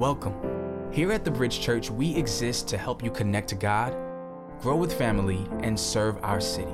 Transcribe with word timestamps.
Welcome. 0.00 0.88
Here 0.94 1.12
at 1.12 1.26
the 1.26 1.30
Bridge 1.30 1.60
Church, 1.60 1.90
we 1.90 2.16
exist 2.16 2.66
to 2.68 2.78
help 2.78 3.04
you 3.04 3.10
connect 3.10 3.48
to 3.50 3.54
God, 3.54 3.94
grow 4.58 4.74
with 4.74 4.94
family, 4.94 5.46
and 5.60 5.78
serve 5.78 6.16
our 6.22 6.40
city. 6.40 6.72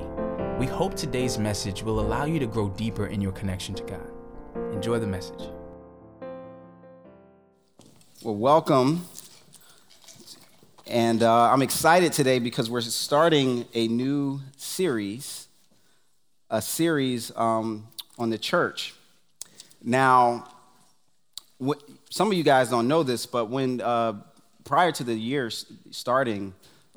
We 0.57 0.65
hope 0.65 0.95
today's 0.95 1.37
message 1.37 1.83
will 1.83 1.99
allow 1.99 2.23
you 2.23 2.39
to 2.39 2.47
grow 2.47 2.69
deeper 2.69 3.07
in 3.07 3.19
your 3.19 3.33
connection 3.33 3.75
to 3.75 3.83
God. 3.83 4.09
Enjoy 4.71 4.97
the 4.97 5.07
message. 5.07 5.41
Well, 8.23 8.37
welcome. 8.37 9.03
And 10.85 11.21
uh, 11.21 11.51
I'm 11.51 11.61
excited 11.61 12.13
today 12.13 12.39
because 12.39 12.69
we're 12.69 12.79
starting 12.79 13.65
a 13.73 13.89
new 13.89 14.39
series, 14.55 15.49
a 16.49 16.61
series 16.61 17.33
um, 17.35 17.89
on 18.17 18.29
the 18.29 18.37
church. 18.37 18.95
Now, 19.83 20.47
what, 21.57 21.83
some 22.09 22.29
of 22.29 22.33
you 22.33 22.43
guys 22.43 22.69
don't 22.69 22.87
know 22.87 23.03
this, 23.03 23.25
but 23.25 23.49
when 23.49 23.81
uh, 23.81 24.13
prior 24.63 24.91
to 24.93 25.03
the 25.03 25.13
year 25.13 25.49
starting, 25.49 26.53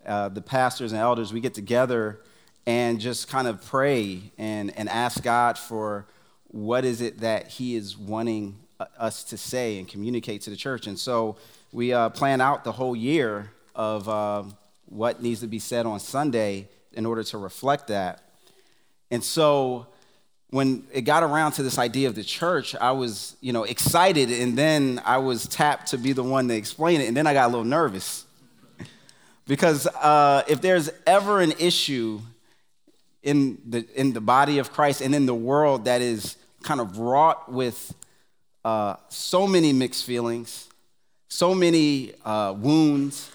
uh, 0.06 0.28
the 0.28 0.40
pastors 0.40 0.92
and 0.92 1.00
elders, 1.00 1.32
we 1.32 1.40
get 1.40 1.54
together 1.54 2.20
and 2.66 3.00
just 3.00 3.28
kind 3.28 3.48
of 3.48 3.64
pray 3.64 4.20
and, 4.38 4.76
and 4.76 4.88
ask 4.88 5.22
God 5.22 5.58
for 5.58 6.06
what 6.48 6.84
is 6.84 7.00
it 7.00 7.20
that 7.20 7.48
He 7.48 7.74
is 7.74 7.96
wanting 7.96 8.56
uh, 8.78 8.86
us 8.98 9.24
to 9.24 9.36
say 9.36 9.78
and 9.78 9.88
communicate 9.88 10.42
to 10.42 10.50
the 10.50 10.56
church. 10.56 10.86
And 10.86 10.98
so 10.98 11.36
we 11.72 11.92
uh, 11.92 12.10
plan 12.10 12.40
out 12.40 12.64
the 12.64 12.72
whole 12.72 12.94
year 12.94 13.50
of 13.74 14.08
uh, 14.08 14.44
what 14.86 15.22
needs 15.22 15.40
to 15.40 15.46
be 15.46 15.58
said 15.58 15.86
on 15.86 16.00
Sunday 16.00 16.68
in 16.92 17.06
order 17.06 17.22
to 17.24 17.38
reflect 17.38 17.88
that. 17.88 18.22
And 19.10 19.22
so 19.22 19.86
when 20.50 20.84
it 20.92 21.02
got 21.02 21.22
around 21.22 21.52
to 21.52 21.62
this 21.62 21.78
idea 21.78 22.08
of 22.08 22.14
the 22.14 22.24
church, 22.24 22.74
I 22.74 22.90
was, 22.90 23.36
you 23.40 23.52
know, 23.52 23.64
excited, 23.64 24.30
and 24.30 24.58
then 24.58 25.00
I 25.04 25.18
was 25.18 25.46
tapped 25.46 25.88
to 25.88 25.98
be 25.98 26.12
the 26.12 26.24
one 26.24 26.48
to 26.48 26.54
explain 26.54 27.00
it, 27.00 27.08
and 27.08 27.16
then 27.16 27.26
I 27.26 27.32
got 27.32 27.46
a 27.46 27.50
little 27.50 27.64
nervous. 27.64 28.24
because 29.46 29.86
uh, 29.86 30.42
if 30.48 30.60
there's 30.60 30.90
ever 31.06 31.40
an 31.40 31.52
issue 31.58 32.20
in 33.22 33.58
the, 33.64 33.86
in 33.94 34.12
the 34.12 34.20
body 34.20 34.58
of 34.58 34.72
Christ 34.72 35.00
and 35.00 35.14
in 35.14 35.26
the 35.26 35.34
world 35.34 35.84
that 35.84 36.00
is 36.00 36.36
kind 36.62 36.80
of 36.80 36.98
wrought 36.98 37.50
with 37.50 37.94
uh, 38.64 38.96
so 39.08 39.46
many 39.46 39.72
mixed 39.72 40.04
feelings, 40.04 40.68
so 41.28 41.54
many 41.54 42.12
uh, 42.24 42.54
wounds, 42.58 43.30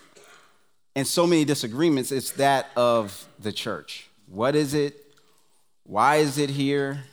and 0.96 1.06
so 1.06 1.28
many 1.28 1.46
disagreements, 1.46 2.12
it's 2.12 2.32
that 2.32 2.68
of 2.76 3.28
the 3.40 3.52
church. 3.52 4.08
What 4.28 4.56
is 4.56 4.74
it? 4.74 5.02
Why 5.84 6.18
is 6.18 6.38
it 6.38 6.50
here? 6.50 7.04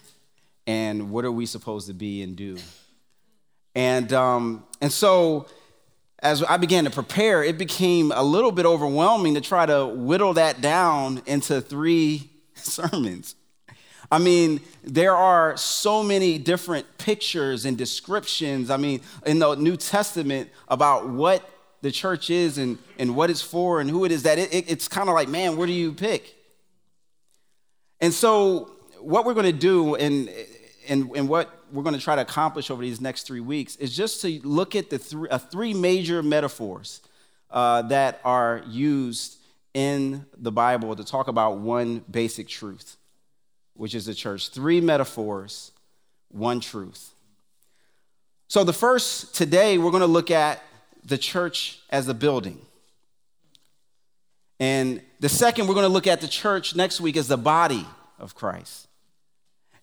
And 0.66 1.10
what 1.10 1.24
are 1.24 1.32
we 1.32 1.46
supposed 1.46 1.88
to 1.88 1.94
be 1.94 2.22
and 2.22 2.36
do? 2.36 2.56
And, 3.74 4.12
um, 4.12 4.64
and 4.80 4.92
so, 4.92 5.46
as 6.20 6.42
I 6.44 6.56
began 6.56 6.84
to 6.84 6.90
prepare, 6.90 7.42
it 7.42 7.58
became 7.58 8.12
a 8.12 8.22
little 8.22 8.52
bit 8.52 8.64
overwhelming 8.64 9.34
to 9.34 9.40
try 9.40 9.66
to 9.66 9.86
whittle 9.86 10.34
that 10.34 10.60
down 10.60 11.22
into 11.26 11.60
three 11.60 12.30
sermons. 12.54 13.34
I 14.10 14.18
mean, 14.18 14.60
there 14.84 15.16
are 15.16 15.56
so 15.56 16.02
many 16.02 16.36
different 16.36 16.86
pictures 16.98 17.64
and 17.64 17.78
descriptions, 17.78 18.70
I 18.70 18.76
mean, 18.76 19.00
in 19.24 19.38
the 19.38 19.54
New 19.54 19.76
Testament 19.76 20.50
about 20.68 21.08
what 21.08 21.48
the 21.80 21.90
church 21.90 22.28
is 22.30 22.58
and, 22.58 22.78
and 22.98 23.16
what 23.16 23.30
it's 23.30 23.42
for 23.42 23.80
and 23.80 23.88
who 23.88 24.04
it 24.04 24.12
is 24.12 24.22
that 24.24 24.38
it, 24.38 24.52
it, 24.52 24.70
it's 24.70 24.86
kind 24.86 25.08
of 25.08 25.14
like, 25.14 25.28
man, 25.28 25.56
where 25.56 25.66
do 25.66 25.72
you 25.72 25.92
pick? 25.92 26.36
And 28.00 28.12
so, 28.12 28.70
what 29.00 29.24
we're 29.24 29.34
going 29.34 29.46
to 29.46 29.52
do 29.52 29.96
and, 29.96 30.28
and, 30.92 31.10
and 31.16 31.26
what 31.26 31.48
we're 31.72 31.82
going 31.82 31.94
to 31.94 32.00
try 32.00 32.14
to 32.14 32.20
accomplish 32.20 32.70
over 32.70 32.82
these 32.82 33.00
next 33.00 33.26
three 33.26 33.40
weeks 33.40 33.76
is 33.76 33.96
just 33.96 34.20
to 34.20 34.40
look 34.46 34.76
at 34.76 34.90
the 34.90 34.98
three, 34.98 35.26
uh, 35.30 35.38
three 35.38 35.72
major 35.72 36.22
metaphors 36.22 37.00
uh, 37.50 37.80
that 37.82 38.20
are 38.26 38.62
used 38.68 39.38
in 39.72 40.26
the 40.36 40.52
Bible 40.52 40.94
to 40.94 41.02
talk 41.02 41.28
about 41.28 41.56
one 41.56 42.04
basic 42.10 42.46
truth, 42.46 42.98
which 43.72 43.94
is 43.94 44.04
the 44.04 44.12
church. 44.12 44.50
Three 44.50 44.82
metaphors, 44.82 45.72
one 46.28 46.60
truth. 46.60 47.14
So, 48.48 48.62
the 48.62 48.74
first 48.74 49.34
today, 49.34 49.78
we're 49.78 49.92
going 49.92 50.02
to 50.02 50.06
look 50.06 50.30
at 50.30 50.62
the 51.06 51.16
church 51.16 51.80
as 51.88 52.06
a 52.06 52.14
building. 52.14 52.60
And 54.60 55.00
the 55.20 55.30
second, 55.30 55.68
we're 55.68 55.74
going 55.74 55.88
to 55.88 55.92
look 55.92 56.06
at 56.06 56.20
the 56.20 56.28
church 56.28 56.76
next 56.76 57.00
week 57.00 57.16
as 57.16 57.28
the 57.28 57.38
body 57.38 57.86
of 58.18 58.34
Christ. 58.34 58.88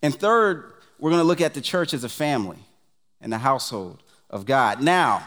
And 0.03 0.14
third, 0.14 0.74
we're 1.00 1.12
going 1.12 1.22
to 1.22 1.28
look 1.28 1.42
at 1.42 1.54
the 1.54 1.62
church 1.62 1.94
as 1.94 2.04
a 2.04 2.10
family 2.10 2.60
and 3.22 3.32
the 3.32 3.38
household 3.38 4.04
of 4.30 4.46
God. 4.46 4.82
Now, 4.82 5.24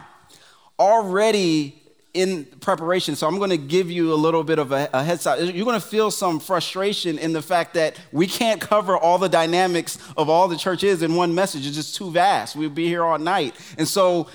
already 0.79 1.79
in 2.13 2.45
preparation, 2.45 3.15
so 3.15 3.27
I'm 3.27 3.39
going 3.39 3.49
to 3.49 3.57
give 3.57 3.89
you 3.89 4.13
a 4.13 4.15
little 4.15 4.43
bit 4.43 4.59
of 4.59 4.71
a, 4.71 4.87
a 4.93 5.03
head 5.03 5.19
start. 5.19 5.39
You're 5.39 5.65
going 5.65 5.79
to 5.79 5.85
feel 5.85 6.11
some 6.11 6.39
frustration 6.39 7.17
in 7.17 7.33
the 7.33 7.41
fact 7.41 7.73
that 7.73 7.99
we 8.11 8.27
can't 8.27 8.61
cover 8.61 8.95
all 8.95 9.17
the 9.17 9.29
dynamics 9.29 9.97
of 10.15 10.29
all 10.29 10.47
the 10.47 10.57
churches 10.57 11.01
in 11.01 11.15
one 11.15 11.33
message. 11.33 11.65
It's 11.65 11.75
just 11.75 11.95
too 11.95 12.11
vast. 12.11 12.55
We'd 12.55 12.75
be 12.75 12.87
here 12.87 13.03
all 13.03 13.17
night. 13.17 13.55
And 13.79 13.87
so, 13.87 14.27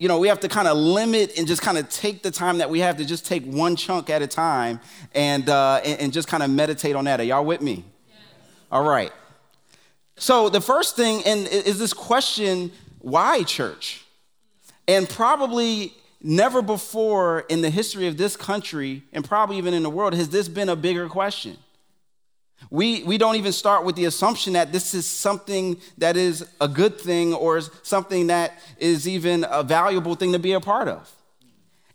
you 0.00 0.08
know, 0.08 0.18
we 0.18 0.26
have 0.26 0.40
to 0.40 0.48
kind 0.48 0.66
of 0.66 0.76
limit 0.76 1.38
and 1.38 1.46
just 1.46 1.62
kind 1.62 1.78
of 1.78 1.88
take 1.88 2.24
the 2.24 2.32
time 2.32 2.58
that 2.58 2.68
we 2.68 2.80
have 2.80 2.96
to 2.96 3.04
just 3.04 3.24
take 3.24 3.44
one 3.44 3.76
chunk 3.76 4.10
at 4.10 4.20
a 4.20 4.26
time 4.26 4.80
and, 5.14 5.48
uh, 5.48 5.80
and, 5.84 6.00
and 6.00 6.12
just 6.12 6.26
kind 6.26 6.42
of 6.42 6.50
meditate 6.50 6.96
on 6.96 7.04
that. 7.04 7.20
Are 7.20 7.24
y'all 7.24 7.44
with 7.44 7.60
me? 7.60 7.84
Yes. 8.08 8.18
All 8.72 8.82
right. 8.82 9.12
So 10.18 10.48
the 10.48 10.60
first 10.60 10.96
thing 10.96 11.22
and 11.24 11.46
is 11.46 11.78
this 11.78 11.92
question, 11.92 12.72
why 13.00 13.42
church? 13.42 14.04
And 14.88 15.08
probably 15.08 15.92
never 16.22 16.62
before 16.62 17.40
in 17.48 17.60
the 17.60 17.70
history 17.70 18.06
of 18.06 18.16
this 18.16 18.36
country, 18.36 19.02
and 19.12 19.24
probably 19.24 19.58
even 19.58 19.74
in 19.74 19.82
the 19.82 19.90
world, 19.90 20.14
has 20.14 20.30
this 20.30 20.48
been 20.48 20.68
a 20.68 20.76
bigger 20.76 21.08
question. 21.08 21.58
We, 22.70 23.02
we 23.04 23.18
don't 23.18 23.36
even 23.36 23.52
start 23.52 23.84
with 23.84 23.96
the 23.96 24.06
assumption 24.06 24.54
that 24.54 24.72
this 24.72 24.94
is 24.94 25.06
something 25.06 25.76
that 25.98 26.16
is 26.16 26.48
a 26.60 26.66
good 26.66 26.98
thing 26.98 27.34
or 27.34 27.60
something 27.60 28.28
that 28.28 28.58
is 28.78 29.06
even 29.06 29.44
a 29.48 29.62
valuable 29.62 30.14
thing 30.14 30.32
to 30.32 30.38
be 30.38 30.52
a 30.52 30.60
part 30.60 30.88
of. 30.88 31.12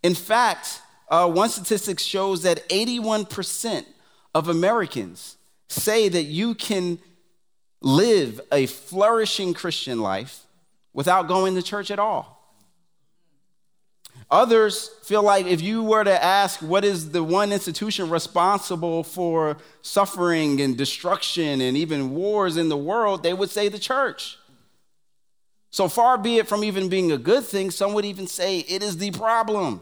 In 0.04 0.14
fact, 0.14 0.82
uh, 1.10 1.28
one 1.28 1.50
statistic 1.50 2.00
shows 2.00 2.44
that 2.44 2.68
81% 2.70 3.86
of 4.34 4.48
Americans 4.48 5.38
say 5.68 6.08
that 6.08 6.24
you 6.24 6.56
can 6.56 7.00
live 7.82 8.40
a 8.52 8.68
flourishing 8.68 9.54
Christian 9.54 10.00
life 10.00 10.46
without 10.94 11.28
going 11.28 11.56
to 11.56 11.62
church 11.62 11.92
at 11.92 12.00
all. 12.00 12.38
Others 14.30 14.90
feel 15.04 15.24
like 15.24 15.46
if 15.46 15.62
you 15.62 15.84
were 15.84 16.06
to 16.06 16.24
ask 16.24 16.62
what 16.62 16.86
is 16.86 17.12
the 17.12 17.22
one 17.22 17.52
institution 17.52 18.10
responsible 18.10 19.04
for 19.04 19.58
suffering 19.82 20.62
and 20.62 20.78
destruction 20.78 21.60
and 21.60 21.76
even 21.76 22.12
wars 22.12 22.56
in 22.56 22.70
the 22.70 22.78
world, 22.78 23.24
they 23.24 23.34
would 23.34 23.50
say 23.50 23.68
the 23.68 23.80
church. 23.80 24.38
So 25.70 25.90
far 25.90 26.18
be 26.18 26.38
it 26.38 26.48
from 26.48 26.64
even 26.64 26.88
being 26.88 27.12
a 27.12 27.18
good 27.18 27.44
thing, 27.44 27.72
some 27.72 27.94
would 27.94 28.06
even 28.06 28.26
say 28.26 28.60
it 28.60 28.82
is 28.82 28.98
the 28.98 29.12
problem. 29.12 29.82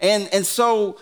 And, 0.00 0.28
and 0.32 0.46
so 0.46 0.98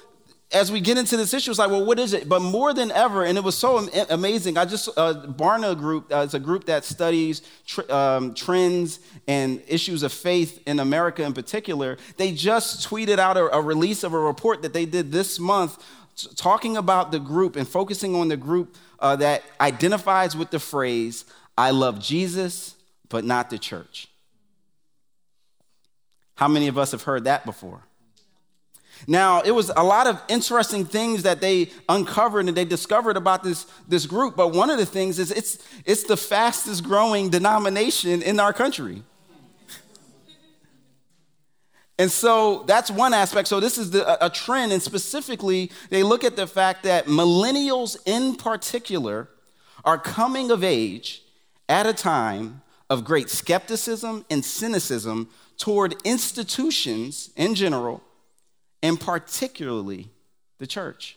as 0.52 0.70
we 0.70 0.80
get 0.80 0.96
into 0.96 1.16
this 1.16 1.34
issue, 1.34 1.50
it's 1.50 1.58
like, 1.58 1.70
well, 1.70 1.84
what 1.84 1.98
is 1.98 2.12
it? 2.12 2.28
But 2.28 2.40
more 2.40 2.72
than 2.72 2.92
ever, 2.92 3.24
and 3.24 3.36
it 3.36 3.42
was 3.42 3.56
so 3.56 3.78
amazing. 4.10 4.56
I 4.56 4.64
just 4.64 4.88
uh, 4.96 5.26
Barna 5.26 5.76
Group 5.76 6.12
uh, 6.12 6.18
is 6.18 6.34
a 6.34 6.38
group 6.38 6.66
that 6.66 6.84
studies 6.84 7.42
tr- 7.66 7.90
um, 7.90 8.32
trends 8.32 9.00
and 9.26 9.60
issues 9.66 10.04
of 10.04 10.12
faith 10.12 10.62
in 10.66 10.78
America 10.78 11.24
in 11.24 11.32
particular. 11.32 11.98
They 12.16 12.30
just 12.30 12.88
tweeted 12.88 13.18
out 13.18 13.36
a, 13.36 13.56
a 13.56 13.60
release 13.60 14.04
of 14.04 14.12
a 14.12 14.18
report 14.18 14.62
that 14.62 14.72
they 14.72 14.86
did 14.86 15.10
this 15.10 15.40
month, 15.40 15.84
t- 16.16 16.28
talking 16.36 16.76
about 16.76 17.10
the 17.10 17.18
group 17.18 17.56
and 17.56 17.66
focusing 17.66 18.14
on 18.14 18.28
the 18.28 18.36
group 18.36 18.76
uh, 19.00 19.16
that 19.16 19.42
identifies 19.60 20.36
with 20.36 20.50
the 20.50 20.60
phrase 20.60 21.24
"I 21.58 21.72
love 21.72 22.00
Jesus, 22.00 22.76
but 23.08 23.24
not 23.24 23.50
the 23.50 23.58
church." 23.58 24.08
How 26.36 26.46
many 26.46 26.68
of 26.68 26.78
us 26.78 26.92
have 26.92 27.02
heard 27.02 27.24
that 27.24 27.44
before? 27.44 27.82
Now, 29.06 29.40
it 29.42 29.52
was 29.52 29.70
a 29.76 29.84
lot 29.84 30.06
of 30.06 30.20
interesting 30.28 30.84
things 30.84 31.22
that 31.22 31.40
they 31.40 31.70
uncovered 31.88 32.48
and 32.48 32.56
they 32.56 32.64
discovered 32.64 33.16
about 33.16 33.44
this, 33.44 33.66
this 33.86 34.06
group, 34.06 34.36
but 34.36 34.52
one 34.52 34.70
of 34.70 34.78
the 34.78 34.86
things 34.86 35.18
is 35.18 35.30
it's, 35.30 35.58
it's 35.84 36.04
the 36.04 36.16
fastest 36.16 36.82
growing 36.82 37.28
denomination 37.28 38.22
in 38.22 38.40
our 38.40 38.52
country. 38.52 39.02
And 41.98 42.10
so 42.10 42.64
that's 42.66 42.90
one 42.90 43.14
aspect. 43.14 43.48
So 43.48 43.58
this 43.58 43.78
is 43.78 43.90
the, 43.90 44.24
a 44.24 44.28
trend, 44.28 44.72
and 44.72 44.82
specifically, 44.82 45.70
they 45.88 46.02
look 46.02 46.24
at 46.24 46.36
the 46.36 46.46
fact 46.46 46.82
that 46.82 47.06
millennials 47.06 47.96
in 48.04 48.34
particular 48.34 49.28
are 49.84 49.98
coming 49.98 50.50
of 50.50 50.62
age 50.62 51.22
at 51.68 51.86
a 51.86 51.94
time 51.94 52.60
of 52.90 53.04
great 53.04 53.30
skepticism 53.30 54.24
and 54.28 54.44
cynicism 54.44 55.28
toward 55.56 55.94
institutions 56.04 57.30
in 57.36 57.54
general 57.54 58.02
and 58.82 58.98
particularly 59.00 60.10
the 60.58 60.66
church. 60.66 61.16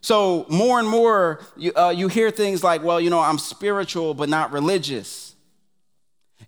So, 0.00 0.44
more 0.50 0.78
and 0.78 0.86
more, 0.86 1.40
you, 1.56 1.72
uh, 1.74 1.88
you 1.88 2.08
hear 2.08 2.30
things 2.30 2.62
like, 2.62 2.82
well, 2.82 3.00
you 3.00 3.08
know, 3.08 3.20
I'm 3.20 3.38
spiritual 3.38 4.12
but 4.12 4.28
not 4.28 4.52
religious. 4.52 5.34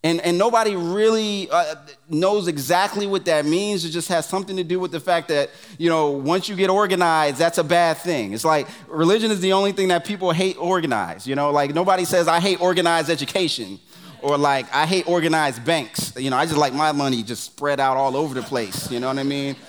And, 0.02 0.20
and 0.20 0.36
nobody 0.36 0.76
really 0.76 1.48
uh, 1.50 1.74
knows 2.08 2.48
exactly 2.48 3.06
what 3.06 3.24
that 3.24 3.46
means. 3.46 3.84
It 3.84 3.90
just 3.90 4.08
has 4.08 4.26
something 4.26 4.56
to 4.56 4.64
do 4.64 4.78
with 4.78 4.92
the 4.92 5.00
fact 5.00 5.28
that, 5.28 5.50
you 5.78 5.88
know, 5.88 6.10
once 6.10 6.48
you 6.48 6.54
get 6.54 6.68
organized, 6.68 7.38
that's 7.38 7.58
a 7.58 7.64
bad 7.64 7.96
thing. 7.96 8.34
It's 8.34 8.44
like 8.44 8.68
religion 8.88 9.30
is 9.30 9.40
the 9.40 9.54
only 9.54 9.72
thing 9.72 9.88
that 9.88 10.04
people 10.04 10.32
hate 10.32 10.58
organized. 10.58 11.26
You 11.26 11.34
know, 11.34 11.50
like 11.50 11.74
nobody 11.74 12.04
says, 12.04 12.28
I 12.28 12.40
hate 12.40 12.60
organized 12.60 13.08
education 13.08 13.80
or 14.26 14.36
like, 14.36 14.66
I 14.74 14.86
hate 14.86 15.06
organized 15.06 15.64
banks. 15.64 16.12
You 16.16 16.30
know, 16.30 16.36
I 16.36 16.46
just 16.46 16.56
like 16.56 16.74
my 16.74 16.90
money 16.90 17.22
just 17.22 17.44
spread 17.44 17.78
out 17.78 17.96
all 17.96 18.16
over 18.16 18.34
the 18.34 18.42
place. 18.42 18.90
You 18.90 18.98
know 18.98 19.06
what 19.06 19.18
I 19.18 19.22
mean? 19.22 19.54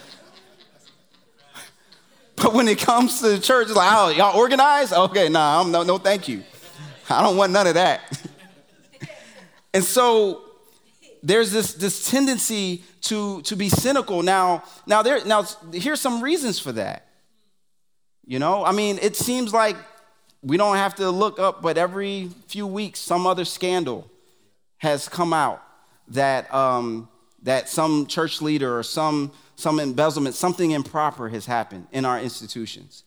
But 2.36 2.54
when 2.54 2.68
it 2.68 2.78
comes 2.78 3.20
to 3.22 3.30
the 3.30 3.40
church, 3.40 3.66
it's 3.66 3.76
like, 3.76 3.90
oh, 3.92 4.10
y'all 4.10 4.38
organized? 4.38 4.94
Okay, 4.94 5.28
nah, 5.28 5.60
I'm, 5.60 5.72
no, 5.72 5.82
no, 5.82 5.98
thank 5.98 6.28
you. 6.28 6.44
I 7.10 7.24
don't 7.24 7.36
want 7.36 7.52
none 7.52 7.68
of 7.68 7.76
that. 7.76 8.02
And 9.74 9.84
so 9.84 10.44
there's 11.22 11.52
this, 11.52 11.74
this 11.74 12.10
tendency 12.10 12.84
to, 13.02 13.42
to 13.44 13.56
be 13.56 13.70
cynical. 13.70 14.24
Now, 14.24 14.64
now, 14.88 15.04
there, 15.04 15.24
now, 15.26 15.46
here's 15.72 16.02
some 16.02 16.22
reasons 16.22 16.58
for 16.58 16.72
that. 16.72 17.08
You 18.26 18.40
know, 18.40 18.66
I 18.66 18.72
mean, 18.72 18.98
it 19.02 19.16
seems 19.16 19.54
like 19.54 19.76
we 20.42 20.58
don't 20.58 20.78
have 20.78 20.96
to 20.96 21.12
look 21.12 21.38
up, 21.38 21.62
but 21.62 21.78
every 21.78 22.30
few 22.48 22.66
weeks, 22.66 23.00
some 23.00 23.28
other 23.28 23.46
scandal 23.46 24.10
has 24.78 25.10
come 25.10 25.34
out 25.34 25.62
that, 26.10 26.54
um, 26.54 27.10
that 27.44 27.70
some 27.70 28.06
church 28.06 28.42
leader 28.42 28.78
or 28.78 28.84
some, 28.84 29.32
some 29.56 29.80
embezzlement, 29.80 30.36
something 30.36 30.72
improper 30.72 31.30
has 31.30 31.46
happened 31.46 31.88
in 31.92 32.06
our 32.06 32.20
institutions. 32.20 33.04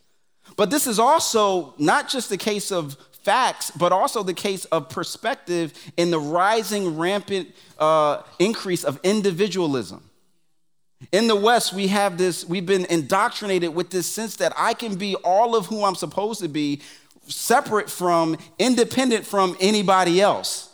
But 0.56 0.70
this 0.70 0.86
is 0.86 0.98
also 0.98 1.74
not 1.78 2.08
just 2.08 2.28
the 2.28 2.36
case 2.36 2.72
of 2.72 2.96
facts, 3.22 3.70
but 3.70 3.92
also 3.92 4.22
the 4.22 4.34
case 4.34 4.64
of 4.66 4.88
perspective 4.88 5.72
in 5.96 6.10
the 6.10 6.18
rising, 6.18 6.96
rampant 6.96 7.48
uh, 7.78 8.22
increase 8.38 8.84
of 8.84 8.98
individualism. 9.02 10.02
In 11.12 11.28
the 11.28 11.36
West, 11.36 11.72
we 11.72 11.86
have 11.88 12.18
this, 12.18 12.44
we've 12.44 12.66
been 12.66 12.84
indoctrinated 12.86 13.74
with 13.74 13.90
this 13.90 14.06
sense 14.06 14.36
that 14.36 14.52
I 14.56 14.74
can 14.74 14.96
be 14.96 15.14
all 15.16 15.56
of 15.56 15.66
who 15.66 15.84
I'm 15.84 15.94
supposed 15.94 16.40
to 16.42 16.48
be, 16.48 16.82
separate 17.26 17.88
from, 17.88 18.36
independent 18.58 19.24
from 19.24 19.56
anybody 19.60 20.20
else. 20.20 20.69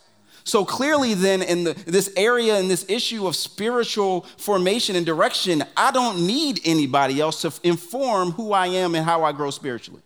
So 0.46 0.64
clearly, 0.64 1.14
then, 1.14 1.42
in 1.42 1.64
the, 1.64 1.72
this 1.72 2.08
area, 2.16 2.56
in 2.60 2.68
this 2.68 2.86
issue 2.88 3.26
of 3.26 3.34
spiritual 3.34 4.20
formation 4.36 4.94
and 4.94 5.04
direction, 5.04 5.64
I 5.76 5.90
don't 5.90 6.24
need 6.24 6.60
anybody 6.64 7.20
else 7.20 7.42
to 7.42 7.52
inform 7.64 8.30
who 8.30 8.52
I 8.52 8.68
am 8.68 8.94
and 8.94 9.04
how 9.04 9.24
I 9.24 9.32
grow 9.32 9.50
spiritually. 9.50 10.02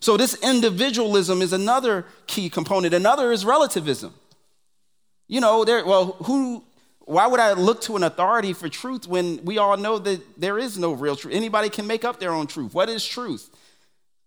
So, 0.00 0.16
this 0.16 0.34
individualism 0.42 1.40
is 1.40 1.52
another 1.52 2.04
key 2.26 2.50
component. 2.50 2.94
Another 2.94 3.30
is 3.30 3.44
relativism. 3.44 4.12
You 5.28 5.40
know, 5.40 5.64
there, 5.64 5.86
well, 5.86 6.16
who, 6.24 6.64
why 7.02 7.28
would 7.28 7.38
I 7.38 7.52
look 7.52 7.80
to 7.82 7.94
an 7.94 8.02
authority 8.02 8.54
for 8.54 8.68
truth 8.68 9.06
when 9.06 9.44
we 9.44 9.58
all 9.58 9.76
know 9.76 10.00
that 10.00 10.20
there 10.36 10.58
is 10.58 10.76
no 10.76 10.94
real 10.94 11.14
truth? 11.14 11.32
Anybody 11.32 11.70
can 11.70 11.86
make 11.86 12.04
up 12.04 12.18
their 12.18 12.32
own 12.32 12.48
truth. 12.48 12.74
What 12.74 12.88
is 12.88 13.06
truth? 13.06 13.50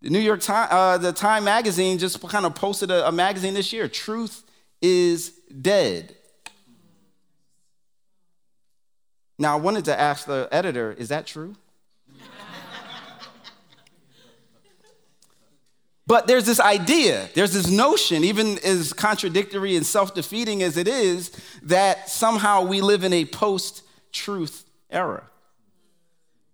The 0.00 0.08
New 0.08 0.20
York 0.20 0.40
Time, 0.40 0.68
uh, 0.70 0.96
the 0.96 1.12
Time 1.12 1.44
magazine 1.44 1.98
just 1.98 2.18
kind 2.28 2.46
of 2.46 2.54
posted 2.54 2.90
a, 2.90 3.08
a 3.08 3.12
magazine 3.12 3.52
this 3.52 3.74
year. 3.74 3.88
Truth 3.88 4.44
is 4.80 5.30
dead. 5.60 6.14
Now, 9.38 9.56
I 9.56 9.60
wanted 9.60 9.84
to 9.86 9.98
ask 9.98 10.26
the 10.26 10.48
editor, 10.50 10.92
is 10.92 11.08
that 11.08 11.26
true? 11.26 11.54
But 16.08 16.26
there's 16.26 16.46
this 16.46 16.58
idea, 16.58 17.28
there's 17.34 17.52
this 17.52 17.68
notion, 17.68 18.24
even 18.24 18.58
as 18.64 18.94
contradictory 18.94 19.76
and 19.76 19.84
self 19.84 20.14
defeating 20.14 20.62
as 20.62 20.78
it 20.78 20.88
is, 20.88 21.30
that 21.62 22.08
somehow 22.08 22.62
we 22.62 22.80
live 22.80 23.04
in 23.04 23.12
a 23.12 23.26
post 23.26 23.82
truth 24.10 24.64
era. 24.88 25.22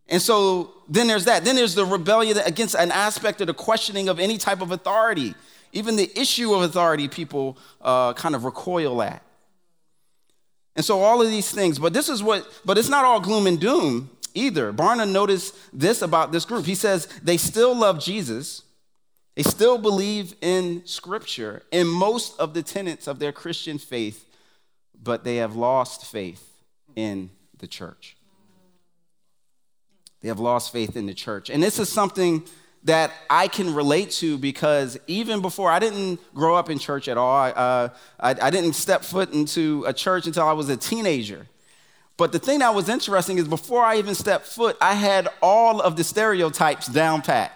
And 0.09 0.21
so 0.21 0.73
then 0.89 1.07
there's 1.07 1.27
that. 1.27 1.45
Then 1.45 1.55
there's 1.55 1.77
the 1.77 1.87
rebellion 1.87 2.37
against 2.39 2.75
an 2.75 2.91
aspect 2.91 3.41
of 3.41 3.47
the 3.47 3.55
questioning 3.55 4.09
of 4.09 4.19
any 4.19 4.39
type 4.39 4.61
of 4.61 4.73
authority. 4.73 5.37
Even 5.75 5.97
the 5.97 6.11
issue 6.19 6.55
of 6.55 6.63
authority, 6.63 7.09
people 7.09 7.59
uh, 7.83 8.15
kind 8.15 8.35
of 8.35 8.45
recoil 8.45 9.03
at. 9.03 9.23
And 10.77 10.85
so 10.85 11.03
all 11.03 11.21
of 11.21 11.29
these 11.29 11.51
things, 11.51 11.79
but 11.79 11.93
this 11.93 12.09
is 12.09 12.23
what, 12.23 12.49
but 12.65 12.79
it's 12.79 12.89
not 12.89 13.05
all 13.05 13.21
gloom 13.21 13.47
and 13.47 13.61
doom 13.61 14.11
either. 14.33 14.73
Barna 14.73 15.09
noticed 15.09 15.55
this 15.73 16.03
about 16.03 16.33
this 16.33 16.45
group. 16.45 16.65
He 16.65 16.75
says 16.75 17.07
they 17.23 17.37
still 17.37 17.77
love 17.77 18.01
Jesus 18.01 18.63
they 19.35 19.43
still 19.43 19.79
believe 19.79 20.35
in 20.41 20.83
Scripture 20.87 21.63
in 21.73 21.89
most 21.89 22.39
of 22.39 22.55
the 22.55 22.63
tenets 22.63 23.09
of 23.09 23.19
their 23.19 23.33
Christian 23.33 23.79
faith, 23.79 24.25
but 25.03 25.25
they 25.25 25.37
have 25.37 25.57
lost 25.57 26.05
faith 26.05 26.63
in 26.95 27.31
the 27.59 27.67
church. 27.67 28.17
They 30.21 30.29
have 30.29 30.39
lost 30.39 30.73
faith 30.73 30.97
in 30.97 31.07
the 31.07 31.15
church. 31.15 31.51
And 31.51 31.63
this 31.63 31.79
is 31.79 31.89
something 31.89 32.45
that 32.85 33.13
I 33.31 33.49
can 33.49 33.75
relate 33.75 34.11
to 34.13 34.37
because 34.37 34.99
even 35.07 35.41
before 35.41 35.71
I 35.71 35.79
didn't 35.79 36.21
grow 36.35 36.55
up 36.55 36.69
in 36.69 36.79
church 36.79 37.09
at 37.09 37.17
all, 37.17 37.53
uh, 37.57 37.89
I, 38.21 38.31
I 38.41 38.51
didn't 38.51 38.75
step 38.75 39.03
foot 39.03 39.33
into 39.33 39.85
a 39.87 39.93
church 39.93 40.27
until 40.27 40.47
I 40.47 40.53
was 40.53 40.69
a 40.69 40.77
teenager. 40.77 41.47
But 42.17 42.31
the 42.31 42.39
thing 42.39 42.61
that 42.61 42.75
was 42.75 42.89
interesting 42.89 43.39
is 43.39 43.49
before 43.49 43.83
I 43.83 43.97
even 43.97 44.15
stepped 44.15 44.47
foot, 44.47 44.77
I 44.81 44.95
had 44.95 45.29
all 45.43 45.81
of 45.81 45.97
the 45.97 46.05
stereotypes 46.05 46.87
down 46.87 47.23
pat. 47.23 47.53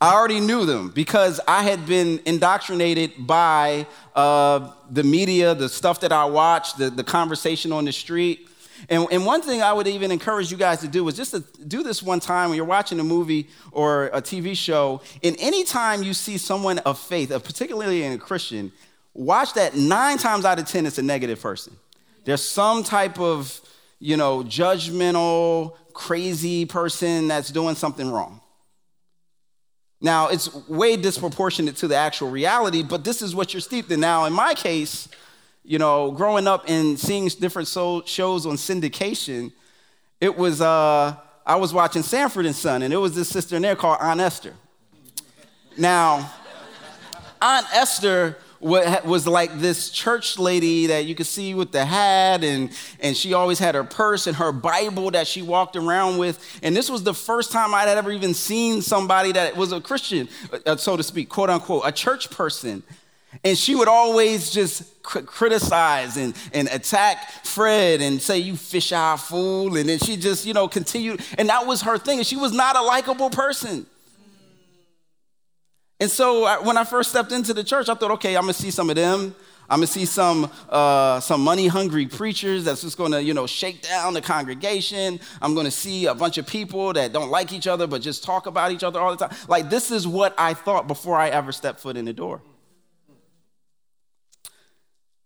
I 0.00 0.14
already 0.14 0.40
knew 0.40 0.66
them 0.66 0.88
because 0.88 1.38
I 1.46 1.62
had 1.62 1.86
been 1.86 2.18
indoctrinated 2.26 3.12
by 3.24 3.86
uh, 4.16 4.72
the 4.90 5.04
media, 5.04 5.54
the 5.54 5.68
stuff 5.68 6.00
that 6.00 6.10
I 6.10 6.24
watched, 6.24 6.78
the, 6.78 6.90
the 6.90 7.04
conversation 7.04 7.70
on 7.70 7.84
the 7.84 7.92
street. 7.92 8.48
And, 8.88 9.06
and, 9.10 9.24
one 9.24 9.42
thing 9.42 9.62
I 9.62 9.72
would 9.72 9.86
even 9.86 10.10
encourage 10.10 10.50
you 10.50 10.56
guys 10.56 10.80
to 10.80 10.88
do 10.88 11.06
is 11.08 11.16
just 11.16 11.32
to 11.32 11.40
do 11.66 11.82
this 11.82 12.02
one 12.02 12.20
time 12.20 12.50
when 12.50 12.56
you're 12.56 12.64
watching 12.64 12.98
a 13.00 13.04
movie 13.04 13.48
or 13.70 14.06
a 14.06 14.20
TV 14.20 14.56
show. 14.56 15.00
And 15.22 15.36
anytime 15.38 16.02
you 16.02 16.14
see 16.14 16.38
someone 16.38 16.78
of 16.80 16.98
faith, 16.98 17.30
uh, 17.30 17.38
particularly 17.38 18.02
in 18.02 18.12
a 18.12 18.18
Christian, 18.18 18.72
watch 19.14 19.54
that 19.54 19.76
nine 19.76 20.18
times 20.18 20.44
out 20.44 20.58
of 20.58 20.66
10, 20.66 20.86
it's 20.86 20.98
a 20.98 21.02
negative 21.02 21.40
person. 21.40 21.76
There's 22.24 22.42
some 22.42 22.82
type 22.82 23.18
of, 23.18 23.60
you 23.98 24.16
know, 24.16 24.42
judgmental, 24.42 25.76
crazy 25.92 26.64
person 26.64 27.28
that's 27.28 27.50
doing 27.50 27.74
something 27.74 28.10
wrong. 28.10 28.40
Now, 30.00 30.28
it's 30.28 30.52
way 30.68 30.96
disproportionate 30.96 31.76
to 31.76 31.88
the 31.88 31.94
actual 31.94 32.28
reality, 32.28 32.82
but 32.82 33.04
this 33.04 33.22
is 33.22 33.36
what 33.36 33.54
you're 33.54 33.60
steeped 33.60 33.90
in. 33.92 34.00
Now, 34.00 34.24
in 34.24 34.32
my 34.32 34.54
case, 34.54 35.08
you 35.64 35.78
know, 35.78 36.10
growing 36.10 36.46
up 36.46 36.64
and 36.68 36.98
seeing 36.98 37.28
different 37.28 37.68
shows 37.68 38.46
on 38.46 38.56
syndication, 38.56 39.52
it 40.20 40.36
was, 40.36 40.60
uh, 40.60 41.14
I 41.46 41.56
was 41.56 41.72
watching 41.72 42.02
Sanford 42.02 42.46
and 42.46 42.54
Son, 42.54 42.82
and 42.82 42.92
it 42.92 42.96
was 42.96 43.14
this 43.14 43.28
sister 43.28 43.56
in 43.56 43.62
there 43.62 43.76
called 43.76 43.98
Aunt 44.00 44.20
Esther. 44.20 44.54
Now, 45.76 46.30
Aunt 47.40 47.66
Esther 47.74 48.38
was 48.60 49.26
like 49.26 49.58
this 49.58 49.90
church 49.90 50.38
lady 50.38 50.86
that 50.86 51.04
you 51.04 51.16
could 51.16 51.26
see 51.26 51.54
with 51.54 51.72
the 51.72 51.84
hat, 51.84 52.44
and, 52.44 52.70
and 53.00 53.16
she 53.16 53.34
always 53.34 53.58
had 53.58 53.74
her 53.74 53.82
purse 53.82 54.28
and 54.28 54.36
her 54.36 54.52
Bible 54.52 55.10
that 55.10 55.26
she 55.26 55.42
walked 55.42 55.74
around 55.74 56.18
with. 56.18 56.60
And 56.62 56.76
this 56.76 56.88
was 56.88 57.02
the 57.02 57.14
first 57.14 57.50
time 57.50 57.74
I'd 57.74 57.88
ever 57.88 58.12
even 58.12 58.34
seen 58.34 58.80
somebody 58.80 59.32
that 59.32 59.56
was 59.56 59.72
a 59.72 59.80
Christian, 59.80 60.28
uh, 60.64 60.76
so 60.76 60.96
to 60.96 61.02
speak, 61.02 61.28
quote 61.28 61.50
unquote, 61.50 61.82
a 61.84 61.90
church 61.90 62.30
person. 62.30 62.84
And 63.44 63.56
she 63.56 63.74
would 63.74 63.88
always 63.88 64.50
just 64.50 65.02
criticize 65.02 66.16
and, 66.16 66.34
and 66.52 66.68
attack 66.68 67.30
Fred 67.44 68.00
and 68.00 68.20
say, 68.20 68.38
You 68.38 68.56
fish 68.56 68.92
eye 68.92 69.16
fool. 69.16 69.76
And 69.76 69.88
then 69.88 69.98
she 69.98 70.16
just, 70.16 70.46
you 70.46 70.54
know, 70.54 70.68
continued. 70.68 71.22
And 71.38 71.48
that 71.48 71.66
was 71.66 71.82
her 71.82 71.98
thing. 71.98 72.22
She 72.22 72.36
was 72.36 72.52
not 72.52 72.76
a 72.76 72.82
likable 72.82 73.30
person. 73.30 73.86
And 75.98 76.10
so 76.10 76.62
when 76.62 76.76
I 76.76 76.84
first 76.84 77.10
stepped 77.10 77.30
into 77.30 77.54
the 77.54 77.62
church, 77.62 77.88
I 77.88 77.94
thought, 77.94 78.10
okay, 78.12 78.36
I'm 78.36 78.42
gonna 78.42 78.54
see 78.54 78.72
some 78.72 78.90
of 78.90 78.96
them. 78.96 79.36
I'm 79.70 79.78
gonna 79.78 79.86
see 79.86 80.04
some 80.04 80.50
uh, 80.68 81.20
some 81.20 81.40
money 81.42 81.68
hungry 81.68 82.06
preachers 82.06 82.64
that's 82.64 82.82
just 82.82 82.98
gonna 82.98 83.20
you 83.20 83.32
know 83.32 83.46
shake 83.46 83.82
down 83.82 84.12
the 84.12 84.20
congregation. 84.20 85.20
I'm 85.40 85.54
gonna 85.54 85.70
see 85.70 86.06
a 86.06 86.14
bunch 86.14 86.38
of 86.38 86.46
people 86.46 86.92
that 86.92 87.12
don't 87.12 87.30
like 87.30 87.52
each 87.52 87.66
other 87.66 87.86
but 87.86 88.02
just 88.02 88.24
talk 88.24 88.46
about 88.46 88.72
each 88.72 88.82
other 88.82 89.00
all 89.00 89.14
the 89.14 89.28
time. 89.28 89.36
Like 89.48 89.70
this 89.70 89.90
is 89.90 90.06
what 90.06 90.34
I 90.36 90.54
thought 90.54 90.88
before 90.88 91.16
I 91.16 91.28
ever 91.28 91.52
stepped 91.52 91.80
foot 91.80 91.96
in 91.96 92.04
the 92.04 92.12
door. 92.12 92.42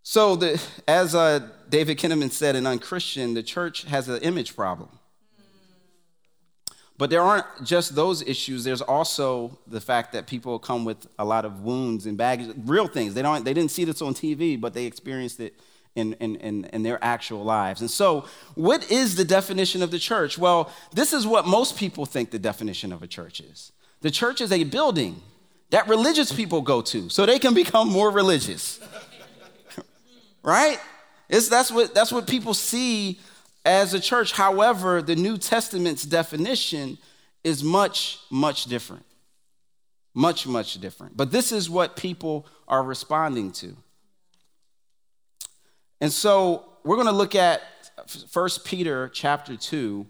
So 0.09 0.37
the, 0.37 0.57
as 0.87 1.13
uh, 1.13 1.49
David 1.67 1.97
Kinnaman 1.97 2.31
said 2.31 2.55
in 2.55 2.65
Unchristian, 2.65 3.33
the 3.33 3.43
church 3.43 3.83
has 3.83 4.07
an 4.07 4.21
image 4.21 4.55
problem. 4.55 4.87
But 6.97 7.09
there 7.09 7.21
aren't 7.21 7.45
just 7.65 7.93
those 7.93 8.21
issues. 8.21 8.63
There's 8.63 8.81
also 8.81 9.59
the 9.67 9.81
fact 9.81 10.13
that 10.13 10.25
people 10.25 10.59
come 10.59 10.85
with 10.85 11.07
a 11.19 11.25
lot 11.25 11.43
of 11.43 11.59
wounds 11.59 12.05
and 12.05 12.17
baggage, 12.17 12.55
real 12.63 12.87
things. 12.87 13.15
They, 13.15 13.21
don't, 13.21 13.43
they 13.43 13.53
didn't 13.53 13.71
see 13.71 13.83
this 13.83 14.01
on 14.01 14.13
TV, 14.13 14.59
but 14.59 14.73
they 14.73 14.85
experienced 14.85 15.41
it 15.41 15.59
in, 15.93 16.13
in, 16.21 16.37
in, 16.37 16.63
in, 16.71 16.83
their 16.83 17.03
actual 17.03 17.43
lives. 17.43 17.81
And 17.81 17.91
so, 17.91 18.27
what 18.55 18.89
is 18.89 19.17
the 19.17 19.25
definition 19.25 19.83
of 19.83 19.91
the 19.91 19.99
church? 19.99 20.37
Well, 20.37 20.71
this 20.93 21.11
is 21.11 21.27
what 21.27 21.45
most 21.45 21.75
people 21.75 22.05
think 22.05 22.31
the 22.31 22.39
definition 22.39 22.93
of 22.93 23.03
a 23.03 23.07
church 23.07 23.41
is 23.41 23.73
the 23.99 24.11
church 24.11 24.39
is 24.39 24.53
a 24.53 24.63
building 24.63 25.21
that 25.69 25.89
religious 25.89 26.31
people 26.31 26.61
go 26.61 26.81
to 26.81 27.09
so 27.09 27.25
they 27.25 27.39
can 27.39 27.53
become 27.53 27.89
more 27.89 28.09
religious. 28.09 28.79
Right? 30.47 30.79
It's, 31.27 31.49
that's, 31.49 31.69
what, 31.69 31.93
that's 31.93 32.11
what 32.11 32.25
people 32.25 32.53
see 32.53 33.19
as 33.65 33.93
a 33.93 33.99
church. 33.99 34.31
However, 34.31 35.01
the 35.01 35.15
New 35.15 35.37
Testament's 35.37 36.03
definition 36.03 36.97
is 37.43 37.63
much, 37.65 38.19
much 38.31 38.65
different. 38.65 39.03
Much, 40.13 40.47
much 40.47 40.79
different. 40.79 41.17
But 41.17 41.31
this 41.31 41.51
is 41.51 41.69
what 41.69 41.97
people 41.97 42.47
are 42.65 42.81
responding 42.81 43.51
to. 43.51 43.75
And 45.99 46.13
so 46.13 46.63
we're 46.85 46.95
going 46.95 47.07
to 47.07 47.13
look 47.13 47.35
at 47.35 47.61
1 48.31 48.49
Peter 48.63 49.09
chapter 49.09 49.57
2. 49.57 50.07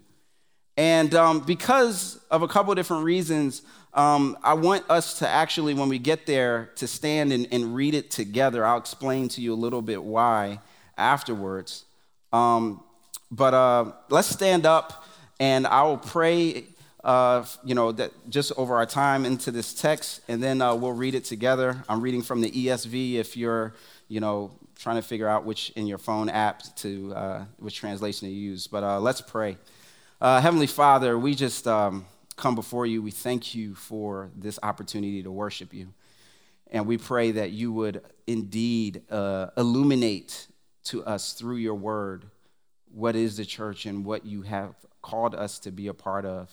And 0.78 1.16
um, 1.16 1.40
because 1.40 2.20
of 2.30 2.44
a 2.44 2.48
couple 2.48 2.72
of 2.72 2.78
different 2.78 3.04
reasons, 3.04 3.64
um, 3.98 4.38
I 4.44 4.54
want 4.54 4.90
us 4.90 5.20
to 5.20 5.28
actually, 5.28 5.74
when 5.74 5.90
we 5.90 6.00
get 6.00 6.26
there, 6.26 6.70
to 6.76 6.88
stand 6.88 7.34
and, 7.34 7.48
and, 7.52 7.76
read 7.76 7.96
it 7.96 8.12
together. 8.12 8.64
I'll 8.64 8.78
explain 8.78 9.28
to 9.30 9.42
you 9.42 9.54
a 9.54 9.56
little 9.56 9.82
bit 9.82 10.04
why 10.04 10.60
afterwards. 10.98 11.84
Um, 12.32 12.84
but 13.32 13.54
uh, 13.54 13.92
let's 14.10 14.30
stand 14.30 14.66
up 14.66 15.04
and 15.40 15.66
I 15.66 15.82
will 15.84 15.98
pray 15.98 16.66
uh, 17.04 17.46
you 17.64 17.74
know, 17.74 17.92
that 17.94 18.12
just 18.30 18.52
over 18.58 18.76
our 18.76 18.86
time 18.86 19.26
into 19.26 19.50
this 19.50 19.74
text, 19.74 20.20
and 20.28 20.44
then 20.44 20.62
uh, 20.62 20.76
we'll 20.76 20.92
read 20.92 21.16
it 21.16 21.24
together. 21.24 21.82
I'm 21.88 22.02
reading 22.02 22.22
from 22.22 22.42
the 22.42 22.52
ESV. 22.52 23.14
If 23.14 23.38
you're, 23.38 23.74
you 24.10 24.20
know, 24.20 24.52
trying 24.78 24.98
to 24.98 25.02
figure 25.02 25.28
out 25.28 25.46
which 25.46 25.70
in 25.78 25.88
your 25.88 26.00
phone 26.00 26.28
app 26.28 26.64
to 26.78 27.14
uh, 27.16 27.46
which 27.60 27.78
translation 27.78 28.28
to 28.28 28.34
use, 28.34 28.68
but 28.68 28.84
uh, 28.84 29.00
let's 29.00 29.22
pray. 29.22 29.58
Uh, 30.20 30.42
Heavenly 30.42 30.68
Father, 30.68 31.18
we 31.18 31.34
just 31.34 31.66
um, 31.66 32.06
come 32.38 32.56
before 32.56 32.86
you. 32.86 33.02
We 33.02 33.12
thank 33.12 33.54
you 33.54 33.76
for 33.76 34.32
this 34.36 34.58
opportunity 34.64 35.22
to 35.24 35.32
worship 35.32 35.74
you, 35.74 35.94
and 36.72 36.88
we 36.88 36.98
pray 36.98 37.32
that 37.32 37.52
you 37.52 37.74
would 37.74 38.02
indeed 38.26 39.02
uh, 39.12 39.48
illuminate 39.58 40.48
to 40.86 41.04
us 41.04 41.34
through 41.34 41.58
your 41.58 41.76
word 41.76 42.26
what 42.94 43.16
is 43.16 43.38
the 43.38 43.46
church 43.46 43.86
and 43.86 44.06
what 44.06 44.26
you 44.26 44.44
have 44.44 44.74
called 45.02 45.36
us 45.36 45.60
to 45.60 45.72
be 45.72 45.88
a 45.88 45.94
part 45.94 46.26
of. 46.26 46.50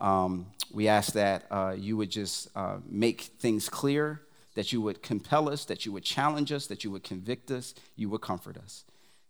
Um, 0.00 0.46
we 0.72 0.88
ask 0.88 1.12
that 1.12 1.44
uh, 1.50 1.74
you 1.78 1.96
would 1.96 2.10
just 2.10 2.48
uh, 2.56 2.78
make 2.86 3.20
things 3.22 3.68
clear, 3.68 4.22
that 4.54 4.72
you 4.72 4.80
would 4.80 5.02
compel 5.02 5.48
us, 5.48 5.64
that 5.66 5.86
you 5.86 5.92
would 5.92 6.04
challenge 6.04 6.50
us, 6.50 6.66
that 6.66 6.82
you 6.82 6.90
would 6.90 7.04
convict 7.04 7.50
us, 7.50 7.74
you 7.96 8.08
would 8.08 8.20
comfort 8.20 8.56
us. 8.56 8.84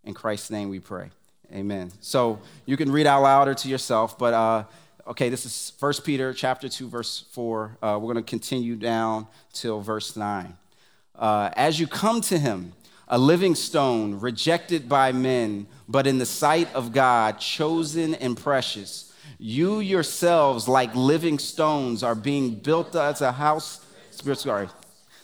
In 0.04 0.14
Christ's 0.14 0.50
name 0.50 0.71
we 0.71 0.81
pray. 0.81 1.11
Amen. 1.52 1.93
So 2.00 2.40
you 2.66 2.76
can 2.76 2.90
read 2.90 3.07
out 3.07 3.23
louder 3.23 3.54
to 3.54 3.69
yourself, 3.69 4.19
but 4.19 4.35
uh, 4.35 4.64
okay, 5.06 5.28
this 5.28 5.44
is 5.46 5.73
1 5.78 5.92
Peter 6.04 6.32
chapter 6.32 6.68
2, 6.68 6.88
verse 6.88 7.25
4. 7.32 7.78
Uh, 7.82 7.99
we're 8.00 8.12
going 8.12 8.25
to 8.25 8.28
continue 8.28 8.76
down 8.76 9.26
till 9.52 9.80
verse 9.80 10.16
9. 10.16 10.56
Uh, 11.14 11.50
as 11.56 11.78
you 11.78 11.87
come 11.87 12.20
to 12.23 12.38
him, 12.38 12.73
a 13.08 13.18
living 13.18 13.54
stone, 13.54 14.18
rejected 14.18 14.88
by 14.88 15.12
men, 15.12 15.66
but 15.88 16.06
in 16.06 16.18
the 16.18 16.26
sight 16.26 16.75
of 16.75 16.92
God, 16.92 17.38
chosen 17.38 18.14
and 18.14 18.37
precious 18.37 19.12
you 19.38 19.80
yourselves, 19.80 20.68
like 20.68 20.94
living 20.94 21.38
stones, 21.38 22.02
are 22.02 22.14
being 22.14 22.54
built 22.54 22.96
as 22.96 23.20
a 23.20 23.32
house, 23.32 23.84
sorry, 24.11 24.68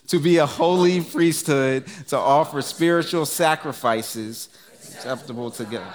to 0.09 0.19
be 0.19 0.37
a 0.39 0.47
holy 0.47 1.01
priesthood, 1.01 1.87
to 2.09 2.19
offer 2.19 2.61
spiritual 2.61 3.25
sacrifices 3.25 4.49
acceptable 4.75 5.51
to 5.53 5.65
God. 5.65 5.95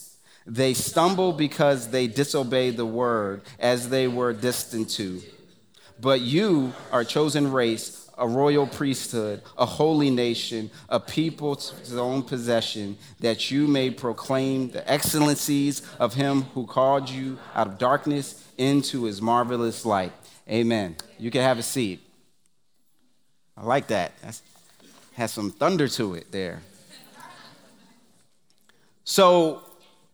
They 0.45 0.73
stumble 0.73 1.33
because 1.33 1.89
they 1.89 2.07
disobey 2.07 2.71
the 2.71 2.85
word 2.85 3.41
as 3.59 3.89
they 3.89 4.07
were 4.07 4.33
destined 4.33 4.89
to. 4.91 5.21
But 5.99 6.21
you 6.21 6.73
are 6.91 7.01
a 7.01 7.05
chosen 7.05 7.51
race, 7.51 8.09
a 8.17 8.27
royal 8.27 8.65
priesthood, 8.65 9.43
a 9.57 9.65
holy 9.65 10.09
nation, 10.09 10.71
a 10.89 10.99
people 10.99 11.55
to 11.55 11.75
his 11.75 11.95
own 11.95 12.23
possession, 12.23 12.97
that 13.19 13.51
you 13.51 13.67
may 13.67 13.91
proclaim 13.91 14.71
the 14.71 14.89
excellencies 14.91 15.83
of 15.99 16.15
him 16.15 16.43
who 16.53 16.65
called 16.65 17.09
you 17.09 17.37
out 17.53 17.67
of 17.67 17.77
darkness 17.77 18.47
into 18.57 19.03
his 19.03 19.21
marvelous 19.21 19.85
light. 19.85 20.13
Amen. 20.49 20.95
You 21.19 21.29
can 21.29 21.41
have 21.41 21.59
a 21.59 21.63
seat. 21.63 22.01
I 23.55 23.63
like 23.63 23.87
that. 23.87 24.13
That 24.21 24.41
has 25.13 25.31
some 25.31 25.51
thunder 25.51 25.87
to 25.87 26.15
it 26.15 26.31
there. 26.31 26.61
So, 29.03 29.61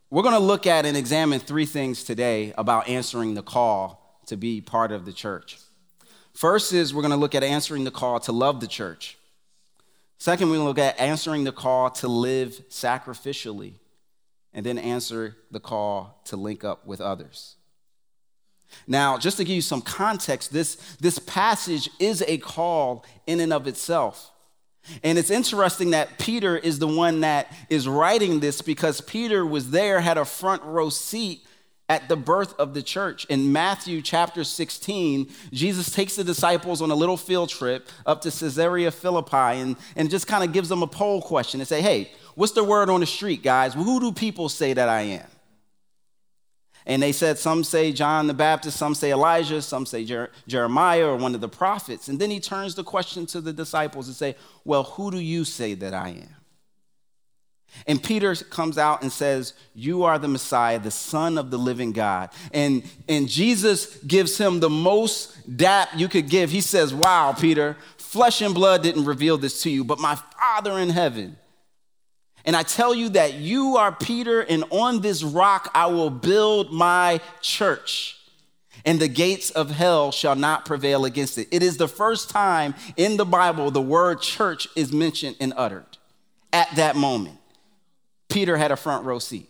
we're 0.09 0.23
going 0.23 0.33
to 0.33 0.39
look 0.39 0.65
at 0.65 0.85
and 0.85 0.95
examine 0.95 1.39
three 1.39 1.65
things 1.65 2.03
today 2.03 2.53
about 2.57 2.87
answering 2.87 3.33
the 3.33 3.43
call 3.43 4.21
to 4.27 4.37
be 4.37 4.61
part 4.61 4.91
of 4.91 5.05
the 5.05 5.13
church. 5.13 5.57
First 6.33 6.71
is 6.71 6.93
we're 6.93 7.01
going 7.01 7.11
to 7.11 7.17
look 7.17 7.35
at 7.35 7.43
answering 7.43 7.83
the 7.83 7.91
call 7.91 8.19
to 8.21 8.31
love 8.31 8.59
the 8.59 8.67
church. 8.67 9.17
Second, 10.17 10.49
we're 10.49 10.55
going 10.55 10.65
to 10.65 10.69
look 10.69 10.79
at 10.79 10.99
answering 10.99 11.43
the 11.43 11.51
call 11.51 11.89
to 11.91 12.07
live 12.07 12.61
sacrificially. 12.69 13.73
And 14.53 14.65
then 14.65 14.77
answer 14.79 15.35
the 15.51 15.59
call 15.59 16.21
to 16.25 16.37
link 16.37 16.63
up 16.63 16.87
with 16.87 16.99
others. 16.99 17.57
Now, 18.87 19.17
just 19.17 19.37
to 19.37 19.43
give 19.43 19.55
you 19.55 19.61
some 19.61 19.81
context, 19.81 20.51
this, 20.51 20.75
this 20.99 21.19
passage 21.19 21.89
is 21.99 22.23
a 22.27 22.37
call 22.39 23.05
in 23.27 23.39
and 23.39 23.53
of 23.53 23.67
itself. 23.67 24.31
And 25.03 25.17
it's 25.17 25.29
interesting 25.29 25.91
that 25.91 26.17
Peter 26.17 26.57
is 26.57 26.79
the 26.79 26.87
one 26.87 27.21
that 27.21 27.51
is 27.69 27.87
writing 27.87 28.39
this 28.39 28.61
because 28.61 29.01
Peter 29.01 29.45
was 29.45 29.71
there, 29.71 29.99
had 29.99 30.17
a 30.17 30.25
front 30.25 30.63
row 30.63 30.89
seat 30.89 31.45
at 31.89 32.09
the 32.09 32.17
birth 32.17 32.53
of 32.59 32.73
the 32.73 32.81
church. 32.81 33.25
In 33.25 33.53
Matthew 33.53 34.01
chapter 34.01 34.43
16, 34.43 35.29
Jesus 35.51 35.91
takes 35.91 36.15
the 36.15 36.23
disciples 36.23 36.81
on 36.81 36.91
a 36.91 36.95
little 36.95 37.17
field 37.17 37.49
trip 37.49 37.87
up 38.05 38.21
to 38.21 38.31
Caesarea 38.31 38.91
Philippi 38.91 39.59
and, 39.59 39.77
and 39.95 40.09
just 40.09 40.27
kind 40.27 40.43
of 40.43 40.51
gives 40.51 40.67
them 40.67 40.83
a 40.83 40.87
poll 40.87 41.21
question 41.21 41.61
and 41.61 41.67
say, 41.67 41.81
hey, 41.81 42.11
what's 42.35 42.51
the 42.51 42.63
word 42.63 42.89
on 42.89 42.99
the 42.99 43.05
street, 43.05 43.41
guys? 43.41 43.73
Who 43.73 43.99
do 43.99 44.11
people 44.11 44.49
say 44.49 44.73
that 44.73 44.89
I 44.89 45.01
am? 45.01 45.27
And 46.87 47.03
they 47.03 47.11
said, 47.11 47.37
some 47.37 47.65
say 47.65 47.91
John 47.91 48.27
the 48.27 48.33
Baptist, 48.33 48.77
some 48.77 48.95
say 48.95 49.11
Elijah, 49.11 49.61
some 49.61 49.85
say 49.85 50.05
Jer- 50.05 50.31
Jeremiah 50.47 51.07
or 51.07 51.17
one 51.17 51.35
of 51.35 51.41
the 51.41 51.49
prophets. 51.49 52.07
And 52.07 52.17
then 52.17 52.31
he 52.31 52.39
turns 52.39 52.75
the 52.75 52.83
question 52.83 53.25
to 53.27 53.41
the 53.41 53.51
disciples 53.51 54.07
and 54.07 54.15
say, 54.15 54.37
well, 54.63 54.83
who 54.83 55.11
do 55.11 55.19
you 55.19 55.43
say 55.43 55.73
that 55.75 55.93
I 55.93 56.09
am? 56.09 56.35
And 57.85 58.01
Peter 58.01 58.33
comes 58.35 58.77
out 58.77 59.01
and 59.01 59.11
says, 59.11 59.53
You 59.75 60.03
are 60.03 60.17
the 60.17 60.29
Messiah, 60.29 60.79
the 60.79 60.89
Son 60.89 61.37
of 61.37 61.51
the 61.51 61.57
living 61.57 61.91
God. 61.91 62.29
And, 62.51 62.83
and 63.07 63.27
Jesus 63.27 63.97
gives 63.97 64.37
him 64.37 64.61
the 64.61 64.69
most 64.69 65.57
dap 65.57 65.89
you 65.95 66.07
could 66.07 66.29
give. 66.29 66.49
He 66.49 66.61
says, 66.61 66.93
Wow, 66.93 67.35
Peter, 67.37 67.77
flesh 67.97 68.41
and 68.41 68.55
blood 68.55 68.81
didn't 68.81 69.05
reveal 69.05 69.37
this 69.37 69.61
to 69.63 69.69
you, 69.69 69.83
but 69.83 69.99
my 69.99 70.15
Father 70.15 70.79
in 70.79 70.89
heaven. 70.89 71.37
And 72.45 72.55
I 72.55 72.63
tell 72.63 72.95
you 72.95 73.09
that 73.09 73.33
you 73.33 73.77
are 73.77 73.91
Peter, 73.91 74.41
and 74.41 74.63
on 74.69 75.01
this 75.01 75.23
rock 75.23 75.69
I 75.75 75.87
will 75.87 76.09
build 76.09 76.71
my 76.71 77.19
church, 77.41 78.19
and 78.85 78.99
the 78.99 79.07
gates 79.07 79.49
of 79.49 79.69
hell 79.69 80.11
shall 80.11 80.35
not 80.35 80.65
prevail 80.65 81.03
against 81.03 81.37
it. 81.37 81.47
It 81.51 81.61
is 81.61 81.77
the 81.77 81.89
first 81.89 82.29
time 82.29 82.73
in 82.95 83.17
the 83.17 83.25
Bible 83.25 83.69
the 83.71 83.81
word 83.81 84.21
church 84.21 84.67
is 84.75 84.93
mentioned 84.93 85.35
and 85.39 85.53
uttered 85.57 85.97
at 86.53 86.73
that 86.77 86.95
moment. 86.95 87.37
Peter 88.29 88.57
had 88.57 88.71
a 88.71 88.77
front 88.77 89.05
row 89.05 89.19
seat. 89.19 89.49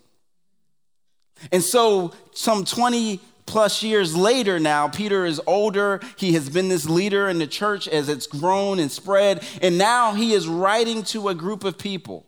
And 1.51 1.63
so, 1.63 2.13
some 2.34 2.65
20 2.65 3.20
plus 3.46 3.84
years 3.84 4.15
later 4.15 4.60
now, 4.60 4.88
Peter 4.88 5.25
is 5.25 5.41
older. 5.46 6.00
He 6.17 6.34
has 6.34 6.50
been 6.50 6.70
this 6.70 6.89
leader 6.89 7.29
in 7.29 7.38
the 7.39 7.48
church 7.48 7.88
as 7.88 8.10
it's 8.10 8.27
grown 8.27 8.79
and 8.79 8.91
spread. 8.91 9.44
And 9.62 9.77
now 9.77 10.13
he 10.13 10.34
is 10.34 10.48
writing 10.48 11.03
to 11.03 11.29
a 11.29 11.36
group 11.36 11.63
of 11.63 11.77
people 11.77 12.25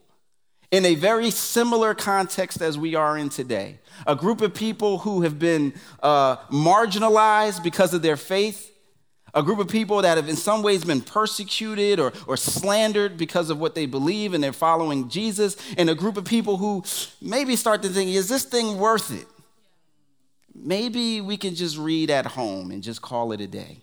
in 0.71 0.85
a 0.85 0.95
very 0.95 1.31
similar 1.31 1.93
context 1.93 2.61
as 2.61 2.77
we 2.77 2.95
are 2.95 3.17
in 3.17 3.29
today. 3.29 3.79
A 4.05 4.15
group 4.15 4.41
of 4.41 4.53
people 4.53 4.99
who 4.99 5.21
have 5.21 5.39
been 5.39 5.73
uh, 6.03 6.37
marginalized 6.47 7.63
because 7.63 7.93
of 7.93 8.01
their 8.01 8.17
faith, 8.17 8.71
a 9.33 9.41
group 9.41 9.59
of 9.59 9.67
people 9.67 10.01
that 10.01 10.17
have 10.17 10.29
in 10.29 10.35
some 10.35 10.61
ways 10.61 10.83
been 10.83 11.01
persecuted 11.01 11.99
or, 11.99 12.13
or 12.27 12.37
slandered 12.37 13.17
because 13.17 13.49
of 13.49 13.59
what 13.59 13.75
they 13.75 13.85
believe 13.85 14.33
and 14.33 14.43
they're 14.43 14.53
following 14.53 15.09
Jesus, 15.09 15.57
and 15.77 15.89
a 15.89 15.95
group 15.95 16.17
of 16.17 16.25
people 16.25 16.57
who 16.57 16.83
maybe 17.21 17.55
start 17.55 17.81
to 17.83 17.89
think, 17.89 18.11
is 18.11 18.29
this 18.29 18.43
thing 18.43 18.77
worth 18.77 19.11
it? 19.11 19.27
Maybe 20.53 21.21
we 21.21 21.37
can 21.37 21.55
just 21.55 21.77
read 21.77 22.09
at 22.09 22.25
home 22.25 22.71
and 22.71 22.83
just 22.83 23.01
call 23.01 23.31
it 23.31 23.41
a 23.41 23.47
day. 23.47 23.77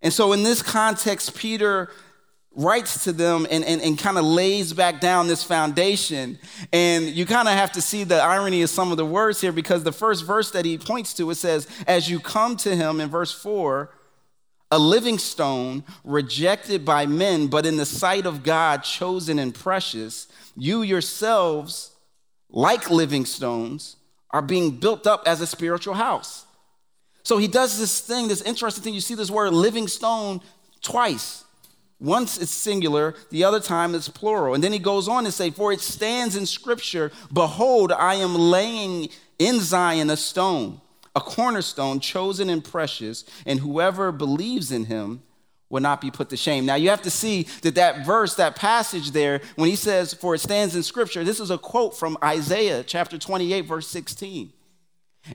And 0.00 0.12
so, 0.12 0.32
in 0.32 0.44
this 0.44 0.62
context, 0.62 1.36
Peter 1.36 1.90
writes 2.58 3.04
to 3.04 3.12
them 3.12 3.46
and, 3.52 3.64
and, 3.64 3.80
and 3.80 3.96
kind 3.96 4.18
of 4.18 4.24
lays 4.24 4.72
back 4.72 5.00
down 5.00 5.28
this 5.28 5.44
foundation. 5.44 6.36
And 6.72 7.06
you 7.06 7.24
kind 7.24 7.46
of 7.46 7.54
have 7.54 7.70
to 7.72 7.80
see 7.80 8.02
the 8.02 8.16
irony 8.16 8.62
of 8.62 8.68
some 8.68 8.90
of 8.90 8.96
the 8.96 9.06
words 9.06 9.40
here 9.40 9.52
because 9.52 9.84
the 9.84 9.92
first 9.92 10.26
verse 10.26 10.50
that 10.50 10.64
he 10.64 10.76
points 10.76 11.14
to, 11.14 11.30
it 11.30 11.36
says, 11.36 11.68
As 11.86 12.10
you 12.10 12.18
come 12.18 12.56
to 12.58 12.74
him 12.74 13.00
in 13.00 13.08
verse 13.08 13.32
4, 13.32 13.90
a 14.72 14.78
living 14.78 15.18
stone 15.18 15.84
rejected 16.02 16.84
by 16.84 17.06
men, 17.06 17.46
but 17.46 17.64
in 17.64 17.76
the 17.76 17.86
sight 17.86 18.26
of 18.26 18.42
God, 18.42 18.82
chosen 18.82 19.38
and 19.38 19.54
precious, 19.54 20.26
you 20.56 20.82
yourselves, 20.82 21.92
like 22.50 22.90
living 22.90 23.24
stones, 23.24 23.96
are 24.32 24.42
being 24.42 24.72
built 24.72 25.06
up 25.06 25.22
as 25.26 25.40
a 25.40 25.46
spiritual 25.46 25.94
house. 25.94 26.44
So 27.22 27.38
he 27.38 27.46
does 27.46 27.78
this 27.78 28.00
thing, 28.00 28.26
this 28.26 28.42
interesting 28.42 28.82
thing. 28.82 28.94
You 28.94 29.00
see 29.00 29.14
this 29.14 29.30
word 29.30 29.52
living 29.52 29.86
stone 29.86 30.40
twice. 30.82 31.44
Once 32.00 32.38
it's 32.38 32.52
singular, 32.52 33.14
the 33.30 33.42
other 33.42 33.58
time 33.58 33.94
it's 33.94 34.08
plural. 34.08 34.54
And 34.54 34.62
then 34.62 34.72
he 34.72 34.78
goes 34.78 35.08
on 35.08 35.24
to 35.24 35.32
say, 35.32 35.50
For 35.50 35.72
it 35.72 35.80
stands 35.80 36.36
in 36.36 36.46
scripture, 36.46 37.10
Behold, 37.32 37.90
I 37.90 38.14
am 38.14 38.34
laying 38.34 39.08
in 39.38 39.60
Zion 39.60 40.08
a 40.10 40.16
stone, 40.16 40.80
a 41.16 41.20
cornerstone 41.20 41.98
chosen 41.98 42.48
and 42.48 42.62
precious, 42.62 43.24
and 43.44 43.60
whoever 43.60 44.12
believes 44.12 44.70
in 44.70 44.84
him 44.84 45.22
will 45.70 45.82
not 45.82 46.00
be 46.00 46.10
put 46.10 46.30
to 46.30 46.36
shame. 46.36 46.64
Now 46.64 46.76
you 46.76 46.88
have 46.90 47.02
to 47.02 47.10
see 47.10 47.42
that 47.62 47.74
that 47.74 48.06
verse, 48.06 48.34
that 48.36 48.56
passage 48.56 49.10
there, 49.10 49.40
when 49.56 49.68
he 49.68 49.76
says, 49.76 50.14
For 50.14 50.34
it 50.34 50.40
stands 50.40 50.76
in 50.76 50.84
scripture, 50.84 51.24
this 51.24 51.40
is 51.40 51.50
a 51.50 51.58
quote 51.58 51.96
from 51.96 52.16
Isaiah 52.22 52.84
chapter 52.84 53.18
28, 53.18 53.62
verse 53.62 53.88
16. 53.88 54.52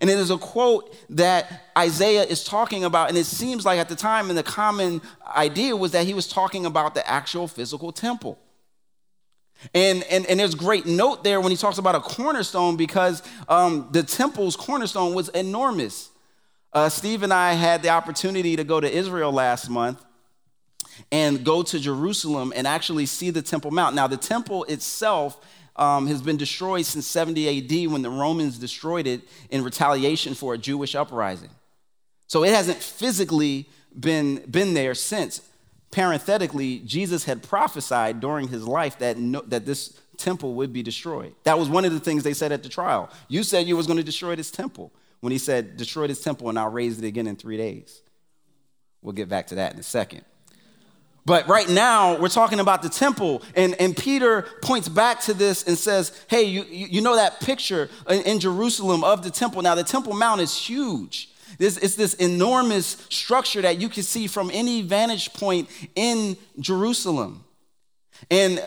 And 0.02 0.10
it 0.10 0.18
is 0.18 0.32
a 0.32 0.38
quote 0.38 0.96
that 1.12 1.70
Isaiah 1.78 2.24
is 2.24 2.44
talking 2.44 2.84
about, 2.84 3.10
and 3.10 3.18
it 3.18 3.26
seems 3.26 3.66
like 3.66 3.80
at 3.80 3.90
the 3.90 3.96
time, 3.96 4.30
and 4.30 4.38
the 4.38 4.44
common 4.44 5.02
idea 5.36 5.76
was 5.76 5.92
that 5.92 6.06
he 6.06 6.14
was 6.14 6.28
talking 6.28 6.66
about 6.66 6.96
the 6.96 7.08
actual 7.08 7.48
physical 7.48 7.92
temple. 7.92 8.40
And, 9.74 10.04
and, 10.10 10.26
and 10.26 10.40
there's 10.40 10.56
great 10.56 10.86
note 10.86 11.24
there 11.24 11.40
when 11.40 11.52
he 11.52 11.58
talks 11.58 11.78
about 11.78 11.96
a 11.96 12.00
cornerstone 12.02 12.76
because 12.76 13.24
um, 13.48 13.88
the 13.92 14.04
temple's 14.04 14.56
cornerstone 14.56 15.14
was 15.14 15.30
enormous. 15.30 16.10
Uh, 16.74 16.90
Steve 16.90 17.24
and 17.24 17.34
I 17.34 17.54
had 17.54 17.82
the 17.84 17.90
opportunity 17.90 18.56
to 18.56 18.64
go 18.64 18.80
to 18.80 18.92
Israel 18.92 19.32
last 19.32 19.70
month 19.70 20.04
and 21.12 21.44
go 21.44 21.64
to 21.64 21.80
Jerusalem 21.80 22.52
and 22.56 22.68
actually 22.68 23.06
see 23.06 23.30
the 23.30 23.42
Temple 23.42 23.72
Mount. 23.72 23.96
Now, 23.96 24.08
the 24.08 24.18
temple 24.18 24.64
itself 24.66 25.40
um, 25.76 26.08
has 26.08 26.22
been 26.22 26.38
destroyed 26.38 26.86
since 26.86 27.08
70 27.08 27.86
AD 27.86 27.92
when 27.92 28.02
the 28.02 28.10
Romans 28.10 28.58
destroyed 28.58 29.08
it 29.08 29.22
in 29.50 29.64
retaliation 29.64 30.34
for 30.34 30.54
a 30.54 30.58
Jewish 30.58 30.96
uprising. 30.96 31.50
So 32.28 32.44
it 32.44 32.54
hasn't 32.54 32.78
physically 32.78 33.68
been, 33.98 34.44
been 34.50 34.74
there 34.74 34.96
since. 34.96 35.42
Parenthetically, 35.92 36.80
Jesus 36.80 37.26
had 37.26 37.44
prophesied 37.44 38.20
during 38.20 38.48
his 38.48 38.68
life 38.68 38.98
that, 39.00 39.18
no, 39.18 39.42
that 39.42 39.66
this 39.66 40.00
temple 40.18 40.56
would 40.56 40.74
be 40.74 40.82
destroyed. 40.82 41.34
That 41.44 41.60
was 41.60 41.70
one 41.70 41.86
of 41.86 41.94
the 41.94 42.00
things 42.00 42.24
they 42.24 42.34
said 42.34 42.52
at 42.52 42.64
the 42.64 42.70
trial. 42.70 43.10
You 43.28 43.44
said 43.44 43.68
you 43.68 43.78
was 43.78 43.88
going 43.88 43.98
to 43.98 44.04
destroy 44.04 44.36
this 44.36 44.52
temple. 44.52 44.92
When 45.20 45.32
he 45.32 45.38
said, 45.38 45.78
destroy 45.78 46.08
this 46.08 46.22
temple 46.22 46.50
and 46.50 46.60
I'll 46.60 46.72
raise 46.72 47.00
it 47.00 47.06
again 47.06 47.28
in 47.28 47.36
three 47.36 47.58
days. 47.58 48.02
We'll 49.02 49.14
get 49.14 49.30
back 49.30 49.48
to 49.48 49.56
that 49.56 49.74
in 49.74 49.80
a 49.80 49.84
second. 49.84 50.24
But 51.26 51.48
right 51.48 51.70
now, 51.70 52.20
we're 52.20 52.28
talking 52.28 52.60
about 52.60 52.82
the 52.82 52.90
temple, 52.90 53.44
and, 53.56 53.80
and 53.80 53.96
Peter 53.96 54.42
points 54.62 54.90
back 54.90 55.22
to 55.22 55.34
this 55.34 55.64
and 55.64 55.78
says, 55.78 56.12
Hey, 56.28 56.44
you, 56.44 56.64
you 56.70 57.02
know 57.02 57.16
that 57.16 57.40
picture 57.40 57.90
in, 58.10 58.22
in 58.24 58.40
Jerusalem 58.40 59.04
of 59.04 59.24
the 59.24 59.32
temple? 59.32 59.62
Now, 59.62 59.76
the 59.76 59.84
Temple 59.86 60.14
Mount 60.14 60.42
is 60.42 60.56
huge. 60.56 61.30
This, 61.58 61.78
it's 61.78 61.96
this 61.96 62.16
enormous 62.16 63.08
structure 63.10 63.62
that 63.62 63.80
you 63.80 63.88
can 63.88 64.04
see 64.04 64.28
from 64.28 64.52
any 64.52 64.82
vantage 64.82 65.34
point 65.34 65.70
in 65.96 66.36
Jerusalem. 66.60 67.46
And 68.30 68.62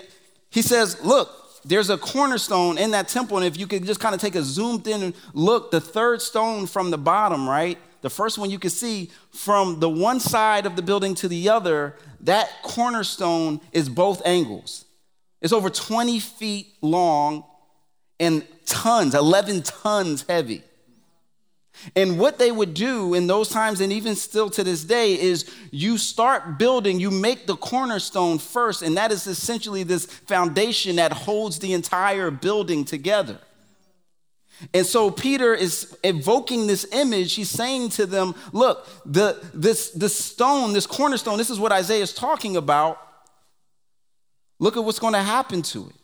he 0.50 0.62
says, 0.62 1.02
Look, 1.04 1.30
there's 1.66 1.90
a 1.90 1.98
cornerstone 1.98 2.78
in 2.78 2.92
that 2.92 3.08
temple, 3.08 3.36
and 3.36 3.46
if 3.46 3.58
you 3.58 3.66
could 3.66 3.84
just 3.84 4.00
kind 4.00 4.14
of 4.14 4.20
take 4.20 4.34
a 4.34 4.42
zoomed 4.42 4.86
in 4.86 5.12
look, 5.34 5.72
the 5.72 5.80
third 5.80 6.22
stone 6.22 6.66
from 6.66 6.90
the 6.90 6.98
bottom, 6.98 7.46
right? 7.48 7.76
The 8.06 8.10
first 8.10 8.38
one 8.38 8.50
you 8.50 8.60
can 8.60 8.70
see 8.70 9.10
from 9.32 9.80
the 9.80 9.88
one 9.88 10.20
side 10.20 10.64
of 10.64 10.76
the 10.76 10.82
building 10.82 11.16
to 11.16 11.26
the 11.26 11.48
other, 11.48 11.96
that 12.20 12.48
cornerstone 12.62 13.60
is 13.72 13.88
both 13.88 14.24
angles. 14.24 14.84
It's 15.42 15.52
over 15.52 15.68
20 15.68 16.20
feet 16.20 16.68
long 16.80 17.42
and 18.20 18.46
tons, 18.64 19.16
11 19.16 19.62
tons 19.62 20.24
heavy. 20.28 20.62
And 21.96 22.16
what 22.16 22.38
they 22.38 22.52
would 22.52 22.74
do 22.74 23.12
in 23.12 23.26
those 23.26 23.48
times, 23.48 23.80
and 23.80 23.92
even 23.92 24.14
still 24.14 24.50
to 24.50 24.62
this 24.62 24.84
day, 24.84 25.18
is 25.18 25.52
you 25.72 25.98
start 25.98 26.60
building, 26.60 27.00
you 27.00 27.10
make 27.10 27.48
the 27.48 27.56
cornerstone 27.56 28.38
first, 28.38 28.82
and 28.82 28.96
that 28.96 29.10
is 29.10 29.26
essentially 29.26 29.82
this 29.82 30.06
foundation 30.06 30.94
that 30.94 31.12
holds 31.12 31.58
the 31.58 31.72
entire 31.72 32.30
building 32.30 32.84
together. 32.84 33.40
And 34.72 34.86
so 34.86 35.10
Peter 35.10 35.54
is 35.54 35.96
evoking 36.02 36.66
this 36.66 36.86
image. 36.92 37.34
He's 37.34 37.50
saying 37.50 37.90
to 37.90 38.06
them, 38.06 38.34
look, 38.52 38.86
the, 39.04 39.38
this, 39.52 39.90
this 39.90 40.16
stone, 40.16 40.72
this 40.72 40.86
cornerstone, 40.86 41.38
this 41.38 41.50
is 41.50 41.58
what 41.58 41.72
Isaiah 41.72 42.02
is 42.02 42.14
talking 42.14 42.56
about. 42.56 42.98
Look 44.58 44.76
at 44.76 44.84
what's 44.84 44.98
going 44.98 45.12
to 45.12 45.22
happen 45.22 45.62
to 45.62 45.88
it. 45.88 45.96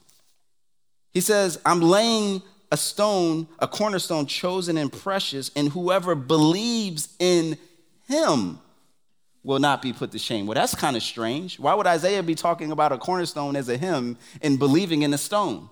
He 1.13 1.21
says, 1.21 1.61
I'm 1.65 1.81
laying 1.81 2.43
a 2.71 2.77
stone, 2.77 3.47
a 3.59 3.69
cornerstone 3.69 4.27
chosen 4.27 4.77
and 4.79 4.93
precious, 4.93 5.51
and 5.57 5.69
whoever 5.69 6.15
believes 6.15 7.09
in 7.19 7.59
him 8.09 8.59
will 9.45 9.59
not 9.59 9.83
be 9.83 9.93
put 9.93 10.13
to 10.13 10.19
shame. 10.19 10.47
Well, 10.47 10.55
that's 10.55 10.75
kind 10.75 10.97
of 10.97 11.03
strange. 11.03 11.59
Why 11.59 11.75
would 11.75 11.87
Isaiah 11.87 12.23
be 12.23 12.35
talking 12.35 12.71
about 12.71 12.93
a 12.93 12.99
cornerstone 12.99 13.57
as 13.57 13.69
a 13.69 13.77
him 13.77 14.17
and 14.41 14.59
believing 14.59 15.03
in 15.03 15.13
a 15.13 15.19
stone? 15.19 15.69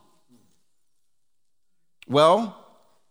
Well, 2.08 2.59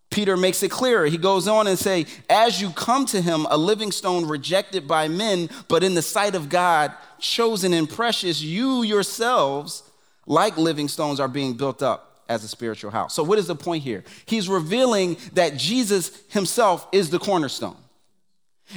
Peter 0.09 0.35
makes 0.35 0.63
it 0.63 0.69
clearer. 0.69 1.05
He 1.05 1.17
goes 1.17 1.47
on 1.47 1.67
and 1.67 1.77
say, 1.77 2.07
"As 2.29 2.59
you 2.59 2.71
come 2.71 3.05
to 3.07 3.21
him, 3.21 3.45
a 3.49 3.57
living 3.57 3.91
stone 3.91 4.25
rejected 4.25 4.87
by 4.87 5.07
men, 5.07 5.49
but 5.67 5.83
in 5.83 5.93
the 5.93 6.01
sight 6.01 6.33
of 6.33 6.49
God, 6.49 6.91
chosen 7.19 7.73
and 7.73 7.87
precious, 7.89 8.41
you 8.41 8.81
yourselves, 8.81 9.83
like 10.25 10.57
living 10.57 10.87
stones, 10.87 11.19
are 11.19 11.27
being 11.27 11.53
built 11.53 11.83
up 11.83 12.21
as 12.27 12.43
a 12.43 12.47
spiritual 12.47 12.91
house." 12.91 13.13
So 13.13 13.23
what 13.23 13.37
is 13.37 13.47
the 13.47 13.55
point 13.55 13.83
here? 13.83 14.03
He's 14.25 14.49
revealing 14.49 15.17
that 15.33 15.57
Jesus 15.57 16.11
himself 16.29 16.87
is 16.91 17.09
the 17.11 17.19
cornerstone. 17.19 17.77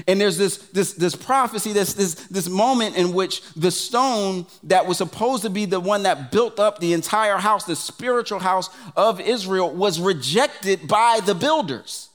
And 0.06 0.20
there's 0.20 0.38
this, 0.38 0.56
this, 0.56 0.94
this 0.94 1.14
prophecy, 1.14 1.72
this, 1.72 1.94
this, 1.94 2.14
this 2.14 2.48
moment 2.48 2.96
in 2.96 3.12
which 3.12 3.42
the 3.54 3.70
stone 3.70 4.46
that 4.64 4.86
was 4.86 4.96
supposed 4.98 5.42
to 5.42 5.50
be 5.50 5.66
the 5.66 5.80
one 5.80 6.04
that 6.04 6.32
built 6.32 6.58
up 6.58 6.78
the 6.78 6.94
entire 6.94 7.36
house, 7.36 7.64
the 7.64 7.76
spiritual 7.76 8.38
house 8.38 8.70
of 8.96 9.20
Israel, 9.20 9.74
was 9.74 10.00
rejected 10.00 10.88
by 10.88 11.20
the 11.24 11.34
builders. 11.34 12.08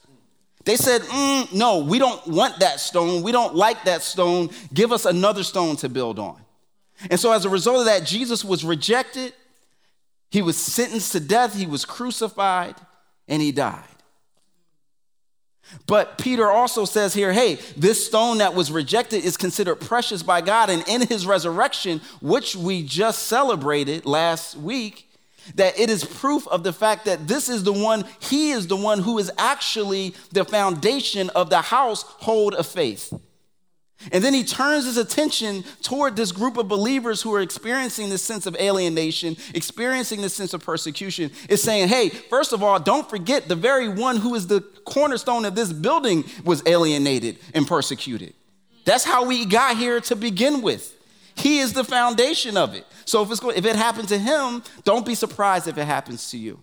They 0.64 0.76
said, 0.76 1.02
mm, 1.02 1.52
No, 1.54 1.78
we 1.78 1.98
don't 1.98 2.26
want 2.26 2.60
that 2.60 2.80
stone. 2.80 3.22
We 3.22 3.32
don't 3.32 3.54
like 3.54 3.84
that 3.84 4.02
stone. 4.02 4.50
Give 4.74 4.92
us 4.92 5.04
another 5.04 5.42
stone 5.42 5.76
to 5.76 5.88
build 5.88 6.18
on. 6.18 6.40
And 7.10 7.18
so, 7.18 7.32
as 7.32 7.44
a 7.44 7.48
result 7.48 7.78
of 7.78 7.84
that, 7.86 8.04
Jesus 8.04 8.44
was 8.44 8.64
rejected. 8.64 9.32
He 10.30 10.42
was 10.42 10.56
sentenced 10.56 11.12
to 11.12 11.20
death. 11.20 11.54
He 11.54 11.66
was 11.66 11.84
crucified 11.84 12.74
and 13.28 13.40
he 13.40 13.52
died. 13.52 13.84
But 15.86 16.18
Peter 16.18 16.50
also 16.50 16.84
says 16.84 17.14
here, 17.14 17.32
hey, 17.32 17.58
this 17.76 18.06
stone 18.06 18.38
that 18.38 18.54
was 18.54 18.70
rejected 18.70 19.24
is 19.24 19.36
considered 19.36 19.76
precious 19.76 20.22
by 20.22 20.40
God. 20.40 20.70
And 20.70 20.86
in 20.88 21.06
his 21.06 21.26
resurrection, 21.26 22.00
which 22.20 22.56
we 22.56 22.82
just 22.82 23.24
celebrated 23.24 24.04
last 24.06 24.56
week, 24.56 25.08
that 25.54 25.78
it 25.78 25.88
is 25.88 26.04
proof 26.04 26.46
of 26.48 26.62
the 26.62 26.72
fact 26.72 27.06
that 27.06 27.26
this 27.26 27.48
is 27.48 27.64
the 27.64 27.72
one, 27.72 28.04
he 28.20 28.50
is 28.50 28.66
the 28.66 28.76
one 28.76 29.00
who 29.00 29.18
is 29.18 29.30
actually 29.38 30.14
the 30.32 30.44
foundation 30.44 31.30
of 31.30 31.48
the 31.48 31.62
household 31.62 32.54
of 32.54 32.66
faith. 32.66 33.12
And 34.12 34.22
then 34.22 34.32
he 34.32 34.44
turns 34.44 34.84
his 34.84 34.96
attention 34.96 35.64
toward 35.82 36.14
this 36.14 36.30
group 36.30 36.56
of 36.56 36.68
believers 36.68 37.20
who 37.20 37.34
are 37.34 37.40
experiencing 37.40 38.08
this 38.08 38.22
sense 38.22 38.46
of 38.46 38.54
alienation, 38.56 39.36
experiencing 39.54 40.22
this 40.22 40.34
sense 40.34 40.54
of 40.54 40.64
persecution, 40.64 41.32
is 41.48 41.62
saying, 41.62 41.88
hey, 41.88 42.08
first 42.08 42.52
of 42.52 42.62
all, 42.62 42.78
don't 42.78 43.10
forget 43.10 43.48
the 43.48 43.56
very 43.56 43.88
one 43.88 44.16
who 44.16 44.34
is 44.36 44.46
the 44.46 44.60
cornerstone 44.84 45.44
of 45.44 45.56
this 45.56 45.72
building 45.72 46.24
was 46.44 46.62
alienated 46.66 47.38
and 47.54 47.66
persecuted. 47.66 48.34
That's 48.84 49.04
how 49.04 49.26
we 49.26 49.44
got 49.44 49.76
here 49.76 50.00
to 50.02 50.16
begin 50.16 50.62
with. 50.62 50.94
He 51.34 51.58
is 51.58 51.72
the 51.72 51.84
foundation 51.84 52.56
of 52.56 52.74
it. 52.74 52.86
So 53.04 53.22
if, 53.22 53.30
it's, 53.30 53.40
going, 53.40 53.56
if 53.56 53.64
it 53.64 53.76
happened 53.76 54.08
to 54.08 54.18
him, 54.18 54.62
don't 54.84 55.04
be 55.04 55.14
surprised 55.14 55.66
if 55.68 55.76
it 55.76 55.84
happens 55.84 56.30
to 56.30 56.38
you. 56.38 56.62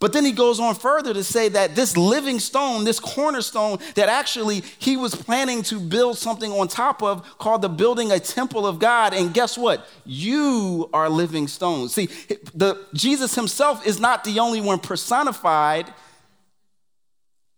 But 0.00 0.14
then 0.14 0.24
he 0.24 0.32
goes 0.32 0.58
on 0.58 0.74
further 0.74 1.12
to 1.12 1.22
say 1.22 1.50
that 1.50 1.76
this 1.76 1.94
living 1.94 2.40
stone, 2.40 2.84
this 2.84 2.98
cornerstone, 2.98 3.78
that 3.96 4.08
actually 4.08 4.62
he 4.78 4.96
was 4.96 5.14
planning 5.14 5.62
to 5.64 5.78
build 5.78 6.16
something 6.16 6.50
on 6.50 6.68
top 6.68 7.02
of 7.02 7.22
called 7.36 7.60
the 7.60 7.68
building 7.68 8.10
a 8.10 8.18
temple 8.18 8.66
of 8.66 8.78
God. 8.78 9.12
And 9.12 9.34
guess 9.34 9.58
what? 9.58 9.86
You 10.06 10.88
are 10.94 11.10
living 11.10 11.48
stones. 11.48 11.92
See, 11.92 12.06
the, 12.54 12.82
Jesus 12.94 13.34
himself 13.34 13.86
is 13.86 14.00
not 14.00 14.24
the 14.24 14.40
only 14.40 14.62
one 14.62 14.78
personified 14.78 15.92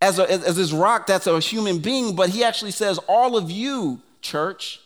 as, 0.00 0.18
a, 0.18 0.28
as 0.28 0.57
this 0.57 0.72
rock 0.72 1.07
that's 1.07 1.28
a 1.28 1.38
human 1.38 1.78
being, 1.78 2.16
but 2.16 2.31
he 2.31 2.42
actually 2.42 2.72
says, 2.72 2.98
All 3.07 3.37
of 3.37 3.52
you, 3.52 4.02
church, 4.20 4.81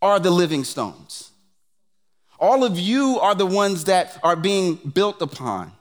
are 0.00 0.18
the 0.18 0.30
living 0.30 0.64
stones. 0.64 1.30
All 2.40 2.64
of 2.64 2.78
you 2.78 3.20
are 3.20 3.34
the 3.34 3.46
ones 3.46 3.84
that 3.84 4.18
are 4.22 4.34
being 4.34 4.76
built 4.76 5.20
upon. 5.20 5.72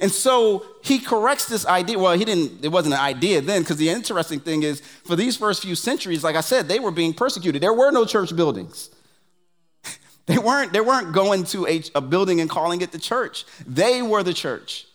And 0.00 0.10
so 0.10 0.66
he 0.82 0.98
corrects 0.98 1.46
this 1.46 1.66
idea. 1.66 1.98
Well, 1.98 2.16
he 2.16 2.24
didn't, 2.24 2.64
it 2.64 2.68
wasn't 2.68 2.94
an 2.94 3.00
idea 3.00 3.40
then, 3.40 3.62
because 3.62 3.76
the 3.76 3.88
interesting 3.88 4.40
thing 4.40 4.62
is, 4.62 4.80
for 4.80 5.16
these 5.16 5.36
first 5.36 5.62
few 5.62 5.74
centuries, 5.74 6.22
like 6.22 6.36
I 6.36 6.40
said, 6.40 6.68
they 6.68 6.78
were 6.78 6.90
being 6.90 7.14
persecuted. 7.14 7.62
There 7.62 7.72
were 7.72 7.90
no 7.90 8.04
church 8.04 8.34
buildings. 8.34 8.90
They 10.26 10.38
weren't, 10.38 10.72
they 10.72 10.80
weren't 10.80 11.12
going 11.12 11.44
to 11.44 11.68
a, 11.68 11.84
a 11.94 12.00
building 12.00 12.40
and 12.40 12.50
calling 12.50 12.80
it 12.80 12.90
the 12.90 12.98
church. 12.98 13.44
They 13.64 14.02
were 14.02 14.24
the 14.24 14.34
church. 14.34 14.88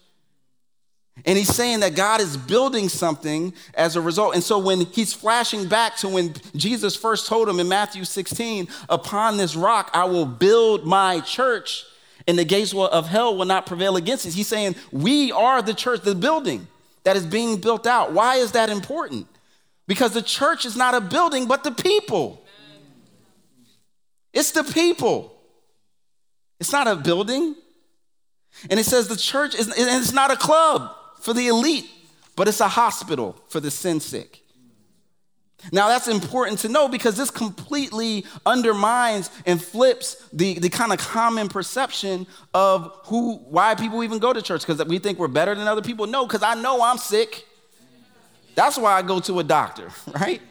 And 1.25 1.38
he's 1.38 1.54
saying 1.54 1.82
that 1.82 1.95
God 1.95 2.19
is 2.19 2.36
building 2.36 2.89
something 2.89 3.54
as 3.73 3.95
a 3.95 4.01
result. 4.01 4.34
And 4.34 4.43
so 4.43 4.58
when 4.60 4.82
he's 4.88 5.13
flashing 5.13 5.67
back 5.67 5.97
to 5.97 6.10
when 6.10 6.34
Jesus 6.56 6.95
first 6.95 7.27
told 7.27 7.47
him 7.47 7.60
in 7.60 7.67
Matthew 7.67 8.04
16, 8.04 8.67
upon 8.89 9.38
this 9.38 9.56
rock 9.56 9.91
I 9.93 10.06
will 10.06 10.25
build 10.25 10.86
my 10.86 11.19
church, 11.21 11.86
and 12.27 12.38
the 12.38 12.45
gates 12.45 12.73
of 12.73 13.07
hell 13.07 13.36
will 13.36 13.45
not 13.45 13.65
prevail 13.65 13.95
against 13.95 14.25
it. 14.25 14.34
He's 14.34 14.47
saying, 14.47 14.75
We 14.91 15.31
are 15.31 15.62
the 15.62 15.73
church, 15.73 16.01
the 16.01 16.15
building 16.15 16.67
that 17.03 17.15
is 17.15 17.25
being 17.25 17.57
built 17.57 17.88
out. 17.88 18.13
Why 18.13 18.36
is 18.36 18.51
that 18.51 18.69
important? 18.69 19.27
Because 19.88 20.13
the 20.13 20.21
church 20.21 20.65
is 20.65 20.75
not 20.75 20.93
a 20.93 21.01
building, 21.01 21.47
but 21.47 21.63
the 21.63 21.71
people. 21.71 22.43
It's 24.34 24.51
the 24.51 24.63
people. 24.63 25.36
It's 26.60 26.71
not 26.71 26.88
a 26.88 26.95
building. 26.95 27.55
And 28.69 28.79
it 28.79 28.86
says 28.86 29.07
the 29.07 29.15
church 29.15 29.55
is 29.55 29.73
it's 29.75 30.13
not 30.13 30.31
a 30.31 30.36
club 30.36 30.95
for 31.19 31.34
the 31.34 31.47
elite, 31.47 31.89
but 32.36 32.47
it's 32.47 32.60
a 32.60 32.67
hospital 32.67 33.36
for 33.47 33.60
the 33.60 33.71
sin 33.71 33.99
sick. 33.99 34.40
Now, 35.71 35.88
that's 35.88 36.08
important 36.08 36.60
to 36.60 36.69
know 36.69 36.88
because 36.88 37.15
this 37.15 37.30
completely 37.30 38.26
undermines 38.45 39.30
and 39.45 39.62
flips 39.62 40.15
the, 40.34 40.60
the 40.60 40.69
kind 40.69 40.91
of 40.91 41.00
common 41.00 41.50
perception 41.50 42.28
of 42.54 43.00
who, 43.06 43.38
why 43.38 43.76
people 43.76 44.04
even 44.04 44.19
go 44.19 44.34
to 44.34 44.41
church. 44.41 44.65
Because 44.65 44.84
we 44.86 45.00
think 45.00 45.19
we're 45.19 45.28
better 45.28 45.54
than 45.54 45.67
other 45.67 45.82
people. 45.82 46.08
No, 46.08 46.26
because 46.26 46.43
I 46.43 46.56
know 46.56 46.82
I'm 46.82 46.97
sick. 46.97 47.45
That's 48.56 48.78
why 48.78 48.93
I 48.93 49.02
go 49.02 49.19
to 49.21 49.39
a 49.39 49.43
doctor, 49.43 49.89
right? 50.19 50.41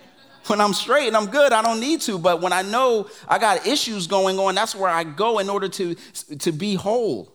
When 0.46 0.61
I'm 0.61 0.75
straight 0.75 1.09
and 1.09 1.16
I'm 1.16 1.27
good, 1.27 1.53
I 1.53 1.62
don't 1.62 1.81
need 1.81 2.01
to. 2.03 2.18
But 2.18 2.40
when 2.40 2.53
I 2.53 2.62
know 2.62 3.09
I 3.29 3.38
got 3.38 3.66
issues 3.66 4.07
going 4.07 4.38
on, 4.38 4.55
that's 4.55 4.75
where 4.75 4.90
I 4.90 5.05
go 5.05 5.38
in 5.38 5.51
order 5.51 5.68
to, 5.68 5.94
to 6.38 6.53
be 6.53 6.75
whole. 6.75 7.33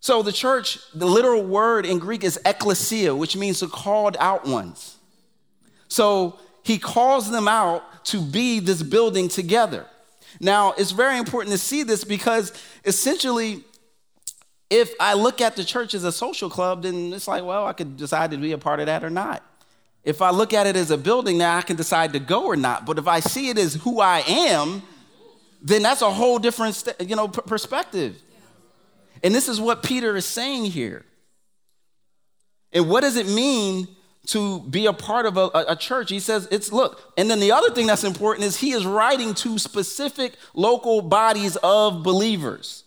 So 0.00 0.22
the 0.22 0.32
church, 0.32 0.78
the 0.94 1.06
literal 1.06 1.42
word 1.42 1.86
in 1.86 1.98
Greek 1.98 2.22
is 2.22 2.38
ekklesia, 2.44 3.16
which 3.16 3.36
means 3.36 3.60
the 3.60 3.66
called 3.66 4.16
out 4.20 4.46
ones. 4.46 4.95
So 5.96 6.38
he 6.62 6.76
calls 6.76 7.30
them 7.30 7.48
out 7.48 8.04
to 8.06 8.20
be 8.20 8.60
this 8.60 8.82
building 8.82 9.28
together. 9.28 9.86
Now, 10.40 10.74
it's 10.76 10.90
very 10.90 11.16
important 11.16 11.52
to 11.52 11.58
see 11.58 11.84
this 11.84 12.04
because 12.04 12.52
essentially, 12.84 13.64
if 14.68 14.92
I 15.00 15.14
look 15.14 15.40
at 15.40 15.56
the 15.56 15.64
church 15.64 15.94
as 15.94 16.04
a 16.04 16.12
social 16.12 16.50
club, 16.50 16.82
then 16.82 17.14
it's 17.14 17.26
like, 17.26 17.44
well, 17.44 17.66
I 17.66 17.72
could 17.72 17.96
decide 17.96 18.30
to 18.32 18.36
be 18.36 18.52
a 18.52 18.58
part 18.58 18.80
of 18.80 18.86
that 18.86 19.04
or 19.04 19.08
not. 19.08 19.42
If 20.04 20.20
I 20.20 20.28
look 20.32 20.52
at 20.52 20.66
it 20.66 20.76
as 20.76 20.90
a 20.90 20.98
building, 20.98 21.38
now 21.38 21.56
I 21.56 21.62
can 21.62 21.76
decide 21.76 22.12
to 22.12 22.18
go 22.20 22.44
or 22.44 22.56
not. 22.56 22.84
But 22.84 22.98
if 22.98 23.08
I 23.08 23.20
see 23.20 23.48
it 23.48 23.56
as 23.56 23.76
who 23.76 24.02
I 24.02 24.22
am, 24.26 24.82
then 25.62 25.82
that's 25.82 26.02
a 26.02 26.10
whole 26.10 26.38
different, 26.38 26.86
you 27.00 27.16
know, 27.16 27.26
perspective. 27.26 28.20
And 29.22 29.34
this 29.34 29.48
is 29.48 29.62
what 29.62 29.82
Peter 29.82 30.14
is 30.14 30.26
saying 30.26 30.66
here. 30.66 31.06
And 32.70 32.86
what 32.86 33.00
does 33.00 33.16
it 33.16 33.28
mean 33.28 33.95
to 34.26 34.60
be 34.60 34.86
a 34.86 34.92
part 34.92 35.26
of 35.26 35.36
a, 35.36 35.50
a, 35.68 35.76
church? 35.76 36.10
He 36.10 36.20
says 36.20 36.48
it's 36.50 36.72
look. 36.72 37.12
And 37.16 37.30
then 37.30 37.40
the 37.40 37.52
other 37.52 37.70
thing 37.70 37.86
that's 37.86 38.04
important 38.04 38.46
is 38.46 38.56
he 38.56 38.72
is 38.72 38.84
writing 38.84 39.34
to 39.34 39.58
specific 39.58 40.34
local 40.54 41.02
bodies 41.02 41.56
of 41.62 42.02
believers. 42.02 42.84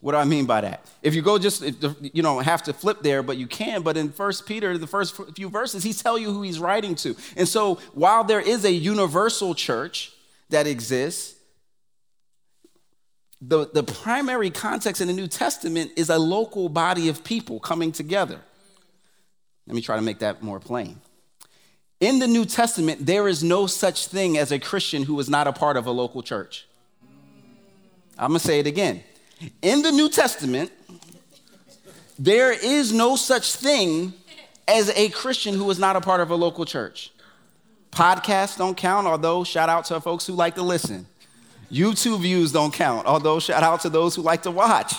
What 0.00 0.12
do 0.12 0.18
I 0.18 0.24
mean 0.24 0.46
by 0.46 0.60
that? 0.60 0.86
If 1.02 1.14
you 1.14 1.22
go 1.22 1.38
just, 1.38 1.62
you 1.62 2.22
don't 2.22 2.44
have 2.44 2.62
to 2.64 2.72
flip 2.72 3.02
there, 3.02 3.22
but 3.22 3.38
you 3.38 3.46
can. 3.46 3.82
But 3.82 3.96
in 3.96 4.12
First 4.12 4.46
Peter, 4.46 4.78
the 4.78 4.86
first 4.86 5.20
few 5.34 5.48
verses, 5.48 5.82
he 5.82 5.92
tell 5.92 6.16
you 6.18 6.32
who 6.32 6.42
he's 6.42 6.60
writing 6.60 6.94
to. 6.96 7.16
And 7.36 7.48
so 7.48 7.76
while 7.92 8.22
there 8.22 8.40
is 8.40 8.64
a 8.64 8.70
universal 8.70 9.54
church 9.54 10.12
that 10.50 10.66
exists, 10.66 11.34
the, 13.40 13.68
the 13.72 13.82
primary 13.82 14.50
context 14.50 15.00
in 15.00 15.08
the 15.08 15.14
New 15.14 15.26
Testament 15.26 15.92
is 15.96 16.08
a 16.08 16.18
local 16.18 16.68
body 16.68 17.08
of 17.08 17.24
people 17.24 17.58
coming 17.60 17.92
together. 17.92 18.40
Let 19.66 19.74
me 19.74 19.82
try 19.82 19.96
to 19.96 20.02
make 20.02 20.20
that 20.20 20.42
more 20.42 20.60
plain. 20.60 21.00
In 21.98 22.18
the 22.18 22.26
New 22.26 22.44
Testament, 22.44 23.06
there 23.06 23.26
is 23.26 23.42
no 23.42 23.66
such 23.66 24.06
thing 24.06 24.36
as 24.36 24.52
a 24.52 24.58
Christian 24.58 25.02
who 25.02 25.18
is 25.18 25.28
not 25.28 25.46
a 25.46 25.52
part 25.52 25.76
of 25.76 25.86
a 25.86 25.90
local 25.90 26.22
church. 26.22 26.66
I'm 28.18 28.28
gonna 28.28 28.38
say 28.38 28.60
it 28.60 28.66
again. 28.66 29.02
In 29.62 29.82
the 29.82 29.92
New 29.92 30.08
Testament, 30.08 30.70
there 32.18 32.52
is 32.52 32.92
no 32.92 33.16
such 33.16 33.54
thing 33.54 34.14
as 34.68 34.90
a 34.90 35.08
Christian 35.10 35.54
who 35.54 35.70
is 35.70 35.78
not 35.78 35.96
a 35.96 36.00
part 36.00 36.20
of 36.20 36.30
a 36.30 36.34
local 36.34 36.64
church. 36.64 37.12
Podcasts 37.90 38.58
don't 38.58 38.76
count, 38.76 39.06
although 39.06 39.44
shout 39.44 39.68
out 39.68 39.84
to 39.86 40.00
folks 40.00 40.26
who 40.26 40.34
like 40.34 40.54
to 40.54 40.62
listen. 40.62 41.06
YouTube 41.70 42.20
views 42.20 42.52
don't 42.52 42.72
count, 42.72 43.06
although 43.06 43.40
shout 43.40 43.62
out 43.62 43.80
to 43.82 43.88
those 43.88 44.14
who 44.14 44.22
like 44.22 44.42
to 44.42 44.50
watch. 44.50 44.94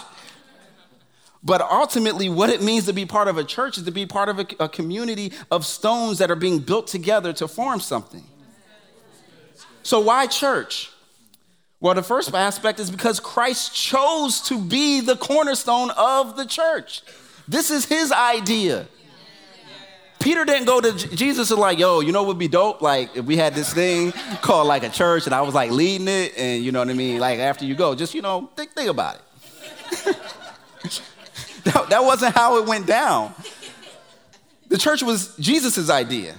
But 1.43 1.61
ultimately, 1.61 2.29
what 2.29 2.49
it 2.49 2.61
means 2.61 2.85
to 2.85 2.93
be 2.93 3.05
part 3.05 3.27
of 3.27 3.37
a 3.37 3.43
church 3.43 3.77
is 3.77 3.83
to 3.83 3.91
be 3.91 4.05
part 4.05 4.29
of 4.29 4.39
a, 4.39 4.47
a 4.59 4.69
community 4.69 5.33
of 5.51 5.65
stones 5.65 6.17
that 6.17 6.31
are 6.31 6.35
being 6.35 6.59
built 6.59 6.87
together 6.87 7.31
to 7.33 7.47
form 7.47 7.79
something. 7.79 8.23
So, 9.83 9.99
why 9.99 10.27
church? 10.27 10.91
Well, 11.79 11.93
the 11.93 12.03
first 12.03 12.33
aspect 12.33 12.79
is 12.79 12.89
because 12.89 13.19
Christ 13.19 13.75
chose 13.75 14.41
to 14.41 14.59
be 14.59 14.99
the 14.99 15.15
cornerstone 15.15 15.91
of 15.91 16.35
the 16.35 16.45
church. 16.45 17.03
This 17.47 17.69
is 17.69 17.85
his 17.85 18.11
idea. 18.11 18.87
Peter 20.19 20.43
didn't 20.43 20.65
go 20.65 20.81
to 20.81 20.91
Jesus 21.15 21.51
and 21.51 21.59
like, 21.59 21.77
yo, 21.77 21.99
you 21.99 22.11
know 22.11 22.23
what 22.23 22.29
would 22.29 22.39
be 22.39 22.47
dope? 22.47 22.81
Like 22.81 23.15
if 23.15 23.25
we 23.25 23.37
had 23.37 23.53
this 23.53 23.71
thing 23.71 24.11
called 24.41 24.67
like 24.67 24.83
a 24.83 24.89
church 24.89 25.27
and 25.27 25.35
I 25.35 25.41
was 25.41 25.53
like 25.53 25.69
leading 25.69 26.07
it, 26.07 26.33
and 26.35 26.63
you 26.63 26.71
know 26.71 26.79
what 26.79 26.89
I 26.89 26.93
mean? 26.93 27.19
Like 27.19 27.39
after 27.39 27.65
you 27.65 27.75
go, 27.75 27.93
just 27.93 28.15
you 28.15 28.23
know, 28.23 28.49
think, 28.55 28.71
think 28.71 28.89
about 28.89 29.21
it. 29.91 30.17
that, 31.67 31.89
that 31.89 32.03
wasn't 32.03 32.35
how 32.35 32.57
it 32.57 32.67
went 32.67 32.85
down. 32.85 33.33
The 34.69 34.77
church 34.77 35.01
was 35.01 35.35
Jesus' 35.37 35.89
idea. 35.89 36.35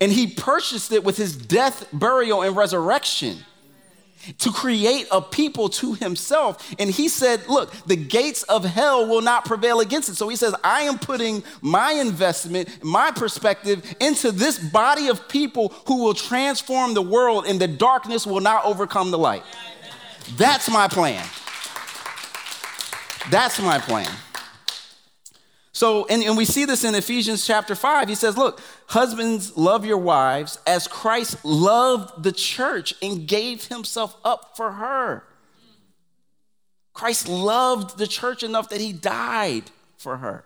And 0.00 0.10
he 0.10 0.26
purchased 0.26 0.92
it 0.92 1.04
with 1.04 1.16
his 1.16 1.36
death, 1.36 1.86
burial, 1.92 2.42
and 2.42 2.56
resurrection 2.56 3.38
to 4.38 4.50
create 4.50 5.06
a 5.12 5.20
people 5.20 5.68
to 5.68 5.94
himself. 5.94 6.74
And 6.78 6.90
he 6.90 7.08
said, 7.08 7.46
Look, 7.46 7.70
the 7.86 7.96
gates 7.96 8.42
of 8.44 8.64
hell 8.64 9.06
will 9.06 9.20
not 9.20 9.44
prevail 9.44 9.80
against 9.80 10.08
it. 10.08 10.16
So 10.16 10.28
he 10.28 10.36
says, 10.36 10.54
I 10.64 10.82
am 10.82 10.98
putting 10.98 11.44
my 11.60 11.92
investment, 11.92 12.82
my 12.82 13.10
perspective 13.10 13.94
into 14.00 14.32
this 14.32 14.58
body 14.58 15.08
of 15.08 15.28
people 15.28 15.68
who 15.86 16.02
will 16.02 16.14
transform 16.14 16.94
the 16.94 17.02
world, 17.02 17.44
and 17.46 17.60
the 17.60 17.68
darkness 17.68 18.26
will 18.26 18.40
not 18.40 18.64
overcome 18.64 19.10
the 19.10 19.18
light. 19.18 19.42
That's 20.36 20.70
my 20.70 20.88
plan. 20.88 21.24
That's 23.30 23.60
my 23.60 23.78
plan. 23.78 24.10
So, 25.74 26.06
and, 26.06 26.22
and 26.22 26.36
we 26.36 26.44
see 26.44 26.64
this 26.64 26.84
in 26.84 26.94
Ephesians 26.94 27.44
chapter 27.44 27.74
5. 27.74 28.08
He 28.08 28.14
says, 28.14 28.38
Look, 28.38 28.60
husbands, 28.86 29.56
love 29.56 29.84
your 29.84 29.98
wives 29.98 30.56
as 30.68 30.86
Christ 30.86 31.44
loved 31.44 32.22
the 32.22 32.30
church 32.30 32.94
and 33.02 33.26
gave 33.26 33.64
himself 33.64 34.16
up 34.24 34.56
for 34.56 34.70
her. 34.70 35.24
Christ 36.92 37.28
loved 37.28 37.98
the 37.98 38.06
church 38.06 38.44
enough 38.44 38.68
that 38.68 38.80
he 38.80 38.92
died 38.92 39.64
for 39.98 40.18
her. 40.18 40.44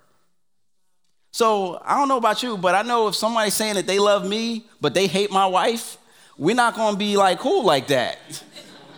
So, 1.31 1.79
I 1.85 1.99
don't 1.99 2.09
know 2.09 2.17
about 2.17 2.43
you, 2.43 2.57
but 2.57 2.75
I 2.75 2.81
know 2.81 3.07
if 3.09 3.15
somebody's 3.15 3.53
saying 3.53 3.75
that 3.75 3.87
they 3.87 3.99
love 3.99 4.27
me, 4.27 4.65
but 4.81 4.95
they 4.95 5.07
hate 5.07 5.31
my 5.31 5.47
wife, 5.47 5.99
we're 6.39 6.57
not 6.57 6.75
gonna 6.75 6.97
be 6.97 7.19
like 7.19 7.39
cool 7.39 7.65
like 7.65 7.89
that. 7.89 8.19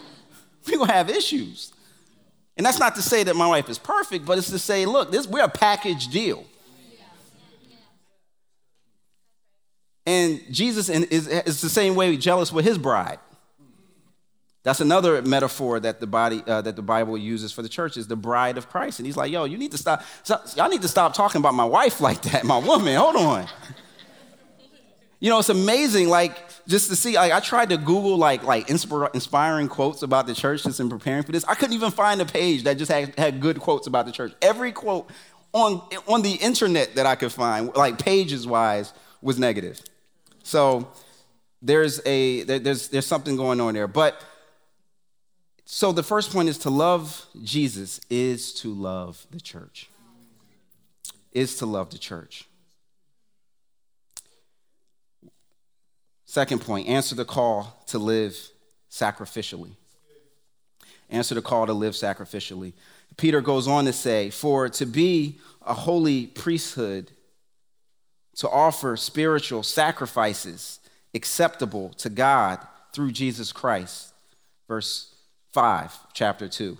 we're 0.66 0.78
gonna 0.78 0.92
have 0.92 1.10
issues. 1.10 1.69
And 2.60 2.66
that's 2.66 2.78
not 2.78 2.94
to 2.96 3.00
say 3.00 3.22
that 3.22 3.36
my 3.36 3.46
wife 3.46 3.70
is 3.70 3.78
perfect, 3.78 4.26
but 4.26 4.36
it's 4.36 4.50
to 4.50 4.58
say, 4.58 4.84
look, 4.84 5.10
this, 5.10 5.26
we're 5.26 5.42
a 5.42 5.48
package 5.48 6.08
deal. 6.08 6.44
And 10.04 10.42
Jesus 10.50 10.90
is, 10.90 11.26
is 11.26 11.62
the 11.62 11.70
same 11.70 11.94
way 11.94 12.14
jealous 12.18 12.52
with 12.52 12.66
his 12.66 12.76
bride. 12.76 13.18
That's 14.62 14.80
another 14.82 15.22
metaphor 15.22 15.80
that 15.80 16.00
the 16.00 16.06
body 16.06 16.42
uh, 16.46 16.60
that 16.60 16.76
the 16.76 16.82
Bible 16.82 17.16
uses 17.16 17.50
for 17.50 17.62
the 17.62 17.68
church 17.70 17.96
is 17.96 18.08
the 18.08 18.16
bride 18.16 18.58
of 18.58 18.68
Christ. 18.68 18.98
And 18.98 19.06
he's 19.06 19.16
like, 19.16 19.32
yo, 19.32 19.44
you 19.44 19.56
need 19.56 19.70
to 19.70 19.78
stop, 19.78 20.02
stop 20.22 20.44
y'all 20.54 20.68
need 20.68 20.82
to 20.82 20.88
stop 20.88 21.14
talking 21.14 21.38
about 21.38 21.54
my 21.54 21.64
wife 21.64 21.98
like 21.98 22.20
that, 22.24 22.44
my 22.44 22.58
woman. 22.58 22.94
Hold 22.94 23.16
on. 23.16 23.46
You 25.22 25.28
know, 25.28 25.38
it's 25.38 25.50
amazing, 25.50 26.08
like, 26.08 26.34
just 26.66 26.88
to 26.88 26.96
see, 26.96 27.14
like, 27.16 27.30
I 27.30 27.40
tried 27.40 27.68
to 27.68 27.76
Google, 27.76 28.16
like, 28.16 28.42
like 28.42 28.70
inspiring 28.70 29.68
quotes 29.68 30.02
about 30.02 30.26
the 30.26 30.34
church 30.34 30.62
just 30.62 30.80
in 30.80 30.88
preparing 30.88 31.22
for 31.24 31.32
this. 31.32 31.44
I 31.44 31.54
couldn't 31.54 31.74
even 31.74 31.90
find 31.90 32.22
a 32.22 32.24
page 32.24 32.62
that 32.64 32.78
just 32.78 32.90
had, 32.90 33.14
had 33.18 33.38
good 33.38 33.60
quotes 33.60 33.86
about 33.86 34.06
the 34.06 34.12
church. 34.12 34.32
Every 34.40 34.72
quote 34.72 35.10
on, 35.52 35.82
on 36.08 36.22
the 36.22 36.32
internet 36.32 36.94
that 36.94 37.04
I 37.04 37.16
could 37.16 37.32
find, 37.32 37.70
like, 37.76 37.98
pages 37.98 38.46
wise, 38.46 38.94
was 39.20 39.38
negative. 39.38 39.78
So 40.42 40.88
there's 41.60 42.00
a, 42.06 42.44
there's, 42.44 42.88
there's 42.88 43.06
something 43.06 43.36
going 43.36 43.60
on 43.60 43.74
there. 43.74 43.88
But 43.88 44.24
So 45.72 45.92
the 45.92 46.02
first 46.02 46.32
point 46.32 46.48
is 46.48 46.58
to 46.58 46.68
love 46.68 47.26
Jesus 47.44 48.00
is 48.10 48.52
to 48.54 48.74
love 48.74 49.24
the 49.30 49.40
church. 49.40 49.88
Is 51.30 51.58
to 51.58 51.66
love 51.66 51.90
the 51.90 51.98
church. 51.98 52.48
Second 56.30 56.60
point, 56.60 56.86
answer 56.86 57.16
the 57.16 57.24
call 57.24 57.82
to 57.88 57.98
live 57.98 58.38
sacrificially. 58.88 59.72
Answer 61.10 61.34
the 61.34 61.42
call 61.42 61.66
to 61.66 61.72
live 61.72 61.94
sacrificially. 61.94 62.72
Peter 63.16 63.40
goes 63.40 63.66
on 63.66 63.84
to 63.86 63.92
say, 63.92 64.30
For 64.30 64.68
to 64.68 64.86
be 64.86 65.40
a 65.66 65.74
holy 65.74 66.28
priesthood, 66.28 67.10
to 68.36 68.48
offer 68.48 68.96
spiritual 68.96 69.64
sacrifices 69.64 70.78
acceptable 71.14 71.88
to 71.94 72.08
God 72.08 72.64
through 72.92 73.10
Jesus 73.10 73.50
Christ. 73.50 74.14
Verse 74.68 75.12
5, 75.52 75.98
chapter 76.12 76.46
2. 76.46 76.78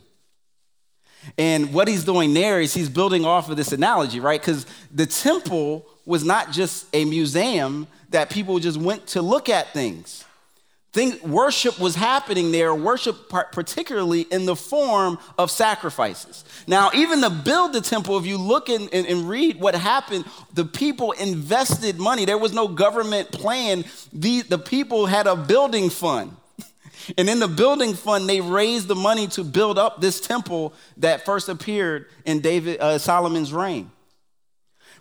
And 1.38 1.72
what 1.72 1.88
he's 1.88 2.04
doing 2.04 2.34
there 2.34 2.60
is 2.60 2.74
he's 2.74 2.88
building 2.88 3.24
off 3.24 3.50
of 3.50 3.56
this 3.56 3.72
analogy, 3.72 4.20
right? 4.20 4.40
Because 4.40 4.66
the 4.92 5.06
temple 5.06 5.86
was 6.06 6.24
not 6.24 6.50
just 6.50 6.86
a 6.92 7.04
museum 7.04 7.86
that 8.10 8.30
people 8.30 8.58
just 8.58 8.78
went 8.78 9.06
to 9.08 9.22
look 9.22 9.48
at 9.48 9.72
things. 9.72 10.24
Thing, 10.92 11.20
worship 11.22 11.78
was 11.78 11.94
happening 11.94 12.50
there, 12.50 12.74
worship 12.74 13.28
particularly 13.28 14.22
in 14.22 14.44
the 14.44 14.56
form 14.56 15.20
of 15.38 15.48
sacrifices. 15.48 16.44
Now, 16.66 16.90
even 16.92 17.20
to 17.20 17.30
build 17.30 17.72
the 17.72 17.80
temple, 17.80 18.18
if 18.18 18.26
you 18.26 18.36
look 18.36 18.68
and, 18.68 18.92
and, 18.92 19.06
and, 19.06 19.28
read 19.28 19.60
what 19.60 19.76
happened, 19.76 20.24
the 20.52 20.64
people 20.64 21.12
invested 21.12 22.00
money. 22.00 22.24
There 22.24 22.38
was 22.38 22.52
no 22.52 22.66
government 22.66 23.30
plan. 23.30 23.84
The, 24.12 24.42
the 24.42 24.58
people 24.58 25.06
had 25.06 25.28
a 25.28 25.36
building 25.36 25.90
fund. 25.90 26.34
And 27.16 27.28
in 27.28 27.38
the 27.38 27.48
building 27.48 27.94
fund, 27.94 28.28
they 28.28 28.40
raised 28.40 28.88
the 28.88 28.94
money 28.94 29.26
to 29.28 29.44
build 29.44 29.78
up 29.78 30.00
this 30.00 30.20
temple 30.20 30.74
that 30.98 31.24
first 31.24 31.48
appeared 31.48 32.06
in 32.24 32.40
David 32.40 32.80
uh, 32.80 32.98
Solomon's 32.98 33.52
reign. 33.52 33.90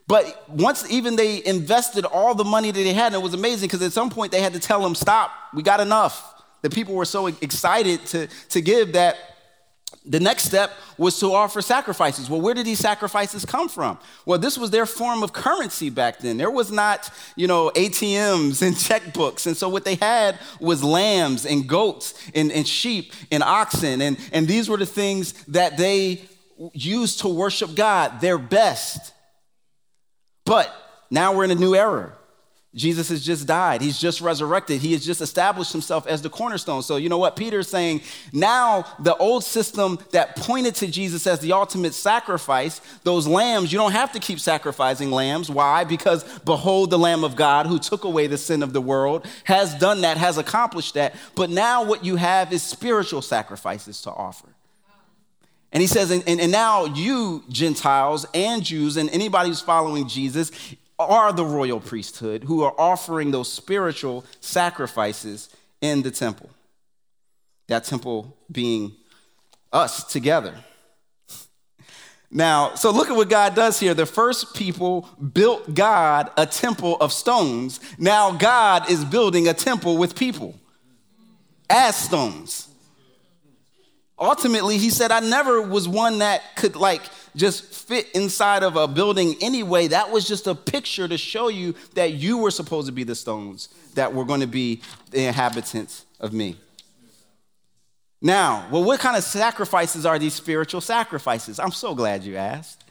But 0.07 0.49
once 0.49 0.89
even 0.89 1.15
they 1.15 1.45
invested 1.45 2.03
all 2.03 2.33
the 2.33 2.43
money 2.43 2.71
that 2.71 2.79
they 2.79 2.93
had, 2.93 3.07
and 3.07 3.15
it 3.15 3.21
was 3.21 3.35
amazing 3.35 3.67
because 3.67 3.83
at 3.83 3.91
some 3.91 4.09
point 4.09 4.31
they 4.31 4.41
had 4.41 4.53
to 4.53 4.59
tell 4.59 4.81
them, 4.81 4.95
stop, 4.95 5.31
we 5.53 5.61
got 5.61 5.79
enough. 5.79 6.43
The 6.61 6.69
people 6.69 6.95
were 6.95 7.05
so 7.05 7.27
excited 7.27 8.05
to, 8.07 8.27
to 8.49 8.61
give 8.61 8.93
that 8.93 9.28
the 10.05 10.19
next 10.19 10.45
step 10.45 10.71
was 10.97 11.19
to 11.19 11.33
offer 11.33 11.61
sacrifices. 11.61 12.29
Well, 12.29 12.41
where 12.41 12.53
did 12.53 12.65
these 12.65 12.79
sacrifices 12.79 13.45
come 13.45 13.69
from? 13.69 13.99
Well, 14.25 14.39
this 14.39 14.57
was 14.57 14.71
their 14.71 14.85
form 14.85 15.23
of 15.23 15.33
currency 15.33 15.89
back 15.89 16.19
then. 16.19 16.37
There 16.37 16.49
was 16.49 16.71
not, 16.71 17.11
you 17.35 17.47
know, 17.47 17.71
ATMs 17.75 18.61
and 18.61 18.75
checkbooks. 18.75 19.45
And 19.45 19.55
so 19.55 19.69
what 19.69 19.85
they 19.85 19.95
had 19.95 20.39
was 20.59 20.83
lambs 20.83 21.45
and 21.45 21.67
goats 21.67 22.13
and, 22.33 22.51
and 22.51 22.67
sheep 22.67 23.13
and 23.31 23.43
oxen. 23.43 24.01
And, 24.01 24.17
and 24.31 24.47
these 24.47 24.69
were 24.69 24.77
the 24.77 24.85
things 24.85 25.33
that 25.45 25.77
they 25.77 26.23
used 26.73 27.19
to 27.21 27.27
worship 27.27 27.75
God, 27.75 28.21
their 28.21 28.37
best. 28.37 29.13
But 30.45 30.73
now 31.11 31.35
we're 31.35 31.45
in 31.45 31.51
a 31.51 31.55
new 31.55 31.75
era. 31.75 32.13
Jesus 32.75 33.09
has 33.09 33.25
just 33.25 33.47
died. 33.47 33.81
He's 33.81 33.99
just 33.99 34.21
resurrected. 34.21 34.79
He 34.79 34.91
has 34.93 35.03
just 35.03 35.21
established 35.21 35.71
himself 35.71 36.05
as 36.05 36.21
the 36.21 36.29
cornerstone. 36.29 36.83
So, 36.83 36.97
you 36.97 37.09
know 37.09 37.17
what? 37.17 37.35
Peter's 37.35 37.67
saying 37.67 38.01
now 38.31 38.85
the 38.99 39.17
old 39.17 39.43
system 39.43 39.97
that 40.11 40.35
pointed 40.35 40.75
to 40.75 40.87
Jesus 40.87 41.25
as 41.25 41.39
the 41.39 41.51
ultimate 41.51 41.95
sacrifice, 41.95 42.79
those 43.03 43.25
lambs, 43.25 43.71
you 43.73 43.79
don't 43.79 43.93
have 43.93 44.11
to 44.11 44.19
keep 44.19 44.39
sacrificing 44.39 45.09
lambs. 45.09 45.49
Why? 45.49 45.83
Because 45.83 46.23
behold, 46.39 46.91
the 46.91 46.99
Lamb 46.99 47.23
of 47.23 47.35
God 47.35 47.65
who 47.65 47.79
took 47.79 48.03
away 48.03 48.27
the 48.27 48.37
sin 48.37 48.61
of 48.61 48.71
the 48.71 48.81
world 48.81 49.25
has 49.45 49.73
done 49.73 50.01
that, 50.01 50.17
has 50.17 50.37
accomplished 50.37 50.93
that. 50.93 51.15
But 51.33 51.49
now 51.49 51.83
what 51.83 52.05
you 52.05 52.17
have 52.17 52.53
is 52.53 52.61
spiritual 52.61 53.23
sacrifices 53.23 53.99
to 54.03 54.11
offer. 54.11 54.47
And 55.71 55.81
he 55.81 55.87
says, 55.87 56.11
and, 56.11 56.23
and, 56.27 56.39
and, 56.39 56.51
now 56.51 56.85
you, 56.85 57.43
Gentiles 57.49 58.25
and 58.33 58.63
Jews, 58.63 58.97
and 58.97 59.09
anybody 59.11 59.49
who's 59.49 59.61
following 59.61 60.07
Jesus, 60.07 60.51
are 60.99 61.31
the 61.31 61.45
royal 61.45 61.79
priesthood 61.79 62.43
who 62.43 62.63
are 62.63 62.73
offering 62.77 63.31
those 63.31 63.51
spiritual 63.51 64.25
sacrifices 64.41 65.49
in 65.81 66.01
the 66.01 66.11
temple. 66.11 66.49
That 67.67 67.85
temple 67.85 68.35
being 68.51 68.93
us 69.71 70.03
together. 70.03 70.53
Now, 72.31 72.75
so 72.75 72.91
look 72.91 73.09
at 73.09 73.15
what 73.15 73.29
God 73.29 73.55
does 73.55 73.79
here. 73.79 73.93
The 73.95 74.05
first 74.05 74.53
people 74.53 75.09
built 75.33 75.73
God 75.73 76.29
a 76.37 76.45
temple 76.45 76.97
of 76.97 77.11
stones. 77.11 77.79
Now, 77.97 78.31
God 78.31 78.89
is 78.89 79.03
building 79.03 79.47
a 79.47 79.53
temple 79.53 79.97
with 79.97 80.15
people 80.15 80.53
as 81.69 81.95
stones 81.95 82.68
ultimately 84.19 84.77
he 84.77 84.89
said 84.89 85.11
i 85.11 85.19
never 85.19 85.61
was 85.61 85.87
one 85.87 86.19
that 86.19 86.55
could 86.55 86.75
like 86.75 87.01
just 87.35 87.63
fit 87.63 88.09
inside 88.13 88.63
of 88.63 88.75
a 88.75 88.87
building 88.87 89.35
anyway. 89.41 89.87
That 89.87 90.11
was 90.11 90.27
just 90.27 90.47
a 90.47 90.55
picture 90.55 91.07
to 91.07 91.17
show 91.17 91.47
you 91.47 91.75
that 91.95 92.13
you 92.13 92.37
were 92.37 92.51
supposed 92.51 92.87
to 92.87 92.93
be 92.93 93.03
the 93.03 93.15
stones 93.15 93.69
that 93.95 94.13
were 94.13 94.25
going 94.25 94.41
to 94.41 94.47
be 94.47 94.81
the 95.11 95.25
inhabitants 95.25 96.05
of 96.19 96.33
me. 96.33 96.57
Now 98.21 98.67
well 98.69 98.83
what 98.83 98.99
kind 98.99 99.15
of 99.15 99.23
sacrifices 99.23 100.05
are 100.05 100.19
these 100.19 100.33
spiritual 100.33 100.81
sacrifices? 100.81 101.59
I'm 101.59 101.71
so 101.71 101.95
glad 101.95 102.23
you 102.23 102.35
asked. 102.35 102.83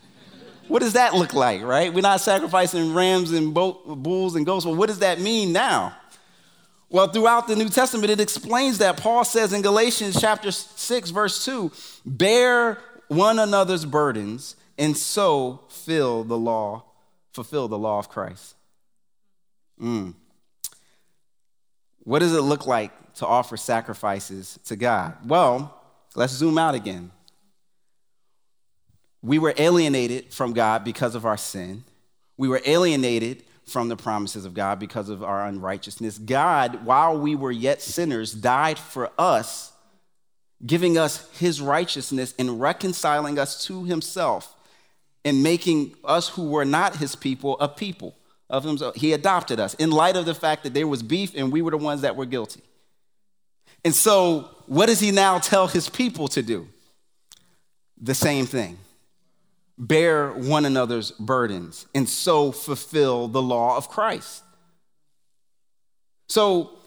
What 0.69 0.81
does 0.81 0.95
that 0.95 1.15
look 1.15 1.35
like 1.35 1.63
right? 1.63 1.93
We're 1.93 2.01
not 2.01 2.21
sacrificing 2.21 2.95
rams 2.95 3.33
and 3.33 3.55
bulls 3.55 4.35
and 4.37 4.47
goats 4.47 4.65
well 4.65 4.75
what 4.75 4.87
does 4.89 5.01
that 5.01 5.21
mean 5.21 5.53
now 5.53 5.95
well, 6.91 7.09
throughout 7.09 7.49
the 7.49 7.57
New 7.57 7.69
Testament, 7.69 8.11
it 8.11 8.21
explains 8.21 8.79
that. 8.79 8.97
Paul 8.97 9.25
says 9.25 9.53
in 9.53 9.61
Galatians 9.61 10.19
chapter 10.21 10.51
6, 10.51 11.11
verse 11.11 11.45
2 11.45 11.71
bear 12.07 12.79
one 13.09 13.39
another's 13.39 13.85
burdens 13.85 14.57
and 14.79 14.97
so 14.97 15.61
fill 15.69 16.25
the 16.25 16.39
law, 16.39 16.85
fulfill 17.33 17.69
the 17.69 17.79
law 17.79 17.99
of 17.99 18.09
Christ. 18.09 18.55
Mm. 19.81 20.15
What 22.05 22.21
does 22.21 22.35
it 22.35 22.41
look 22.41 22.67
like 22.67 22.93
to 23.15 23.27
offer 23.27 23.57
sacrifices 23.57 24.59
to 24.67 24.77
God? 24.77 25.17
Well, 25.27 25.75
let's 26.15 26.33
zoom 26.33 26.57
out 26.57 26.75
again. 26.75 27.11
We 29.21 29.39
were 29.39 29.53
alienated 29.59 30.33
from 30.33 30.53
God 30.53 30.85
because 30.85 31.15
of 31.15 31.27
our 31.27 31.37
sin. 31.37 31.85
We 32.37 32.49
were 32.49 32.63
alienated 32.65 33.43
from 33.69 33.89
the 33.89 33.97
promises 33.97 34.45
of 34.45 34.55
God 34.55 34.79
because 34.79 35.09
of 35.09 35.23
our 35.23 35.47
unrighteousness. 35.47 36.19
God, 36.19 36.85
while 36.85 37.19
we 37.19 37.35
were 37.37 37.53
yet 37.53 37.83
sinners, 37.83 38.33
died 38.33 38.79
for 38.79 39.11
us, 39.19 39.73
giving 40.65 40.97
us 40.97 41.29
his 41.39 41.61
righteousness 41.61 42.35
and 42.39 42.61
reconciling 42.61 43.39
us 43.39 43.65
to 43.67 43.85
himself 43.85 44.55
and 45.25 45.43
making 45.43 45.95
us 46.05 46.31
who 46.31 46.49
were 46.49 46.65
not 46.65 46.97
his 46.97 47.15
people 47.15 47.59
a 47.61 47.69
people 47.69 48.17
of 48.49 48.65
himself. 48.65 48.95
He 48.97 49.13
adopted 49.13 49.61
us 49.61 49.75
in 49.75 49.91
light 49.91 50.17
of 50.17 50.25
the 50.25 50.35
fact 50.35 50.65
that 50.65 50.75
there 50.75 50.87
was 50.87 51.03
beef 51.03 51.35
and 51.37 51.53
we 51.53 51.63
were 51.63 51.71
the 51.71 51.77
ones 51.77 52.01
that 52.01 52.17
were 52.17 52.27
guilty. 52.27 52.63
And 53.85 53.95
so, 53.95 54.49
what 54.67 54.87
does 54.87 55.01
he 55.01 55.11
now 55.11 55.39
tell 55.39 55.67
his 55.67 55.89
people 55.89 56.29
to 56.29 56.43
do? 56.43 56.69
The 58.01 58.15
same 58.15 58.47
thing 58.47 58.79
bear 59.79 60.33
one 60.33 60.65
another's 60.65 61.13
burdens, 61.13 61.87
and 61.95 62.09
so 62.09 62.51
fulfill 62.53 63.29
the 63.29 63.41
law 63.41 63.77
of 63.77 63.89
Christ. 63.89 64.43
So, 66.29 66.79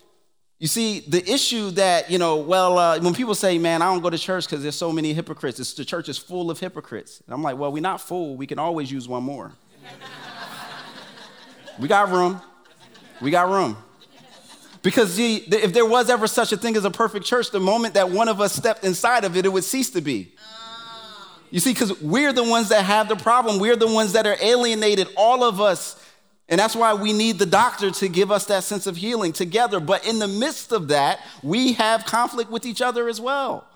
you 0.60 0.68
see, 0.68 1.00
the 1.08 1.28
issue 1.28 1.72
that, 1.72 2.12
you 2.12 2.20
know, 2.20 2.38
well, 2.38 2.78
uh, 2.78 3.00
when 3.00 3.16
people 3.16 3.34
say, 3.34 3.58
man, 3.58 3.82
I 3.82 3.86
don't 3.86 4.02
go 4.02 4.10
to 4.10 4.18
church 4.18 4.46
because 4.46 4.62
there's 4.62 4.76
so 4.76 4.92
many 4.92 5.14
hypocrites, 5.14 5.60
it's, 5.60 5.74
the 5.74 5.86
church 5.86 6.10
is 6.10 6.18
full 6.18 6.52
of 6.52 6.60
hypocrites. 6.60 7.24
And 7.26 7.34
I'm 7.34 7.42
like, 7.42 7.58
well, 7.58 7.72
we're 7.72 7.82
not 7.82 8.02
full. 8.02 8.36
We 8.36 8.46
can 8.46 8.60
always 8.60 8.92
use 8.92 9.08
one 9.08 9.24
more. 9.24 9.54
we 11.80 11.88
got 11.88 12.10
room. 12.10 12.40
We 13.22 13.32
got 13.32 13.50
room. 13.50 13.78
Because 14.84 15.18
if 15.18 15.74
there 15.74 15.86
was 15.86 16.10
ever 16.10 16.28
such 16.28 16.52
a 16.52 16.58
thing 16.58 16.76
as 16.76 16.86
a 16.86 16.92
perfect 16.92 17.26
church, 17.26 17.52
the 17.52 17.60
moment 17.60 17.94
that 17.94 18.10
one 18.10 18.28
of 18.28 18.42
us 18.42 18.54
stepped 18.54 18.84
inside 18.84 19.24
of 19.24 19.38
it, 19.38 19.46
it 19.46 19.50
would 19.50 19.64
cease 19.64 19.92
to 19.92 20.02
be. 20.02 20.34
You 21.52 21.60
see, 21.60 21.74
because 21.74 22.02
we're 22.02 22.34
the 22.34 22.44
ones 22.44 22.70
that 22.70 22.84
have 22.86 23.08
the 23.08 23.16
problem. 23.16 23.60
We're 23.60 23.76
the 23.76 23.88
ones 23.88 24.14
that 24.14 24.26
are 24.26 24.38
alienated, 24.42 25.08
all 25.16 25.44
of 25.44 25.62
us. 25.62 26.02
And 26.50 26.60
that's 26.60 26.76
why 26.76 26.94
we 26.94 27.14
need 27.14 27.40
the 27.40 27.46
doctor 27.46 27.92
to 27.92 28.08
give 28.08 28.32
us 28.32 28.46
that 28.46 28.64
sense 28.64 28.88
of 28.88 28.98
healing 28.98 29.34
together. 29.34 29.80
But 29.80 30.06
in 30.08 30.20
the 30.20 30.28
midst 30.28 30.72
of 30.72 30.88
that, 30.88 31.20
we 31.44 31.74
have 31.74 32.06
conflict 32.06 32.50
with 32.50 32.66
each 32.66 32.82
other 32.82 33.08
as 33.08 33.22
well 33.22 33.68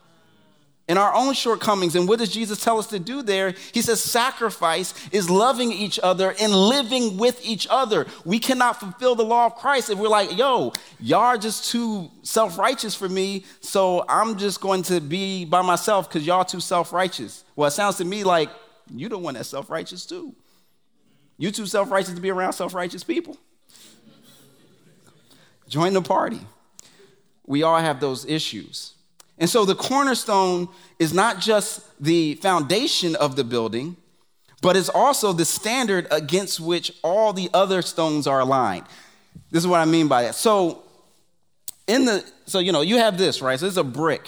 in 0.87 0.97
our 0.97 1.13
own 1.15 1.33
shortcomings. 1.33 1.95
And 1.95 2.07
what 2.07 2.19
does 2.19 2.29
Jesus 2.29 2.63
tell 2.63 2.77
us 2.77 2.87
to 2.87 2.99
do 2.99 3.23
there? 3.23 3.55
He 3.73 3.81
says, 3.81 4.01
sacrifice 4.01 4.93
is 5.11 5.29
loving 5.29 5.71
each 5.71 5.99
other 6.01 6.35
and 6.39 6.53
living 6.53 7.17
with 7.17 7.43
each 7.43 7.67
other. 7.69 8.05
We 8.23 8.39
cannot 8.39 8.79
fulfill 8.79 9.15
the 9.15 9.25
law 9.25 9.47
of 9.47 9.55
Christ 9.55 9.89
if 9.89 9.97
we're 9.97 10.09
like, 10.09 10.37
yo, 10.37 10.73
y'all 10.99 11.21
are 11.21 11.37
just 11.37 11.71
too 11.71 12.11
self 12.21 12.57
righteous 12.57 12.93
for 12.93 13.09
me, 13.09 13.45
so 13.61 14.05
I'm 14.07 14.37
just 14.37 14.61
going 14.61 14.83
to 14.83 15.01
be 15.01 15.45
by 15.45 15.61
myself 15.61 16.07
because 16.07 16.25
y'all 16.25 16.45
too 16.45 16.59
self 16.59 16.93
righteous. 16.93 17.43
Well, 17.55 17.67
it 17.67 17.71
sounds 17.71 17.97
to 17.97 18.05
me 18.05 18.23
like 18.23 18.49
you 18.93 19.09
the 19.09 19.17
one 19.17 19.33
that's 19.33 19.49
self 19.49 19.69
righteous 19.69 20.05
too. 20.05 20.35
You 21.37 21.51
too 21.51 21.65
self 21.65 21.89
righteous 21.89 22.13
to 22.13 22.21
be 22.21 22.29
around 22.29 22.53
self 22.53 22.73
righteous 22.73 23.03
people. 23.03 23.37
Join 25.67 25.93
the 25.93 26.01
party. 26.01 26.41
We 27.47 27.63
all 27.63 27.79
have 27.79 27.99
those 27.99 28.25
issues. 28.25 28.94
And 29.37 29.49
so 29.49 29.65
the 29.65 29.75
cornerstone 29.75 30.69
is 30.97 31.13
not 31.13 31.39
just 31.39 31.81
the 32.01 32.35
foundation 32.35 33.15
of 33.15 33.35
the 33.35 33.43
building, 33.43 33.97
but 34.61 34.77
it's 34.77 34.89
also 34.89 35.33
the 35.33 35.45
standard 35.45 36.07
against 36.09 36.59
which 36.59 36.93
all 37.03 37.33
the 37.33 37.49
other 37.53 37.81
stones 37.81 38.27
are 38.27 38.39
aligned. 38.39 38.85
This 39.51 39.63
is 39.63 39.67
what 39.67 39.81
I 39.81 39.85
mean 39.85 40.07
by 40.07 40.23
that. 40.23 40.35
So, 40.35 40.83
in 41.87 42.05
the 42.05 42.25
so 42.45 42.59
you 42.59 42.71
know 42.71 42.81
you 42.81 42.97
have 42.97 43.17
this 43.17 43.41
right. 43.41 43.59
So 43.59 43.67
it's 43.67 43.77
a 43.77 43.83
brick, 43.83 44.27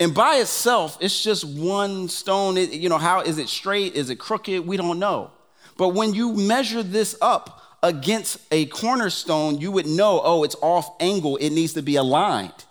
and 0.00 0.12
by 0.12 0.36
itself, 0.36 0.98
it's 1.00 1.22
just 1.22 1.44
one 1.44 2.08
stone. 2.08 2.56
It, 2.56 2.72
you 2.72 2.88
know 2.88 2.98
how 2.98 3.20
is 3.20 3.38
it 3.38 3.48
straight? 3.48 3.94
Is 3.94 4.10
it 4.10 4.16
crooked? 4.16 4.66
We 4.66 4.76
don't 4.76 4.98
know. 4.98 5.30
But 5.76 5.88
when 5.90 6.14
you 6.14 6.32
measure 6.32 6.82
this 6.82 7.16
up 7.20 7.62
against 7.82 8.38
a 8.50 8.66
cornerstone, 8.66 9.60
you 9.60 9.70
would 9.70 9.86
know, 9.86 10.20
oh, 10.22 10.42
it's 10.42 10.56
off 10.60 10.90
angle. 11.00 11.36
It 11.36 11.50
needs 11.50 11.74
to 11.74 11.82
be 11.82 11.96
aligned. 11.96 12.64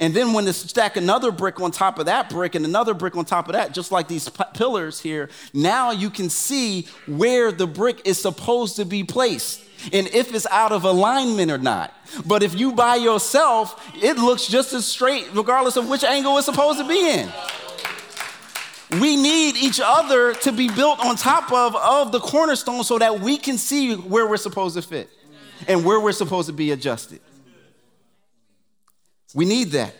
And 0.00 0.12
then 0.14 0.32
when 0.32 0.44
they 0.44 0.52
stack 0.52 0.96
another 0.96 1.30
brick 1.30 1.60
on 1.60 1.70
top 1.70 1.98
of 1.98 2.06
that 2.06 2.28
brick 2.28 2.54
and 2.54 2.64
another 2.64 2.94
brick 2.94 3.16
on 3.16 3.24
top 3.24 3.48
of 3.48 3.52
that, 3.52 3.72
just 3.72 3.92
like 3.92 4.08
these 4.08 4.28
p- 4.28 4.44
pillars 4.54 5.00
here, 5.00 5.30
now 5.52 5.92
you 5.92 6.10
can 6.10 6.28
see 6.28 6.88
where 7.06 7.52
the 7.52 7.66
brick 7.66 8.00
is 8.04 8.20
supposed 8.20 8.76
to 8.76 8.84
be 8.84 9.04
placed 9.04 9.60
and 9.92 10.06
if 10.08 10.34
it's 10.34 10.46
out 10.46 10.72
of 10.72 10.84
alignment 10.84 11.50
or 11.50 11.58
not. 11.58 11.94
But 12.26 12.42
if 12.42 12.58
you 12.58 12.72
by 12.72 12.96
yourself, 12.96 13.80
it 14.02 14.16
looks 14.16 14.46
just 14.46 14.72
as 14.72 14.86
straight 14.86 15.28
regardless 15.34 15.76
of 15.76 15.88
which 15.88 16.04
angle 16.04 16.36
it's 16.38 16.46
supposed 16.46 16.78
to 16.78 16.88
be 16.88 17.10
in. 17.10 17.28
We 19.00 19.16
need 19.16 19.56
each 19.56 19.80
other 19.82 20.34
to 20.34 20.52
be 20.52 20.68
built 20.68 21.04
on 21.04 21.16
top 21.16 21.52
of, 21.52 21.74
of 21.74 22.12
the 22.12 22.20
cornerstone 22.20 22.84
so 22.84 22.98
that 22.98 23.20
we 23.20 23.36
can 23.36 23.58
see 23.58 23.94
where 23.94 24.26
we're 24.26 24.36
supposed 24.36 24.76
to 24.76 24.82
fit 24.82 25.10
and 25.66 25.84
where 25.84 25.98
we're 25.98 26.12
supposed 26.12 26.46
to 26.46 26.52
be 26.52 26.70
adjusted. 26.70 27.20
We 29.34 29.44
need 29.44 29.72
that. 29.72 29.94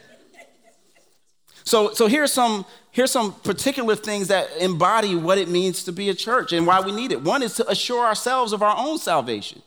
So, 1.64 1.92
so 1.92 2.07
here's 2.07 2.33
some 2.33 2.64
here's 2.92 3.11
some 3.11 3.33
particular 3.33 3.97
things 3.97 4.29
that 4.29 4.49
embody 4.61 5.16
what 5.16 5.37
it 5.37 5.49
means 5.49 5.83
to 5.85 5.92
be 5.92 6.09
a 6.09 6.14
church 6.14 6.53
and 6.53 6.66
why 6.66 6.81
we 6.81 6.92
need 6.92 7.11
it. 7.11 7.20
One 7.23 7.42
is 7.42 7.55
to 7.55 7.68
assure 7.68 8.07
ourselves 8.07 8.53
of 8.53 8.62
our 8.62 8.77
own 8.77 8.99
salvation. 8.99 9.62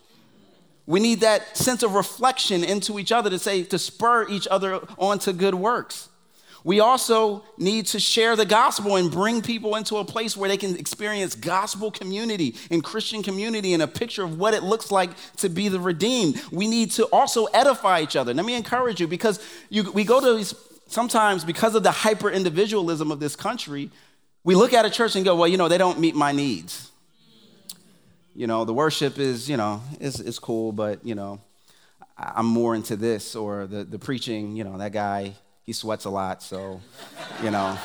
We 0.86 1.02
need 1.02 1.20
that 1.20 1.58
sense 1.58 1.84
of 1.84 1.94
reflection 1.94 2.64
into 2.64 2.98
each 2.98 3.12
other 3.12 3.30
to 3.30 3.38
say 3.38 3.64
to 3.64 3.78
spur 3.78 4.30
each 4.30 4.48
other 4.50 4.80
on 4.98 5.20
to 5.20 5.34
good 5.34 5.56
works. 5.56 6.08
We 6.68 6.82
also 6.82 7.46
need 7.58 7.86
to 7.88 8.00
share 8.02 8.36
the 8.36 8.46
gospel 8.46 8.98
and 8.98 9.10
bring 9.10 9.42
people 9.42 9.78
into 9.78 9.96
a 9.96 10.04
place 10.04 10.36
where 10.36 10.50
they 10.50 10.58
can 10.58 10.76
experience 10.76 11.34
gospel 11.34 11.92
community 11.92 12.58
and 12.70 12.84
Christian 12.84 13.24
community 13.24 13.74
and 13.74 13.82
a 13.82 13.88
picture 13.88 14.26
of 14.26 14.38
what 14.38 14.54
it 14.54 14.64
looks 14.64 14.92
like 14.92 15.12
to 15.38 15.48
be 15.48 15.70
the 15.70 15.80
redeemed. 15.80 16.42
We 16.52 16.68
need 16.68 16.92
to 16.92 17.06
also 17.06 17.46
edify 17.46 18.02
each 18.02 18.18
other. 18.18 18.34
Let 18.34 18.46
me 18.46 18.54
encourage 18.54 19.00
you 19.00 19.08
because 19.08 19.40
you, 19.70 19.90
we 19.94 20.04
go 20.04 20.20
to 20.20 20.36
these, 20.36 20.54
sometimes 20.88 21.46
because 21.46 21.74
of 21.74 21.84
the 21.84 21.92
hyper 21.92 22.30
individualism 22.30 23.14
of 23.14 23.22
this 23.22 23.38
country, 23.38 23.90
we 24.44 24.54
look 24.54 24.74
at 24.74 24.84
a 24.84 24.90
church 24.90 25.16
and 25.16 25.24
go, 25.24 25.38
well, 25.38 25.48
you 25.48 25.56
know, 25.56 25.70
they 25.70 25.78
don't 25.78 26.02
meet 26.02 26.16
my 26.16 26.34
needs. 26.34 26.92
You 28.36 28.48
know, 28.48 28.66
the 28.66 28.74
worship 28.74 29.20
is, 29.20 29.50
you 29.50 29.56
know, 29.56 29.82
is, 30.02 30.20
is 30.20 30.38
cool, 30.38 30.74
but, 30.74 31.06
you 31.06 31.16
know, 31.16 31.40
I'm 32.18 32.46
more 32.46 32.76
into 32.76 32.98
this 32.98 33.38
or 33.38 33.68
the, 33.68 33.86
the 33.86 33.98
preaching, 33.98 34.58
you 34.58 34.66
know, 34.66 34.78
that 34.80 34.92
guy, 34.92 35.36
he 35.68 35.74
sweats 35.74 36.06
a 36.06 36.10
lot, 36.10 36.42
so, 36.42 36.80
you 37.44 37.52
know, 37.52 37.78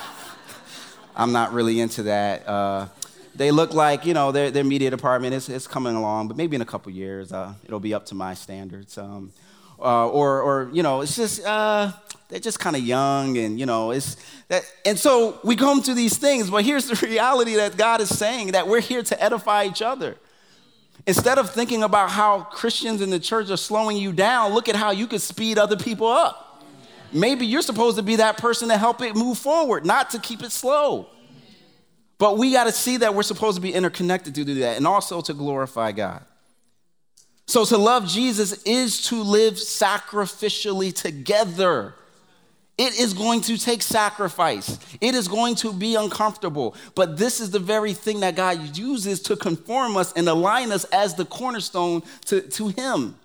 I'm 1.17 1.33
not 1.33 1.51
really 1.51 1.81
into 1.81 2.03
that. 2.03 2.47
Uh, 2.47 2.87
they 3.35 3.51
look 3.51 3.73
like, 3.73 4.05
you 4.05 4.13
know, 4.13 4.31
their, 4.31 4.51
their 4.51 4.63
media 4.63 4.89
department 4.89 5.33
is, 5.33 5.49
is 5.49 5.67
coming 5.67 5.93
along, 5.93 6.29
but 6.29 6.37
maybe 6.37 6.55
in 6.55 6.61
a 6.61 6.65
couple 6.65 6.93
years 6.93 7.33
uh, 7.33 7.53
it'll 7.65 7.81
be 7.81 7.93
up 7.93 8.05
to 8.05 8.15
my 8.15 8.35
standards. 8.35 8.97
Um, 8.97 9.33
uh, 9.79 10.07
or, 10.07 10.41
or, 10.41 10.69
you 10.71 10.81
know, 10.81 11.01
it's 11.01 11.17
just, 11.17 11.45
uh, 11.45 11.91
they're 12.29 12.39
just 12.39 12.57
kind 12.57 12.77
of 12.77 12.83
young 12.83 13.37
and, 13.37 13.59
you 13.59 13.65
know, 13.65 13.91
it's 13.91 14.15
that. 14.47 14.63
And 14.85 14.97
so 14.97 15.41
we 15.43 15.57
come 15.57 15.81
to 15.81 15.93
these 15.93 16.17
things, 16.17 16.49
but 16.49 16.63
here's 16.63 16.87
the 16.87 16.95
reality 17.05 17.55
that 17.55 17.75
God 17.75 17.99
is 17.99 18.17
saying 18.17 18.53
that 18.53 18.65
we're 18.65 18.79
here 18.79 19.03
to 19.03 19.21
edify 19.21 19.65
each 19.65 19.81
other. 19.81 20.15
Instead 21.05 21.37
of 21.37 21.49
thinking 21.49 21.83
about 21.83 22.11
how 22.11 22.43
Christians 22.43 23.01
in 23.01 23.09
the 23.09 23.19
church 23.19 23.49
are 23.49 23.57
slowing 23.57 23.97
you 23.97 24.13
down, 24.13 24.53
look 24.53 24.69
at 24.69 24.75
how 24.77 24.91
you 24.91 25.05
could 25.05 25.21
speed 25.21 25.57
other 25.57 25.75
people 25.75 26.07
up. 26.07 26.52
Maybe 27.13 27.45
you're 27.45 27.61
supposed 27.61 27.97
to 27.97 28.03
be 28.03 28.17
that 28.17 28.37
person 28.37 28.69
to 28.69 28.77
help 28.77 29.01
it 29.01 29.15
move 29.15 29.37
forward, 29.37 29.85
not 29.85 30.09
to 30.11 30.19
keep 30.19 30.41
it 30.41 30.51
slow. 30.51 31.07
But 32.17 32.37
we 32.37 32.53
got 32.53 32.65
to 32.65 32.71
see 32.71 32.97
that 32.97 33.13
we're 33.13 33.23
supposed 33.23 33.55
to 33.55 33.61
be 33.61 33.73
interconnected 33.73 34.35
to 34.35 34.45
do 34.45 34.55
that 34.55 34.77
and 34.77 34.87
also 34.87 35.21
to 35.21 35.33
glorify 35.33 35.91
God. 35.91 36.23
So 37.47 37.65
to 37.65 37.77
love 37.77 38.07
Jesus 38.07 38.63
is 38.63 39.07
to 39.07 39.21
live 39.21 39.55
sacrificially 39.55 40.93
together. 40.93 41.95
It 42.77 42.97
is 42.99 43.13
going 43.13 43.41
to 43.41 43.57
take 43.57 43.81
sacrifice. 43.81 44.79
It 45.01 45.13
is 45.13 45.27
going 45.27 45.55
to 45.55 45.73
be 45.73 45.95
uncomfortable. 45.95 46.75
But 46.95 47.17
this 47.17 47.39
is 47.39 47.51
the 47.51 47.59
very 47.59 47.93
thing 47.93 48.21
that 48.21 48.35
God 48.35 48.77
uses 48.77 49.21
to 49.23 49.35
conform 49.35 49.97
us 49.97 50.13
and 50.13 50.27
align 50.27 50.71
us 50.71 50.85
as 50.85 51.15
the 51.15 51.25
cornerstone 51.25 52.01
to, 52.25 52.41
to 52.41 52.69
Him 52.69 53.15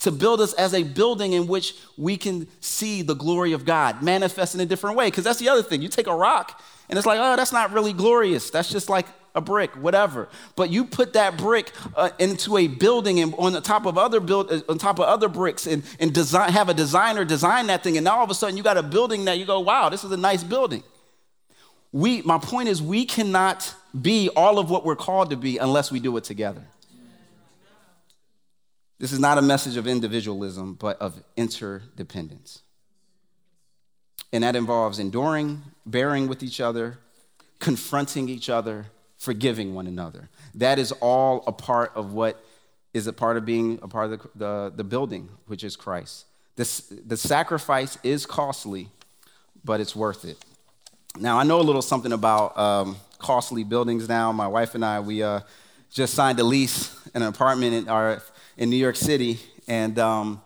to 0.00 0.10
build 0.10 0.40
us 0.40 0.52
as 0.54 0.74
a 0.74 0.82
building 0.82 1.32
in 1.32 1.46
which 1.46 1.74
we 1.96 2.16
can 2.16 2.46
see 2.60 3.02
the 3.02 3.14
glory 3.14 3.52
of 3.52 3.64
God 3.64 4.02
manifest 4.02 4.54
in 4.54 4.60
a 4.60 4.66
different 4.66 4.96
way. 4.96 5.08
Because 5.08 5.24
that's 5.24 5.38
the 5.38 5.48
other 5.48 5.62
thing. 5.62 5.82
You 5.82 5.88
take 5.88 6.06
a 6.06 6.14
rock 6.14 6.62
and 6.88 6.96
it's 6.96 7.06
like, 7.06 7.18
oh, 7.20 7.36
that's 7.36 7.52
not 7.52 7.72
really 7.72 7.92
glorious. 7.92 8.50
That's 8.50 8.70
just 8.70 8.88
like 8.88 9.06
a 9.34 9.40
brick, 9.40 9.70
whatever. 9.76 10.28
But 10.56 10.70
you 10.70 10.84
put 10.84 11.12
that 11.12 11.36
brick 11.36 11.72
uh, 11.96 12.10
into 12.18 12.56
a 12.56 12.66
building 12.66 13.20
and 13.20 13.34
on 13.38 13.52
the 13.52 13.60
top 13.60 13.86
of 13.86 13.98
other 13.98 14.20
build, 14.20 14.50
uh, 14.50 14.60
on 14.68 14.78
top 14.78 14.98
of 14.98 15.06
other 15.06 15.28
bricks 15.28 15.66
and, 15.66 15.82
and 16.00 16.12
design, 16.12 16.52
have 16.52 16.68
a 16.68 16.74
designer 16.74 17.24
design 17.24 17.66
that 17.66 17.82
thing. 17.82 17.96
And 17.96 18.04
now 18.04 18.18
all 18.18 18.24
of 18.24 18.30
a 18.30 18.34
sudden 18.34 18.56
you 18.56 18.62
got 18.62 18.76
a 18.76 18.82
building 18.82 19.24
that 19.26 19.38
you 19.38 19.46
go, 19.46 19.60
wow, 19.60 19.88
this 19.88 20.04
is 20.04 20.12
a 20.12 20.16
nice 20.16 20.42
building. 20.42 20.82
We, 21.92 22.22
my 22.22 22.38
point 22.38 22.68
is, 22.68 22.82
we 22.82 23.06
cannot 23.06 23.74
be 23.98 24.28
all 24.36 24.58
of 24.58 24.70
what 24.70 24.84
we're 24.84 24.96
called 24.96 25.30
to 25.30 25.36
be 25.36 25.56
unless 25.56 25.90
we 25.90 26.00
do 26.00 26.16
it 26.18 26.24
together. 26.24 26.62
This 28.98 29.12
is 29.12 29.20
not 29.20 29.38
a 29.38 29.42
message 29.42 29.76
of 29.76 29.86
individualism, 29.86 30.74
but 30.74 31.00
of 31.00 31.22
interdependence. 31.36 32.62
And 34.32 34.44
that 34.44 34.56
involves 34.56 34.98
enduring, 34.98 35.62
bearing 35.86 36.28
with 36.28 36.42
each 36.42 36.60
other, 36.60 36.98
confronting 37.60 38.28
each 38.28 38.50
other, 38.50 38.86
forgiving 39.16 39.74
one 39.74 39.86
another. 39.86 40.28
That 40.54 40.78
is 40.78 40.92
all 41.00 41.44
a 41.46 41.52
part 41.52 41.92
of 41.94 42.12
what 42.12 42.44
is 42.92 43.06
a 43.06 43.12
part 43.12 43.36
of 43.36 43.44
being 43.44 43.78
a 43.82 43.88
part 43.88 44.12
of 44.12 44.20
the, 44.20 44.28
the, 44.34 44.72
the 44.76 44.84
building, 44.84 45.28
which 45.46 45.62
is 45.62 45.76
Christ. 45.76 46.24
This, 46.56 46.80
the 46.80 47.16
sacrifice 47.16 47.98
is 48.02 48.26
costly, 48.26 48.88
but 49.64 49.80
it's 49.80 49.94
worth 49.94 50.24
it. 50.24 50.38
Now, 51.18 51.38
I 51.38 51.44
know 51.44 51.60
a 51.60 51.62
little 51.62 51.82
something 51.82 52.12
about 52.12 52.58
um, 52.58 52.96
costly 53.18 53.64
buildings 53.64 54.08
now. 54.08 54.32
My 54.32 54.48
wife 54.48 54.74
and 54.74 54.84
I, 54.84 55.00
we 55.00 55.22
uh, 55.22 55.40
just 55.90 56.14
signed 56.14 56.38
a 56.40 56.44
lease 56.44 56.94
in 57.14 57.22
an 57.22 57.28
apartment 57.28 57.74
in 57.74 57.88
our 57.88 58.22
in 58.58 58.68
New 58.68 58.76
York 58.76 58.96
City. 58.96 59.38
And 59.66 59.98
um, 59.98 60.42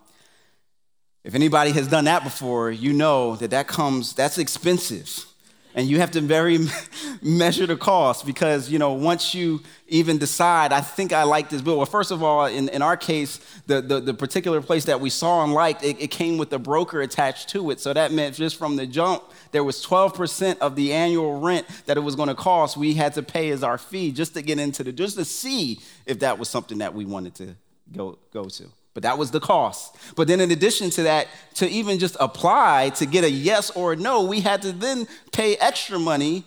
if 1.25 1.35
anybody 1.35 1.73
has 1.73 1.89
done 1.89 2.05
that 2.05 2.23
before, 2.23 2.71
you 2.71 2.93
know 2.93 3.37
that 3.37 3.51
that 3.51 3.67
comes, 3.67 4.15
that's 4.15 4.39
expensive. 4.39 5.27
And 5.75 5.89
you 5.89 6.01
have 6.01 6.11
to 6.11 6.21
very 6.21 6.59
measure 7.23 7.67
the 7.67 7.79
cost 7.79 8.27
because, 8.27 8.69
you 8.69 8.79
know, 8.79 8.93
once 8.93 9.35
you 9.35 9.63
even 9.89 10.19
decide, 10.19 10.71
I 10.71 10.83
think 10.83 11.15
I 11.15 11.23
like 11.23 11.49
this 11.49 11.63
bill. 11.63 11.79
Well, 11.79 11.87
first 11.87 12.11
of 12.11 12.23
all, 12.23 12.45
in, 12.45 12.69
in 12.69 12.83
our 12.83 12.99
case, 12.99 13.41
the, 13.67 13.81
the, 13.81 13.99
the 13.99 14.13
particular 14.13 14.61
place 14.61 14.85
that 14.85 15.01
we 15.01 15.09
saw 15.09 15.43
and 15.43 15.55
liked, 15.55 15.83
it, 15.83 15.99
it 15.99 16.09
came 16.09 16.37
with 16.37 16.53
a 16.53 16.59
broker 16.59 17.01
attached 17.01 17.49
to 17.51 17.71
it. 17.71 17.81
So 17.81 17.95
that 17.95 18.13
meant 18.13 18.37
just 18.37 18.57
from 18.57 18.77
the 18.77 18.87
jump, 18.87 19.23
there 19.53 19.65
was 19.65 19.83
12% 19.83 20.59
of 20.59 20.77
the 20.77 20.93
annual 20.93 21.41
rent 21.41 21.67
that 21.87 21.97
it 21.97 22.01
was 22.01 22.17
going 22.17 22.29
to 22.29 22.35
cost 22.35 22.77
we 22.77 22.93
had 22.93 23.15
to 23.15 23.23
pay 23.23 23.49
as 23.49 23.63
our 23.63 23.79
fee 23.79 24.13
just 24.13 24.35
to 24.35 24.43
get 24.43 24.59
into 24.59 24.85
the, 24.85 24.93
just 24.93 25.17
to 25.17 25.25
see 25.25 25.81
if 26.05 26.19
that 26.19 26.39
was 26.39 26.51
something 26.51 26.79
that 26.79 26.93
we 26.93 27.07
wanted 27.07 27.35
to 27.37 27.57
go, 27.93 28.19
go 28.33 28.45
to. 28.45 28.65
But 28.95 29.05
that 29.05 29.17
was 29.17 29.31
the 29.31 29.41
cost. 29.41 29.97
But 30.17 30.29
then, 30.29 30.41
in 30.41 30.51
addition 30.51 30.91
to 30.91 31.05
that, 31.05 31.29
to 31.55 31.69
even 31.69 31.99
just 31.99 32.17
apply 32.21 32.91
to 32.97 33.07
get 33.07 33.25
a 33.25 33.31
yes 33.31 33.71
or 33.71 33.95
a 33.95 33.97
no, 33.97 34.23
we 34.23 34.41
had 34.41 34.63
to 34.63 34.73
then 34.73 35.07
pay 35.33 35.57
extra 35.57 35.99
money 35.99 36.45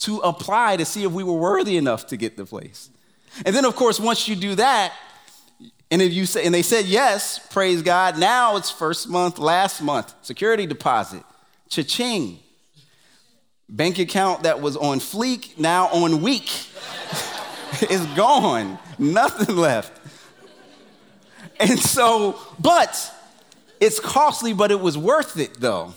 to 0.00 0.18
apply 0.18 0.76
to 0.76 0.84
see 0.84 1.02
if 1.02 1.10
we 1.10 1.24
were 1.24 1.32
worthy 1.32 1.76
enough 1.76 2.06
to 2.08 2.16
get 2.16 2.36
the 2.36 2.44
place. 2.44 2.90
And 3.44 3.54
then, 3.54 3.64
of 3.64 3.74
course, 3.74 3.98
once 3.98 4.28
you 4.28 4.36
do 4.36 4.54
that, 4.54 4.92
and 5.90 6.02
if 6.02 6.12
you 6.12 6.26
say, 6.26 6.44
and 6.44 6.54
they 6.54 6.62
said 6.62 6.84
yes, 6.84 7.44
praise 7.50 7.82
God. 7.82 8.18
Now 8.18 8.56
it's 8.56 8.70
first 8.70 9.08
month, 9.08 9.38
last 9.38 9.82
month, 9.82 10.14
security 10.22 10.66
deposit, 10.66 11.24
cha-ching. 11.68 12.38
Bank 13.70 13.98
account 13.98 14.44
that 14.44 14.60
was 14.60 14.76
on 14.76 14.98
fleek, 14.98 15.58
now 15.58 15.88
on 15.88 16.22
week. 16.22 16.50
is 17.90 18.04
gone. 18.16 18.78
Nothing 18.98 19.56
left. 19.56 19.97
And 21.60 21.78
so, 21.78 22.38
but 22.58 23.12
it's 23.80 24.00
costly, 24.00 24.52
but 24.52 24.70
it 24.70 24.80
was 24.80 24.96
worth 24.96 25.38
it 25.38 25.54
though, 25.54 25.94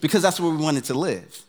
because 0.00 0.22
that's 0.22 0.38
where 0.38 0.50
we 0.50 0.62
wanted 0.62 0.84
to 0.84 0.94
live. 0.94 1.44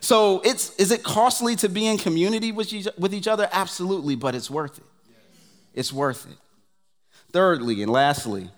So 0.00 0.40
it's 0.44 0.74
is 0.76 0.90
it 0.90 1.02
costly 1.02 1.56
to 1.56 1.68
be 1.68 1.86
in 1.86 1.98
community 1.98 2.52
with 2.52 2.72
each, 2.72 2.88
with 2.98 3.12
each 3.12 3.26
other? 3.26 3.48
Absolutely, 3.52 4.14
but 4.14 4.34
it's 4.34 4.50
worth 4.50 4.78
it. 4.78 4.84
It's 5.74 5.92
worth 5.92 6.30
it. 6.30 6.36
Thirdly 7.32 7.82
and 7.82 7.90
lastly, 7.92 8.50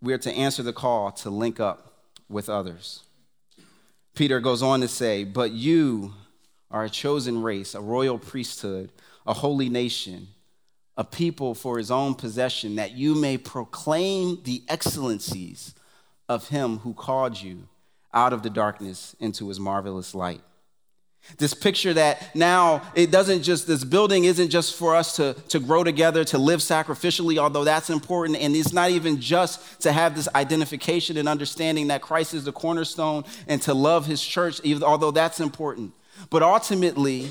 we 0.00 0.12
are 0.12 0.18
to 0.18 0.32
answer 0.32 0.62
the 0.62 0.72
call 0.72 1.10
to 1.12 1.30
link 1.30 1.58
up 1.58 1.92
with 2.28 2.48
others. 2.48 3.02
Peter 4.14 4.40
goes 4.40 4.62
on 4.62 4.80
to 4.80 4.88
say, 4.88 5.24
But 5.24 5.52
you 5.52 6.14
are 6.70 6.84
a 6.84 6.90
chosen 6.90 7.42
race, 7.42 7.74
a 7.74 7.80
royal 7.80 8.18
priesthood, 8.18 8.92
a 9.26 9.32
holy 9.32 9.68
nation, 9.68 10.28
a 10.98 11.04
people 11.04 11.54
for 11.54 11.78
his 11.78 11.90
own 11.90 12.14
possession, 12.14 12.74
that 12.74 12.90
you 12.90 13.14
may 13.14 13.38
proclaim 13.38 14.40
the 14.42 14.62
excellencies 14.68 15.74
of 16.28 16.48
him 16.48 16.78
who 16.78 16.92
called 16.92 17.40
you 17.40 17.68
out 18.12 18.32
of 18.32 18.42
the 18.42 18.50
darkness 18.50 19.14
into 19.20 19.48
his 19.48 19.60
marvelous 19.60 20.12
light. 20.12 20.40
This 21.36 21.54
picture 21.54 21.94
that 21.94 22.34
now 22.34 22.82
it 22.94 23.10
doesn't 23.10 23.42
just, 23.42 23.66
this 23.66 23.84
building 23.84 24.24
isn't 24.24 24.48
just 24.48 24.74
for 24.74 24.96
us 24.96 25.16
to, 25.16 25.34
to 25.50 25.60
grow 25.60 25.84
together, 25.84 26.24
to 26.24 26.38
live 26.38 26.60
sacrificially, 26.60 27.38
although 27.38 27.64
that's 27.64 27.90
important. 27.90 28.38
And 28.38 28.56
it's 28.56 28.72
not 28.72 28.90
even 28.90 29.20
just 29.20 29.82
to 29.82 29.92
have 29.92 30.16
this 30.16 30.28
identification 30.34 31.16
and 31.16 31.28
understanding 31.28 31.88
that 31.88 32.02
Christ 32.02 32.34
is 32.34 32.44
the 32.44 32.52
cornerstone 32.52 33.24
and 33.46 33.60
to 33.62 33.74
love 33.74 34.06
his 34.06 34.24
church, 34.24 34.60
even, 34.64 34.82
although 34.82 35.10
that's 35.10 35.38
important. 35.38 35.92
But 36.30 36.42
ultimately, 36.42 37.30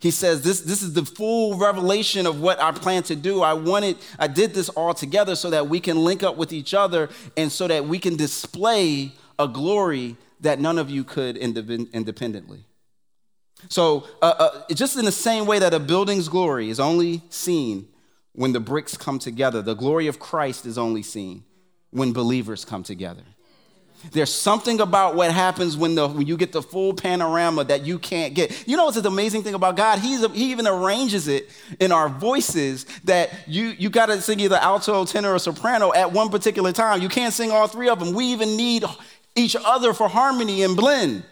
he 0.00 0.10
says 0.10 0.42
this, 0.42 0.62
this 0.62 0.82
is 0.82 0.94
the 0.94 1.04
full 1.04 1.58
revelation 1.58 2.26
of 2.26 2.40
what 2.40 2.60
I 2.60 2.72
plan 2.72 3.02
to 3.04 3.14
do. 3.14 3.42
I 3.42 3.52
wanted, 3.52 3.98
I 4.18 4.28
did 4.28 4.54
this 4.54 4.70
all 4.70 4.94
together 4.94 5.36
so 5.36 5.50
that 5.50 5.68
we 5.68 5.78
can 5.78 6.02
link 6.02 6.22
up 6.22 6.36
with 6.36 6.54
each 6.54 6.72
other 6.72 7.10
and 7.36 7.52
so 7.52 7.68
that 7.68 7.84
we 7.84 7.98
can 7.98 8.16
display 8.16 9.12
a 9.38 9.46
glory 9.46 10.16
that 10.40 10.58
none 10.58 10.78
of 10.78 10.88
you 10.88 11.04
could 11.04 11.36
independently. 11.36 12.64
So, 13.68 14.06
uh, 14.22 14.34
uh, 14.38 14.74
just 14.74 14.96
in 14.96 15.04
the 15.04 15.12
same 15.12 15.44
way 15.44 15.58
that 15.58 15.74
a 15.74 15.78
building's 15.78 16.30
glory 16.30 16.70
is 16.70 16.80
only 16.80 17.22
seen 17.28 17.86
when 18.32 18.52
the 18.52 18.60
bricks 18.60 18.96
come 18.96 19.18
together, 19.18 19.60
the 19.60 19.74
glory 19.74 20.06
of 20.06 20.18
Christ 20.18 20.64
is 20.64 20.78
only 20.78 21.02
seen 21.02 21.44
when 21.90 22.14
believers 22.14 22.64
come 22.64 22.82
together. 22.82 23.24
There's 24.12 24.32
something 24.32 24.80
about 24.80 25.14
what 25.14 25.30
happens 25.30 25.76
when, 25.76 25.94
the, 25.94 26.08
when 26.08 26.26
you 26.26 26.36
get 26.36 26.52
the 26.52 26.62
full 26.62 26.94
panorama 26.94 27.64
that 27.64 27.84
you 27.84 27.98
can't 27.98 28.34
get. 28.34 28.66
You 28.66 28.76
know 28.76 28.86
what's 28.86 29.00
the 29.00 29.06
amazing 29.06 29.42
thing 29.42 29.54
about 29.54 29.76
God? 29.76 29.98
He's, 29.98 30.24
he 30.32 30.50
even 30.50 30.66
arranges 30.66 31.28
it 31.28 31.50
in 31.78 31.92
our 31.92 32.08
voices 32.08 32.86
that 33.04 33.30
you, 33.46 33.74
you 33.78 33.90
got 33.90 34.06
to 34.06 34.20
sing 34.20 34.40
either 34.40 34.56
alto, 34.56 35.04
tenor, 35.04 35.34
or 35.34 35.38
soprano 35.38 35.92
at 35.92 36.12
one 36.12 36.30
particular 36.30 36.72
time. 36.72 37.02
You 37.02 37.08
can't 37.08 37.34
sing 37.34 37.50
all 37.50 37.66
three 37.66 37.88
of 37.88 37.98
them. 38.00 38.14
We 38.14 38.26
even 38.26 38.56
need 38.56 38.84
each 39.36 39.54
other 39.64 39.92
for 39.92 40.08
harmony 40.08 40.62
and 40.62 40.76
blend. 40.76 41.24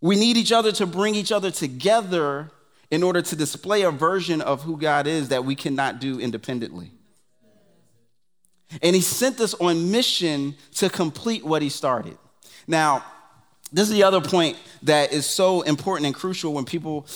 We 0.00 0.16
need 0.16 0.36
each 0.36 0.52
other 0.52 0.72
to 0.72 0.86
bring 0.86 1.14
each 1.14 1.32
other 1.32 1.50
together 1.50 2.50
in 2.90 3.02
order 3.02 3.22
to 3.22 3.36
display 3.36 3.82
a 3.82 3.90
version 3.90 4.40
of 4.40 4.62
who 4.62 4.76
God 4.76 5.06
is 5.06 5.28
that 5.28 5.44
we 5.44 5.54
cannot 5.54 6.00
do 6.00 6.18
independently. 6.18 6.92
And 8.82 8.94
he 8.94 9.02
sent 9.02 9.40
us 9.40 9.54
on 9.54 9.90
mission 9.90 10.54
to 10.74 10.88
complete 10.88 11.44
what 11.44 11.62
he 11.62 11.68
started. 11.68 12.16
Now, 12.66 13.04
this 13.72 13.88
is 13.88 13.94
the 13.94 14.02
other 14.02 14.20
point 14.20 14.56
that 14.82 15.12
is 15.12 15.26
so 15.26 15.62
important 15.62 16.06
and 16.06 16.14
crucial 16.14 16.52
when 16.52 16.64
people, 16.64 17.06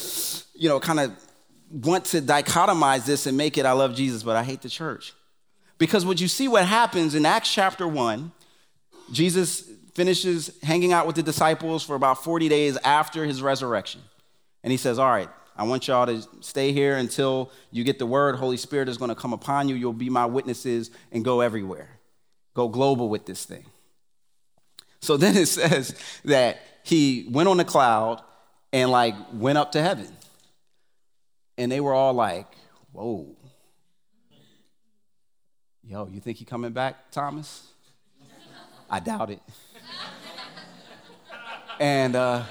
you 0.53 0.69
know, 0.69 0.79
kind 0.79 0.99
of 0.99 1.11
want 1.71 2.05
to 2.05 2.21
dichotomize 2.21 3.05
this 3.05 3.25
and 3.25 3.37
make 3.37 3.57
it 3.57 3.65
I 3.65 3.73
love 3.73 3.95
Jesus, 3.95 4.23
but 4.23 4.35
I 4.35 4.43
hate 4.43 4.61
the 4.61 4.69
church. 4.69 5.13
Because 5.77 6.05
what 6.05 6.21
you 6.21 6.27
see 6.27 6.47
what 6.47 6.65
happens 6.65 7.15
in 7.15 7.25
Acts 7.25 7.53
chapter 7.53 7.87
1, 7.87 8.31
Jesus 9.11 9.69
finishes 9.93 10.51
hanging 10.63 10.93
out 10.93 11.07
with 11.07 11.15
the 11.15 11.23
disciples 11.23 11.83
for 11.83 11.95
about 11.95 12.23
40 12.23 12.47
days 12.49 12.77
after 12.77 13.25
his 13.25 13.41
resurrection. 13.41 14.01
And 14.63 14.71
he 14.71 14.77
says, 14.77 14.99
All 14.99 15.09
right, 15.09 15.29
I 15.57 15.63
want 15.63 15.87
y'all 15.87 16.05
to 16.05 16.21
stay 16.41 16.73
here 16.73 16.97
until 16.97 17.49
you 17.71 17.83
get 17.83 17.97
the 17.97 18.05
word. 18.05 18.35
Holy 18.35 18.57
Spirit 18.57 18.89
is 18.89 18.97
going 18.97 19.09
to 19.09 19.15
come 19.15 19.31
upon 19.31 19.69
you. 19.69 19.75
You'll 19.75 19.93
be 19.93 20.09
my 20.09 20.25
witnesses 20.25 20.91
and 21.11 21.23
go 21.23 21.39
everywhere. 21.39 21.89
Go 22.53 22.67
global 22.67 23.07
with 23.07 23.25
this 23.25 23.45
thing. 23.45 23.65
So 24.99 25.17
then 25.17 25.37
it 25.37 25.47
says 25.47 25.95
that 26.25 26.59
he 26.83 27.27
went 27.31 27.47
on 27.47 27.57
the 27.57 27.65
cloud 27.65 28.21
and 28.73 28.91
like 28.91 29.15
went 29.33 29.57
up 29.57 29.71
to 29.73 29.81
heaven. 29.81 30.07
And 31.57 31.71
they 31.71 31.79
were 31.79 31.93
all 31.93 32.13
like, 32.13 32.47
whoa. 32.91 33.33
Yo, 35.83 36.07
you 36.07 36.19
think 36.19 36.37
he 36.37 36.45
coming 36.45 36.73
back, 36.73 37.11
Thomas? 37.11 37.67
I 38.89 38.99
doubt 38.99 39.29
it. 39.29 39.41
and 41.79 42.15
uh, 42.15 42.43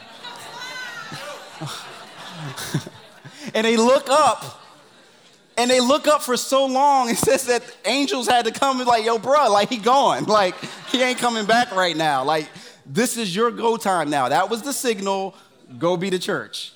and 3.54 3.66
they 3.66 3.76
look 3.76 4.08
up, 4.08 4.60
and 5.56 5.70
they 5.70 5.80
look 5.80 6.06
up 6.06 6.22
for 6.22 6.36
so 6.36 6.66
long. 6.66 7.08
It 7.14 7.18
says 7.18 7.46
that 7.46 7.62
angels 7.84 8.26
had 8.28 8.44
to 8.46 8.52
come 8.52 8.78
and 8.78 8.88
like, 8.88 9.04
yo, 9.04 9.18
bro, 9.18 9.50
like 9.50 9.68
he 9.68 9.76
gone, 9.76 10.24
like 10.24 10.54
he 10.90 11.02
ain't 11.02 11.18
coming 11.18 11.46
back 11.46 11.74
right 11.74 11.96
now. 11.96 12.24
Like 12.24 12.48
this 12.86 13.16
is 13.16 13.34
your 13.34 13.50
go 13.50 13.76
time 13.76 14.10
now. 14.10 14.28
That 14.28 14.50
was 14.50 14.62
the 14.62 14.72
signal. 14.72 15.34
Go 15.78 15.96
be 15.96 16.10
the 16.10 16.18
church. 16.18 16.72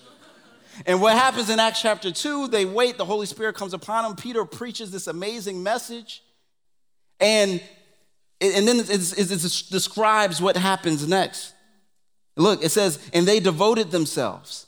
And 0.86 1.02
what 1.02 1.14
happens 1.14 1.50
in 1.50 1.58
Acts 1.58 1.82
chapter 1.82 2.12
2, 2.12 2.48
they 2.48 2.64
wait, 2.64 2.98
the 2.98 3.04
Holy 3.04 3.26
Spirit 3.26 3.56
comes 3.56 3.74
upon 3.74 4.04
them. 4.04 4.16
Peter 4.16 4.44
preaches 4.44 4.90
this 4.90 5.08
amazing 5.08 5.62
message. 5.62 6.22
And 7.20 7.60
and 8.40 8.68
then 8.68 8.78
it, 8.78 8.88
it, 8.88 9.30
it 9.32 9.64
describes 9.70 10.40
what 10.40 10.56
happens 10.56 11.06
next. 11.08 11.54
Look, 12.36 12.62
it 12.62 12.70
says, 12.70 13.00
and 13.12 13.26
they 13.26 13.40
devoted 13.40 13.90
themselves 13.90 14.67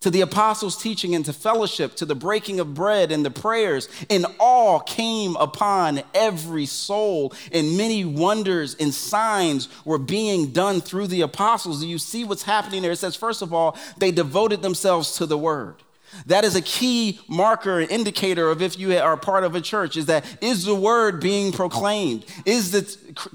to 0.00 0.10
the 0.10 0.20
apostles' 0.20 0.80
teaching 0.80 1.14
and 1.14 1.24
to 1.24 1.32
fellowship, 1.32 1.96
to 1.96 2.04
the 2.04 2.14
breaking 2.14 2.60
of 2.60 2.74
bread 2.74 3.10
and 3.10 3.24
the 3.24 3.30
prayers, 3.30 3.88
and 4.08 4.26
all 4.38 4.80
came 4.80 5.34
upon 5.36 6.02
every 6.14 6.66
soul, 6.66 7.32
and 7.50 7.76
many 7.76 8.04
wonders 8.04 8.74
and 8.76 8.94
signs 8.94 9.68
were 9.84 9.98
being 9.98 10.52
done 10.52 10.80
through 10.80 11.08
the 11.08 11.22
apostles. 11.22 11.80
Do 11.80 11.88
you 11.88 11.98
see 11.98 12.24
what's 12.24 12.44
happening 12.44 12.82
there? 12.82 12.92
It 12.92 12.96
says, 12.96 13.16
first 13.16 13.42
of 13.42 13.52
all, 13.52 13.76
they 13.96 14.10
devoted 14.10 14.62
themselves 14.62 15.16
to 15.16 15.26
the 15.26 15.38
word. 15.38 15.82
That 16.26 16.44
is 16.44 16.56
a 16.56 16.62
key 16.62 17.20
marker, 17.28 17.80
and 17.80 17.90
indicator 17.90 18.50
of 18.50 18.62
if 18.62 18.78
you 18.78 18.96
are 18.98 19.16
part 19.16 19.44
of 19.44 19.54
a 19.54 19.60
church, 19.60 19.96
is 19.96 20.06
that 20.06 20.24
is 20.40 20.64
the 20.64 20.74
word 20.74 21.20
being 21.20 21.52
proclaimed? 21.52 22.24
Is 22.44 22.70
the 22.70 22.82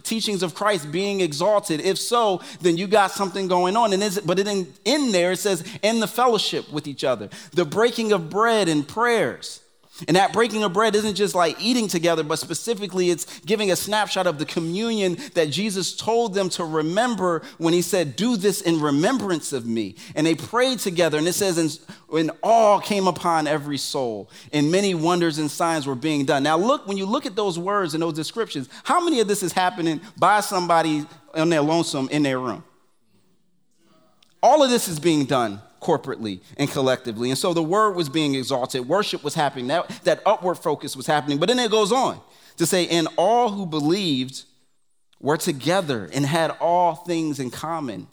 teachings 0.04 0.44
of 0.44 0.54
Christ 0.54 0.92
being 0.92 1.22
exalted? 1.22 1.82
If 1.82 1.98
so, 1.98 2.42
then 2.62 2.78
you 2.78 2.88
got 2.88 3.12
something 3.12 3.48
going 3.48 3.76
on. 3.76 3.94
And 3.94 4.04
is 4.04 4.18
it, 4.18 4.28
but 4.28 4.40
in, 4.40 4.72
in 4.86 5.12
there 5.12 5.32
it 5.32 5.40
says, 5.40 5.64
in 5.82 6.00
the 6.00 6.08
fellowship 6.08 6.72
with 6.72 6.88
each 6.88 7.04
other, 7.04 7.30
the 7.52 7.66
breaking 7.66 8.12
of 8.12 8.30
bread 8.30 8.68
and 8.68 8.88
prayers. 8.88 9.63
And 10.08 10.18
that 10.18 10.34
breaking 10.34 10.64
of 10.64 10.74
bread 10.74 10.96
isn't 10.96 11.14
just 11.14 11.36
like 11.36 11.62
eating 11.62 11.88
together, 11.88 12.24
but 12.24 12.40
specifically 12.40 13.12
it's 13.12 13.40
giving 13.42 13.70
a 13.70 13.76
snapshot 13.76 14.26
of 14.26 14.40
the 14.40 14.46
communion 14.46 15.18
that 15.36 15.52
Jesus 15.52 15.96
told 15.96 16.34
them 16.34 16.50
to 16.50 16.66
remember 16.66 17.44
when 17.60 17.76
he 17.76 17.84
said, 17.84 18.16
Do 18.16 18.36
this 18.36 18.62
in 18.62 18.82
remembrance 18.82 19.54
of 19.54 19.68
me. 19.68 19.96
And 20.16 20.26
they 20.26 20.34
prayed 20.34 20.80
together, 20.80 21.20
and 21.20 21.28
it 21.28 21.34
says, 21.34 21.58
And, 22.12 22.32
all 22.42 22.80
came 22.80 23.08
upon 23.08 23.48
every 23.48 23.78
soul, 23.78 24.30
and 24.52 24.72
many 24.72 24.96
wonders 24.96 25.38
and 25.38 25.50
signs 25.50 25.86
were 25.86 25.96
being 25.96 26.26
done. 26.26 26.42
Now, 26.44 26.58
look, 26.58 26.88
when 26.88 26.98
you 26.98 27.06
look 27.06 27.26
at 27.26 27.36
those 27.36 27.60
words 27.60 27.94
and 27.94 28.02
those 28.02 28.14
descriptions, 28.14 28.70
how 28.84 29.04
many 29.04 29.20
of 29.20 29.28
this 29.28 29.44
is 29.44 29.54
happening 29.54 30.02
by 30.18 30.40
somebody 30.40 31.06
on 31.36 31.50
their 31.50 31.62
lonesome 31.62 32.10
in 32.10 32.24
their 32.24 32.40
room? 32.40 32.64
All 34.42 34.64
of 34.64 34.70
this 34.70 34.88
is 34.88 35.00
being 35.00 35.26
done 35.26 35.62
corporately 35.84 36.42
and 36.58 36.70
collectively. 36.70 37.30
And 37.30 37.38
so 37.38 37.54
the 37.54 37.64
word 37.64 37.92
was 37.92 38.10
being 38.10 38.36
exalted, 38.36 38.88
worship 38.88 39.24
was 39.24 39.36
happening, 39.36 39.68
that, 39.68 39.90
that 40.04 40.22
upward 40.26 40.58
focus 40.58 40.96
was 40.96 41.06
happening. 41.06 41.38
But 41.38 41.50
then 41.50 41.60
it 41.60 41.70
goes 41.70 41.92
on 41.92 42.20
to 42.58 42.66
say, 42.66 42.88
and 42.88 43.08
all 43.18 43.50
who 43.50 43.66
believed 43.66 44.44
were 45.20 45.38
together 45.38 46.10
and 46.14 46.26
had 46.26 46.52
all 46.60 46.96
things 46.96 47.40
in 47.40 47.50
common 47.50 48.08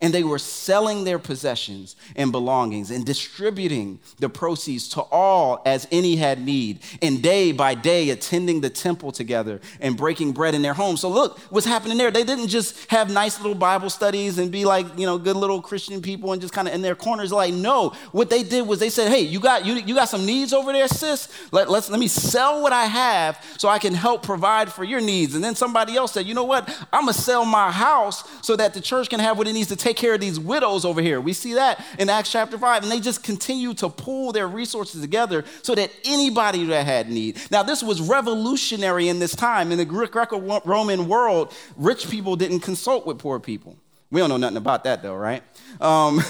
and 0.00 0.14
they 0.14 0.22
were 0.22 0.38
selling 0.38 1.02
their 1.02 1.18
possessions 1.18 1.96
and 2.14 2.30
belongings 2.30 2.90
and 2.90 3.04
distributing 3.04 3.98
the 4.20 4.28
proceeds 4.28 4.88
to 4.88 5.00
all 5.00 5.60
as 5.66 5.88
any 5.90 6.14
had 6.14 6.40
need, 6.44 6.80
and 7.02 7.20
day 7.22 7.50
by 7.50 7.74
day 7.74 8.10
attending 8.10 8.60
the 8.60 8.70
temple 8.70 9.10
together 9.10 9.60
and 9.80 9.96
breaking 9.96 10.32
bread 10.32 10.54
in 10.54 10.62
their 10.62 10.74
homes. 10.74 11.00
So, 11.00 11.08
look 11.08 11.38
what's 11.50 11.66
happening 11.66 11.98
there. 11.98 12.12
They 12.12 12.22
didn't 12.22 12.48
just 12.48 12.88
have 12.90 13.10
nice 13.10 13.38
little 13.40 13.56
Bible 13.56 13.90
studies 13.90 14.38
and 14.38 14.52
be 14.52 14.64
like, 14.64 14.86
you 14.96 15.04
know, 15.04 15.18
good 15.18 15.36
little 15.36 15.60
Christian 15.60 16.00
people 16.00 16.32
and 16.32 16.40
just 16.40 16.54
kind 16.54 16.68
of 16.68 16.74
in 16.74 16.82
their 16.82 16.94
corners. 16.94 17.32
Like, 17.32 17.52
no, 17.52 17.90
what 18.12 18.30
they 18.30 18.44
did 18.44 18.66
was 18.68 18.78
they 18.78 18.90
said, 18.90 19.08
hey, 19.08 19.22
you 19.22 19.40
got, 19.40 19.66
you, 19.66 19.74
you 19.74 19.94
got 19.94 20.08
some 20.08 20.24
needs 20.24 20.52
over 20.52 20.72
there, 20.72 20.86
sis? 20.86 21.28
Let, 21.50 21.68
let's, 21.68 21.90
let 21.90 21.98
me 21.98 22.08
sell 22.08 22.62
what 22.62 22.72
I 22.72 22.84
have 22.84 23.44
so 23.58 23.68
I 23.68 23.80
can 23.80 23.94
help 23.94 24.22
provide 24.22 24.72
for 24.72 24.84
your 24.84 25.00
needs. 25.00 25.34
And 25.34 25.42
then 25.42 25.56
somebody 25.56 25.96
else 25.96 26.12
said, 26.12 26.26
you 26.26 26.34
know 26.34 26.44
what? 26.44 26.68
I'm 26.92 27.02
going 27.02 27.14
to 27.14 27.20
sell 27.20 27.44
my 27.44 27.72
house 27.72 28.22
so 28.42 28.54
that 28.56 28.74
the 28.74 28.80
church 28.80 29.10
can 29.10 29.18
have 29.18 29.36
what 29.36 29.48
it 29.48 29.52
needs 29.52 29.68
to 29.68 29.76
take 29.76 29.87
take 29.88 29.96
care 29.96 30.14
of 30.14 30.20
these 30.20 30.38
widows 30.38 30.84
over 30.84 31.00
here. 31.00 31.20
We 31.20 31.32
see 31.32 31.54
that 31.54 31.84
in 31.98 32.08
Acts 32.08 32.30
chapter 32.30 32.58
5. 32.58 32.82
And 32.82 32.92
they 32.92 33.00
just 33.00 33.22
continue 33.22 33.74
to 33.74 33.88
pool 33.88 34.32
their 34.32 34.46
resources 34.46 35.00
together 35.00 35.44
so 35.62 35.74
that 35.74 35.90
anybody 36.04 36.64
that 36.66 36.86
had 36.86 37.10
need. 37.10 37.38
Now, 37.50 37.62
this 37.62 37.82
was 37.82 38.00
revolutionary 38.00 39.08
in 39.08 39.18
this 39.18 39.34
time. 39.34 39.72
In 39.72 39.78
the 39.78 39.84
Greco 39.84 40.60
Roman 40.64 41.08
world, 41.08 41.54
rich 41.76 42.08
people 42.10 42.36
didn't 42.36 42.60
consult 42.60 43.06
with 43.06 43.18
poor 43.18 43.40
people. 43.40 43.76
We 44.10 44.20
don't 44.20 44.30
know 44.30 44.36
nothing 44.36 44.56
about 44.56 44.84
that 44.84 45.02
though, 45.02 45.16
right? 45.16 45.42
Um, 45.80 46.20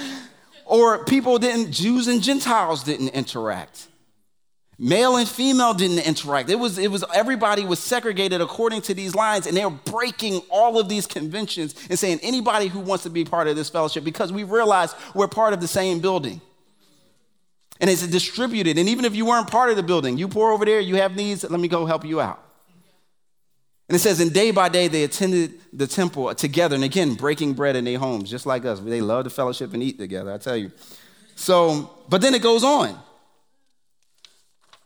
or 0.64 1.04
people 1.04 1.38
didn't, 1.38 1.72
Jews 1.72 2.08
and 2.08 2.22
Gentiles 2.22 2.82
didn't 2.82 3.10
interact. 3.10 3.88
Male 4.82 5.16
and 5.18 5.28
female 5.28 5.74
didn't 5.74 5.98
interact. 5.98 6.48
It 6.48 6.58
was, 6.58 6.78
it 6.78 6.90
was 6.90 7.04
everybody 7.14 7.66
was 7.66 7.78
segregated 7.78 8.40
according 8.40 8.80
to 8.82 8.94
these 8.94 9.14
lines, 9.14 9.46
and 9.46 9.54
they 9.54 9.62
were 9.62 9.70
breaking 9.70 10.40
all 10.48 10.78
of 10.78 10.88
these 10.88 11.06
conventions 11.06 11.74
and 11.90 11.98
saying 11.98 12.18
anybody 12.22 12.68
who 12.68 12.80
wants 12.80 13.04
to 13.04 13.10
be 13.10 13.22
part 13.22 13.46
of 13.46 13.56
this 13.56 13.68
fellowship 13.68 14.04
because 14.04 14.32
we 14.32 14.42
realize 14.42 14.94
we're 15.14 15.28
part 15.28 15.52
of 15.52 15.60
the 15.60 15.68
same 15.68 16.00
building. 16.00 16.40
And 17.78 17.90
it's 17.90 18.06
distributed. 18.06 18.78
And 18.78 18.88
even 18.88 19.04
if 19.04 19.14
you 19.14 19.26
weren't 19.26 19.50
part 19.50 19.68
of 19.68 19.76
the 19.76 19.82
building, 19.82 20.16
you 20.16 20.28
pour 20.28 20.50
over 20.50 20.64
there, 20.64 20.80
you 20.80 20.96
have 20.96 21.14
needs, 21.14 21.44
let 21.44 21.60
me 21.60 21.68
go 21.68 21.84
help 21.84 22.06
you 22.06 22.22
out. 22.22 22.42
And 23.90 23.96
it 23.96 23.98
says, 23.98 24.18
and 24.18 24.32
day 24.32 24.50
by 24.50 24.70
day 24.70 24.88
they 24.88 25.04
attended 25.04 25.60
the 25.74 25.86
temple 25.86 26.34
together, 26.34 26.74
and 26.74 26.84
again, 26.84 27.14
breaking 27.14 27.52
bread 27.52 27.76
in 27.76 27.84
their 27.84 27.98
homes, 27.98 28.30
just 28.30 28.46
like 28.46 28.64
us. 28.64 28.80
They 28.80 29.02
love 29.02 29.24
the 29.24 29.30
fellowship 29.30 29.74
and 29.74 29.82
eat 29.82 29.98
together, 29.98 30.32
I 30.32 30.38
tell 30.38 30.56
you. 30.56 30.72
So, 31.34 31.90
but 32.08 32.22
then 32.22 32.34
it 32.34 32.40
goes 32.40 32.64
on. 32.64 32.98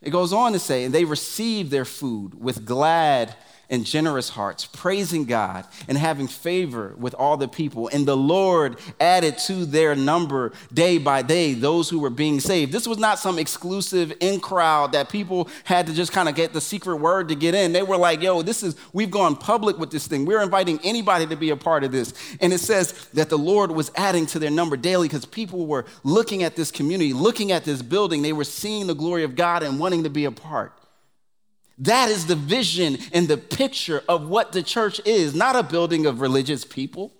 It 0.04 0.10
goes 0.10 0.32
on 0.32 0.52
to 0.52 0.58
say, 0.58 0.84
and 0.84 0.94
they 0.94 1.04
received 1.04 1.70
their 1.70 1.86
food 1.86 2.40
with 2.40 2.66
glad 2.66 3.34
and 3.70 3.84
generous 3.84 4.28
hearts, 4.28 4.66
praising 4.66 5.24
God 5.24 5.64
and 5.88 5.96
having 5.96 6.28
favor 6.28 6.94
with 6.98 7.14
all 7.14 7.36
the 7.36 7.48
people. 7.48 7.88
And 7.88 8.06
the 8.06 8.16
Lord 8.16 8.78
added 9.00 9.38
to 9.46 9.64
their 9.64 9.94
number 9.94 10.52
day 10.72 10.98
by 10.98 11.22
day 11.22 11.54
those 11.54 11.88
who 11.88 11.98
were 11.98 12.10
being 12.10 12.40
saved. 12.40 12.72
This 12.72 12.86
was 12.86 12.98
not 12.98 13.18
some 13.18 13.38
exclusive 13.38 14.12
in 14.20 14.40
crowd 14.40 14.92
that 14.92 15.08
people 15.08 15.48
had 15.64 15.86
to 15.86 15.94
just 15.94 16.12
kind 16.12 16.28
of 16.28 16.34
get 16.34 16.52
the 16.52 16.60
secret 16.60 16.96
word 16.96 17.28
to 17.28 17.34
get 17.34 17.54
in. 17.54 17.72
They 17.72 17.82
were 17.82 17.96
like, 17.96 18.22
yo, 18.22 18.42
this 18.42 18.62
is, 18.62 18.76
we've 18.92 19.10
gone 19.10 19.36
public 19.36 19.78
with 19.78 19.90
this 19.90 20.06
thing. 20.06 20.24
We're 20.24 20.42
inviting 20.42 20.78
anybody 20.84 21.26
to 21.26 21.36
be 21.36 21.50
a 21.50 21.56
part 21.56 21.84
of 21.84 21.92
this. 21.92 22.12
And 22.40 22.52
it 22.52 22.58
says 22.58 22.92
that 23.14 23.30
the 23.30 23.38
Lord 23.38 23.70
was 23.70 23.90
adding 23.96 24.26
to 24.26 24.38
their 24.38 24.50
number 24.50 24.76
daily 24.76 25.08
because 25.08 25.24
people 25.24 25.66
were 25.66 25.86
looking 26.02 26.42
at 26.42 26.56
this 26.56 26.70
community, 26.70 27.12
looking 27.12 27.52
at 27.52 27.64
this 27.64 27.82
building. 27.82 28.22
They 28.22 28.32
were 28.32 28.44
seeing 28.44 28.86
the 28.86 28.94
glory 28.94 29.24
of 29.24 29.34
God 29.34 29.62
and 29.62 29.78
wanting 29.78 30.04
to 30.04 30.10
be 30.10 30.24
a 30.24 30.32
part. 30.32 30.72
That 31.78 32.08
is 32.08 32.26
the 32.26 32.36
vision 32.36 32.98
and 33.12 33.26
the 33.26 33.36
picture 33.36 34.02
of 34.08 34.28
what 34.28 34.52
the 34.52 34.62
church 34.62 35.00
is 35.04 35.34
not 35.34 35.56
a 35.56 35.62
building 35.62 36.06
of 36.06 36.20
religious 36.20 36.64
people, 36.64 37.12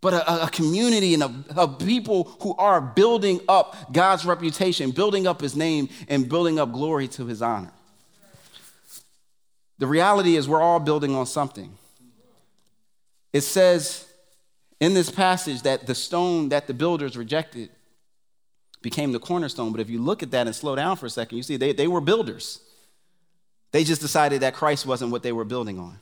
but 0.00 0.14
a, 0.14 0.46
a 0.46 0.50
community 0.50 1.14
and 1.14 1.22
a, 1.22 1.44
of 1.56 1.78
people 1.78 2.36
who 2.42 2.54
are 2.56 2.80
building 2.80 3.40
up 3.48 3.92
God's 3.92 4.24
reputation, 4.24 4.90
building 4.90 5.26
up 5.26 5.40
his 5.40 5.54
name, 5.54 5.88
and 6.08 6.28
building 6.28 6.58
up 6.58 6.72
glory 6.72 7.08
to 7.08 7.26
his 7.26 7.42
honor. 7.42 7.72
The 9.78 9.86
reality 9.86 10.34
is, 10.34 10.48
we're 10.48 10.60
all 10.60 10.80
building 10.80 11.14
on 11.14 11.26
something. 11.26 11.72
It 13.32 13.42
says 13.42 14.06
in 14.80 14.94
this 14.94 15.10
passage 15.10 15.62
that 15.62 15.86
the 15.86 15.94
stone 15.94 16.48
that 16.48 16.66
the 16.66 16.74
builders 16.74 17.16
rejected 17.16 17.70
became 18.82 19.12
the 19.12 19.18
cornerstone. 19.18 19.72
But 19.72 19.80
if 19.80 19.90
you 19.90 20.00
look 20.00 20.22
at 20.22 20.30
that 20.30 20.46
and 20.46 20.54
slow 20.54 20.76
down 20.76 20.96
for 20.96 21.06
a 21.06 21.10
second, 21.10 21.36
you 21.36 21.42
see 21.42 21.56
they, 21.56 21.72
they 21.72 21.88
were 21.88 22.00
builders. 22.00 22.60
They 23.72 23.84
just 23.84 24.00
decided 24.00 24.40
that 24.40 24.54
Christ 24.54 24.86
wasn't 24.86 25.10
what 25.10 25.22
they 25.22 25.32
were 25.32 25.44
building 25.44 25.78
on. 25.78 25.98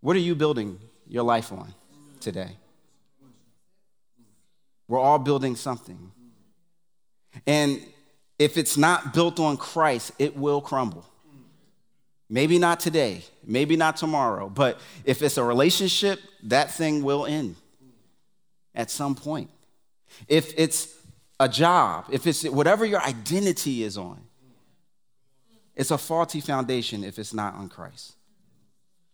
What 0.00 0.16
are 0.16 0.20
you 0.20 0.34
building 0.34 0.78
your 1.08 1.22
life 1.22 1.52
on 1.52 1.74
today? 2.20 2.56
We're 4.88 5.00
all 5.00 5.18
building 5.18 5.56
something. 5.56 6.12
And 7.46 7.82
if 8.38 8.56
it's 8.56 8.76
not 8.76 9.12
built 9.14 9.40
on 9.40 9.56
Christ, 9.56 10.12
it 10.18 10.36
will 10.36 10.60
crumble. 10.60 11.04
Maybe 12.28 12.58
not 12.58 12.80
today, 12.80 13.22
maybe 13.44 13.76
not 13.76 13.96
tomorrow, 13.96 14.48
but 14.48 14.80
if 15.04 15.22
it's 15.22 15.36
a 15.36 15.44
relationship, 15.44 16.20
that 16.44 16.72
thing 16.72 17.04
will 17.04 17.24
end 17.24 17.54
at 18.74 18.90
some 18.90 19.14
point 19.14 19.48
if 20.28 20.52
it's 20.56 20.94
a 21.38 21.48
job, 21.48 22.06
if 22.10 22.26
it's 22.26 22.44
whatever 22.44 22.84
your 22.84 23.02
identity 23.02 23.82
is 23.82 23.98
on, 23.98 24.20
it's 25.74 25.90
a 25.90 25.98
faulty 25.98 26.40
foundation 26.40 27.04
if 27.04 27.18
it's 27.18 27.34
not 27.34 27.54
on 27.54 27.68
Christ. 27.68 28.14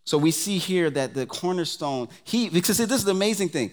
So 0.05 0.17
we 0.17 0.31
see 0.31 0.57
here 0.57 0.89
that 0.89 1.13
the 1.13 1.25
cornerstone, 1.25 2.09
he, 2.23 2.49
because 2.49 2.77
this 2.77 2.91
is 2.91 3.05
the 3.05 3.11
amazing 3.11 3.49
thing. 3.49 3.71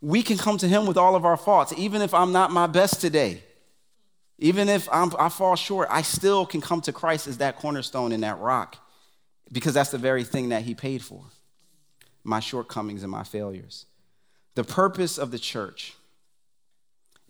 We 0.00 0.22
can 0.22 0.36
come 0.36 0.58
to 0.58 0.68
him 0.68 0.86
with 0.86 0.96
all 0.96 1.14
of 1.14 1.24
our 1.24 1.36
faults, 1.36 1.72
even 1.76 2.02
if 2.02 2.12
I'm 2.12 2.32
not 2.32 2.50
my 2.50 2.66
best 2.66 3.00
today. 3.00 3.42
Even 4.38 4.68
if 4.68 4.88
I'm, 4.92 5.12
I 5.18 5.28
fall 5.28 5.54
short, 5.54 5.86
I 5.90 6.02
still 6.02 6.44
can 6.46 6.60
come 6.60 6.80
to 6.82 6.92
Christ 6.92 7.28
as 7.28 7.38
that 7.38 7.58
cornerstone 7.58 8.10
and 8.10 8.24
that 8.24 8.40
rock 8.40 8.76
because 9.52 9.74
that's 9.74 9.90
the 9.90 9.98
very 9.98 10.24
thing 10.24 10.48
that 10.48 10.62
he 10.62 10.74
paid 10.74 11.02
for 11.02 11.22
my 12.24 12.40
shortcomings 12.40 13.02
and 13.02 13.10
my 13.10 13.22
failures. 13.22 13.86
The 14.54 14.64
purpose 14.64 15.18
of 15.18 15.30
the 15.30 15.38
church 15.38 15.94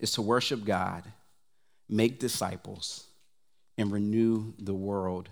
is 0.02 0.10
to 0.12 0.22
worship 0.22 0.64
God, 0.64 1.04
make 1.88 2.18
disciples, 2.18 3.06
and 3.78 3.90
renew 3.90 4.52
the 4.58 4.74
world 4.74 5.30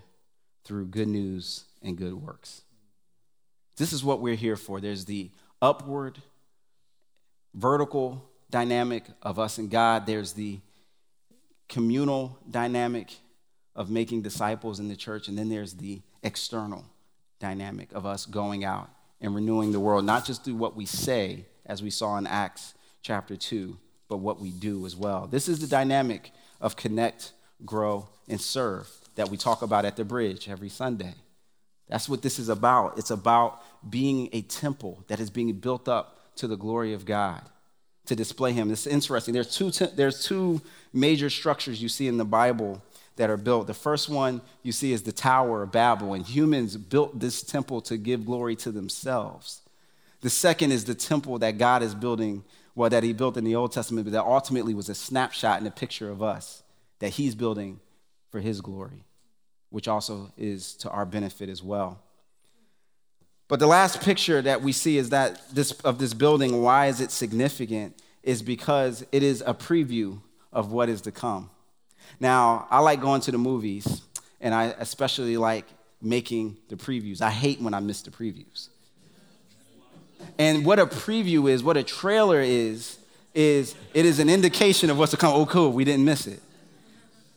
through 0.63 0.85
good 0.85 1.09
news 1.09 1.65
and 1.83 1.97
good 1.97 2.13
works. 2.13 2.61
This 3.77 3.93
is 3.93 4.03
what 4.03 4.21
we're 4.21 4.35
here 4.35 4.55
for. 4.55 4.79
There's 4.79 5.05
the 5.05 5.29
upward, 5.61 6.19
vertical 7.53 8.27
dynamic 8.49 9.03
of 9.21 9.37
us 9.37 9.57
and 9.57 9.69
God, 9.69 10.05
there's 10.05 10.33
the 10.33 10.59
communal 11.69 12.37
dynamic 12.49 13.15
of 13.75 13.89
making 13.89 14.21
disciples 14.21 14.79
in 14.79 14.87
the 14.87 14.95
church, 14.95 15.27
and 15.27 15.37
then 15.37 15.49
there's 15.49 15.73
the 15.73 16.01
external 16.23 16.85
dynamic 17.39 17.91
of 17.93 18.05
us 18.05 18.25
going 18.25 18.63
out 18.63 18.89
and 19.19 19.35
renewing 19.35 19.71
the 19.71 19.79
world, 19.79 20.05
not 20.05 20.25
just 20.25 20.43
through 20.43 20.55
what 20.55 20.75
we 20.75 20.85
say, 20.85 21.45
as 21.65 21.81
we 21.81 21.89
saw 21.89 22.17
in 22.17 22.27
Acts 22.27 22.73
chapter 23.01 23.35
2, 23.35 23.77
but 24.11 24.17
what 24.17 24.41
we 24.41 24.51
do 24.51 24.85
as 24.85 24.93
well. 24.93 25.25
This 25.25 25.47
is 25.47 25.59
the 25.59 25.67
dynamic 25.67 26.31
of 26.59 26.75
connect, 26.75 27.31
grow, 27.65 28.09
and 28.27 28.41
serve 28.41 28.89
that 29.15 29.29
we 29.29 29.37
talk 29.37 29.61
about 29.61 29.85
at 29.85 29.95
the 29.95 30.03
bridge 30.03 30.49
every 30.49 30.67
Sunday. 30.67 31.13
That's 31.87 32.09
what 32.09 32.21
this 32.21 32.37
is 32.37 32.49
about. 32.49 32.97
It's 32.97 33.09
about 33.09 33.63
being 33.89 34.27
a 34.33 34.41
temple 34.41 35.05
that 35.07 35.21
is 35.21 35.29
being 35.29 35.53
built 35.53 35.87
up 35.87 36.35
to 36.35 36.47
the 36.47 36.57
glory 36.57 36.93
of 36.93 37.05
God 37.05 37.41
to 38.07 38.13
display 38.13 38.51
Him. 38.51 38.69
It's 38.69 38.85
interesting. 38.85 39.33
There's 39.33 39.55
two, 39.55 39.71
te- 39.71 39.95
there's 39.95 40.25
two 40.25 40.59
major 40.91 41.29
structures 41.29 41.81
you 41.81 41.87
see 41.87 42.09
in 42.09 42.17
the 42.17 42.25
Bible 42.25 42.83
that 43.15 43.29
are 43.29 43.37
built. 43.37 43.67
The 43.67 43.73
first 43.73 44.09
one 44.09 44.41
you 44.61 44.73
see 44.73 44.91
is 44.91 45.03
the 45.03 45.13
Tower 45.13 45.63
of 45.63 45.71
Babel, 45.71 46.15
and 46.15 46.25
humans 46.25 46.75
built 46.75 47.17
this 47.17 47.41
temple 47.41 47.79
to 47.83 47.95
give 47.95 48.25
glory 48.25 48.57
to 48.57 48.73
themselves. 48.73 49.61
The 50.19 50.29
second 50.29 50.73
is 50.73 50.83
the 50.83 50.95
temple 50.95 51.39
that 51.39 51.57
God 51.57 51.81
is 51.81 51.95
building 51.95 52.43
well, 52.75 52.89
that 52.89 53.03
he 53.03 53.13
built 53.13 53.37
in 53.37 53.43
the 53.43 53.55
Old 53.55 53.71
Testament, 53.71 54.05
but 54.05 54.13
that 54.13 54.23
ultimately 54.23 54.73
was 54.73 54.89
a 54.89 54.95
snapshot 54.95 55.57
and 55.57 55.67
a 55.67 55.71
picture 55.71 56.09
of 56.09 56.23
us 56.23 56.63
that 56.99 57.09
he's 57.09 57.35
building 57.35 57.79
for 58.29 58.39
his 58.39 58.61
glory, 58.61 59.03
which 59.69 59.87
also 59.87 60.31
is 60.37 60.73
to 60.75 60.89
our 60.89 61.05
benefit 61.05 61.49
as 61.49 61.61
well. 61.61 61.99
But 63.47 63.59
the 63.59 63.67
last 63.67 64.01
picture 64.01 64.41
that 64.41 64.61
we 64.61 64.71
see 64.71 64.97
is 64.97 65.09
that 65.09 65.53
this, 65.53 65.73
of 65.81 65.99
this 65.99 66.13
building, 66.13 66.61
why 66.61 66.87
is 66.87 67.01
it 67.01 67.11
significant? 67.11 68.01
Is 68.23 68.41
because 68.41 69.05
it 69.11 69.23
is 69.23 69.43
a 69.45 69.53
preview 69.53 70.21
of 70.53 70.71
what 70.71 70.87
is 70.87 71.01
to 71.01 71.11
come. 71.11 71.49
Now, 72.19 72.67
I 72.69 72.79
like 72.79 73.01
going 73.01 73.19
to 73.21 73.31
the 73.31 73.37
movies, 73.37 74.03
and 74.39 74.53
I 74.53 74.75
especially 74.79 75.37
like 75.37 75.65
making 76.01 76.57
the 76.69 76.75
previews. 76.75 77.21
I 77.21 77.29
hate 77.29 77.59
when 77.59 77.73
I 77.73 77.79
miss 77.79 78.01
the 78.01 78.11
previews. 78.11 78.69
And 80.37 80.65
what 80.65 80.79
a 80.79 80.85
preview 80.85 81.49
is, 81.49 81.63
what 81.63 81.77
a 81.77 81.83
trailer 81.83 82.41
is, 82.41 82.97
is 83.33 83.75
it 83.93 84.05
is 84.05 84.19
an 84.19 84.29
indication 84.29 84.89
of 84.89 84.97
what's 84.97 85.11
to 85.11 85.17
come. 85.17 85.33
Oh, 85.33 85.45
cool, 85.45 85.71
we 85.71 85.83
didn't 85.83 86.05
miss 86.05 86.27
it. 86.27 86.41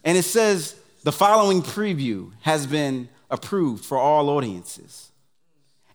And 0.05 0.19
it 0.19 0.25
says 0.25 0.77
the 1.03 1.13
following 1.13 1.63
preview 1.63 2.33
has 2.43 2.67
been 2.67 3.09
approved 3.31 3.85
for 3.85 3.99
all 3.99 4.29
audiences. 4.31 5.11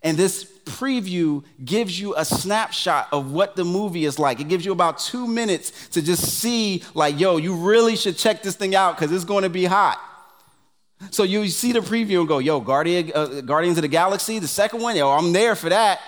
And 0.02 0.18
this 0.18 0.46
preview 0.64 1.44
gives 1.64 2.00
you 2.00 2.16
a 2.16 2.24
snapshot 2.24 3.10
of 3.12 3.32
what 3.32 3.56
the 3.56 3.66
movie 3.66 4.06
is 4.06 4.18
like. 4.18 4.40
It 4.40 4.48
gives 4.48 4.66
you 4.66 4.72
about 4.72 5.00
two 5.00 5.28
minutes 5.28 5.90
to 5.90 6.02
just 6.02 6.24
see, 6.40 6.84
like, 6.94 7.20
yo, 7.20 7.38
you 7.38 7.56
really 7.56 7.96
should 7.96 8.18
check 8.18 8.42
this 8.42 8.56
thing 8.56 8.76
out 8.76 8.96
because 8.96 9.12
it's 9.12 9.26
going 9.26 9.44
to 9.44 9.50
be 9.50 9.66
hot. 9.66 10.00
So 11.12 11.24
you 11.24 11.48
see 11.48 11.72
the 11.74 11.80
preview 11.80 12.20
and 12.20 12.28
go, 12.28 12.40
yo, 12.40 12.60
Guardian, 12.60 13.12
uh, 13.14 13.42
Guardians 13.42 13.78
of 13.78 13.82
the 13.82 13.88
Galaxy, 13.90 14.40
the 14.40 14.48
second 14.48 14.82
one, 14.82 14.96
yo, 14.96 15.10
I'm 15.10 15.34
there 15.34 15.56
for 15.56 15.70
that. 15.70 16.00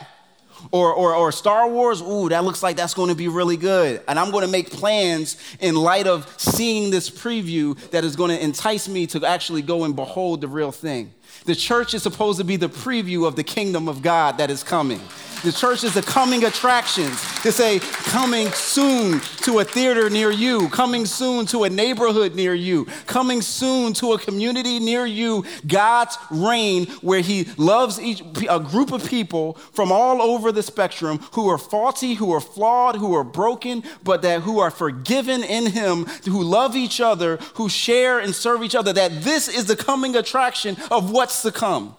Or, 0.72 0.94
or, 0.94 1.16
or 1.16 1.32
Star 1.32 1.68
Wars, 1.68 2.02
ooh, 2.02 2.30
that 2.30 2.44
looks 2.44 2.62
like 2.62 2.78
that's 2.78 2.94
to 3.10 3.16
be 3.16 3.28
really 3.28 3.58
good. 3.58 4.02
And 4.08 4.20
I'm 4.20 4.32
to 4.46 4.52
make 4.52 4.70
plans 4.70 5.38
in 5.60 5.76
light 5.76 6.08
of 6.08 6.32
seeing 6.38 6.92
this 6.92 7.10
preview 7.10 7.78
that 7.90 8.04
is 8.04 8.16
to 8.30 8.42
entice 8.42 8.88
me 8.88 9.08
to 9.08 9.26
actually 9.26 9.64
go 9.64 9.84
and 9.84 9.96
behold 9.96 10.42
the 10.42 10.48
real 10.48 10.72
thing. 10.72 11.14
The 11.46 11.56
church 11.56 11.94
is 11.94 12.04
supposed 12.04 12.38
to 12.40 12.44
be 12.44 12.56
the 12.56 12.70
preview 12.70 13.28
of 13.28 13.36
the 13.36 13.44
kingdom 13.44 13.88
of 13.88 14.02
God 14.02 14.38
that 14.38 14.50
is 14.50 14.64
coming. 14.64 15.02
The 15.44 15.52
church 15.52 15.84
is 15.84 15.96
the 15.96 16.04
coming 16.04 16.44
attractions 16.44 17.20
to 17.42 17.52
say, 17.52 17.80
coming 17.80 18.52
soon 18.52 19.22
to 19.38 19.58
a 19.58 19.64
theater 19.64 20.08
near 20.08 20.30
you, 20.30 20.70
coming 20.70 21.08
soon 21.08 21.48
to 21.48 21.64
a 21.64 21.70
neighborhood 21.70 22.36
near 22.36 22.54
you, 22.54 22.86
coming 23.08 23.42
soon 23.42 23.94
to 23.94 24.14
a 24.14 24.20
community 24.20 24.80
near 24.80 25.04
you. 25.04 25.44
God's 25.66 26.16
reign, 26.30 26.86
where 27.02 27.22
He 27.22 27.46
loves 27.58 28.00
each, 28.00 28.22
a 28.48 28.60
group 28.60 28.92
of 28.92 29.04
people 29.08 29.54
from 29.74 29.92
all 29.92 30.22
over 30.22 30.52
the 30.52 30.62
spectrum 30.62 31.18
who 31.32 31.50
are 31.50 31.58
faulty, 31.58 32.14
who 32.14 32.32
are 32.34 32.40
flawed, 32.40 32.98
who 32.98 33.16
are 33.16 33.24
broken, 33.24 33.84
but 34.04 34.22
that 34.22 34.42
who 34.42 34.60
are 34.60 34.70
forgiven 34.70 35.44
in 35.44 35.72
Him, 35.72 36.06
who 36.26 36.44
love 36.44 36.76
each 36.76 37.02
other, 37.02 37.38
who 37.56 37.68
share 37.68 38.20
and 38.20 38.36
serve 38.36 38.62
each 38.62 38.76
other. 38.76 38.94
That 38.94 39.24
this 39.24 39.48
is 39.48 39.66
the 39.66 39.76
coming 39.76 40.16
attraction 40.16 40.78
of 40.92 41.10
what's 41.22 41.44
to 41.44 41.52
come. 41.52 41.96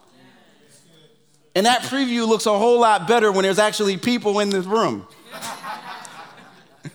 And 1.55 1.64
that 1.64 1.83
preview 1.83 2.27
looks 2.27 2.47
a 2.47 2.59
whole 2.59 2.81
lot 2.81 3.07
better 3.07 3.31
when 3.31 3.45
there's 3.45 3.61
actually 3.61 3.97
people 3.97 4.41
in 4.41 4.51
this 4.51 4.66
room. 4.66 5.07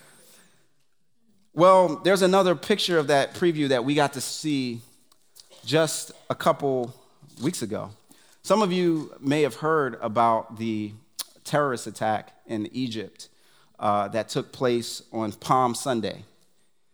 well, 1.54 2.02
there's 2.04 2.24
another 2.24 2.54
picture 2.54 2.98
of 2.98 3.08
that 3.08 3.34
preview 3.34 3.70
that 3.70 3.86
we 3.86 3.96
got 3.96 4.12
to 4.12 4.20
see 4.20 4.82
just 5.64 6.12
a 6.30 6.36
couple 6.36 6.94
weeks 7.42 7.62
ago. 7.62 7.92
Some 8.42 8.62
of 8.62 8.74
you 8.74 9.16
may 9.22 9.44
have 9.44 9.56
heard 9.56 9.98
about 10.02 10.58
the 10.58 10.92
terrorist 11.46 11.88
attack 11.88 12.34
in 12.46 12.68
Egypt 12.74 13.30
uh, 13.80 14.10
that 14.10 14.28
took 14.28 14.52
place 14.52 15.02
on 15.14 15.32
Palm 15.32 15.74
Sunday. 15.74 16.26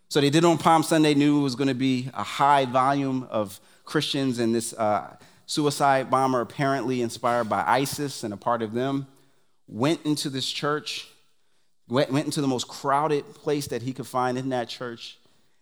So 0.09 0.21
they 0.21 0.29
did 0.29 0.45
on 0.45 0.59
Palm 0.59 0.83
Sunday, 0.83 1.15
knew 1.15 1.39
it 1.39 1.43
was 1.43 1.55
going 1.55 1.69
to 1.69 1.73
be 1.73 2.11
a 2.13 2.21
high 2.21 2.65
volume 2.65 3.27
of 3.31 3.59
Christians 3.83 4.39
and 4.39 4.53
this 4.53 4.73
uh, 4.73 5.15
suicide 5.45 6.09
bomber, 6.09 6.41
apparently 6.41 7.01
inspired 7.01 7.45
by 7.45 7.63
ISIS 7.65 8.23
and 8.23 8.33
a 8.33 8.37
part 8.37 8.61
of 8.61 8.73
them, 8.73 9.07
went 9.67 10.05
into 10.05 10.29
this 10.29 10.49
church, 10.49 11.07
went, 11.87 12.11
went 12.11 12.25
into 12.25 12.41
the 12.41 12.47
most 12.47 12.67
crowded 12.67 13.25
place 13.33 13.67
that 13.67 13.81
he 13.81 13.93
could 13.93 14.07
find 14.07 14.37
in 14.37 14.49
that 14.49 14.69
church, 14.69 15.17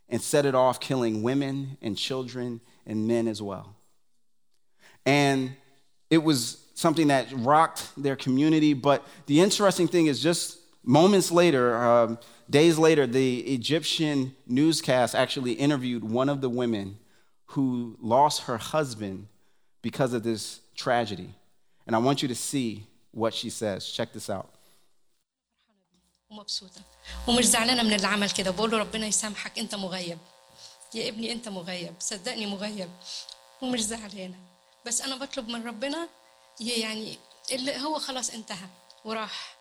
and 0.09 0.21
set 0.21 0.45
it 0.45 0.53
off 0.53 0.79
killing 0.79 1.23
women 1.23 1.77
and 1.81 1.97
children 1.97 2.59
and 2.85 3.07
men 3.07 3.27
as 3.27 3.41
well. 3.41 3.75
And 5.05 5.55
it 6.09 6.19
was 6.19 6.57
something 6.75 7.07
that 7.07 7.27
rocked 7.31 7.89
their 7.95 8.15
community. 8.15 8.73
But 8.73 9.05
the 9.27 9.39
interesting 9.39 9.87
thing 9.87 10.07
is, 10.07 10.21
just 10.21 10.57
moments 10.83 11.31
later, 11.31 11.77
um, 11.77 12.19
days 12.49 12.77
later, 12.77 13.07
the 13.07 13.39
Egyptian 13.39 14.35
newscast 14.47 15.15
actually 15.15 15.53
interviewed 15.53 16.03
one 16.03 16.27
of 16.27 16.41
the 16.41 16.49
women 16.49 16.97
who 17.52 17.96
lost 18.02 18.42
her 18.42 18.58
husband 18.58 19.26
because 19.82 20.12
of 20.12 20.22
this 20.22 20.60
tragedy. 20.74 21.30
And 21.86 21.94
I 21.94 21.98
want 21.98 22.22
you 22.22 22.28
to 22.28 22.34
see 22.34 22.86
what 23.12 23.32
she 23.34 23.50
says. 23.50 23.86
Check 23.96 24.12
this 24.12 24.28
out. 24.30 24.48
ومبسوطة 26.30 26.80
ومش 27.28 27.44
زعلانة 27.44 27.82
من 27.82 27.92
اللي 27.92 28.06
عمل 28.06 28.30
كده 28.30 28.50
بقول 28.50 28.70
له 28.70 28.78
ربنا 28.78 29.06
يسامحك 29.06 29.58
أنت 29.58 29.74
مغيب 29.74 30.18
يا 30.94 31.08
ابني 31.08 31.32
أنت 31.32 31.48
مغيب 31.48 31.94
صدقني 32.00 32.46
مغيب 32.46 32.90
ومش 33.62 33.80
زعلانة 33.80 34.38
بس 34.86 35.02
أنا 35.02 35.16
بطلب 35.16 35.48
من 35.48 35.66
ربنا 35.66 36.08
يعني 36.60 37.18
اللي 37.52 37.76
هو 37.78 37.98
خلاص 37.98 38.30
انتهى 38.30 38.68
وراح 39.04 39.56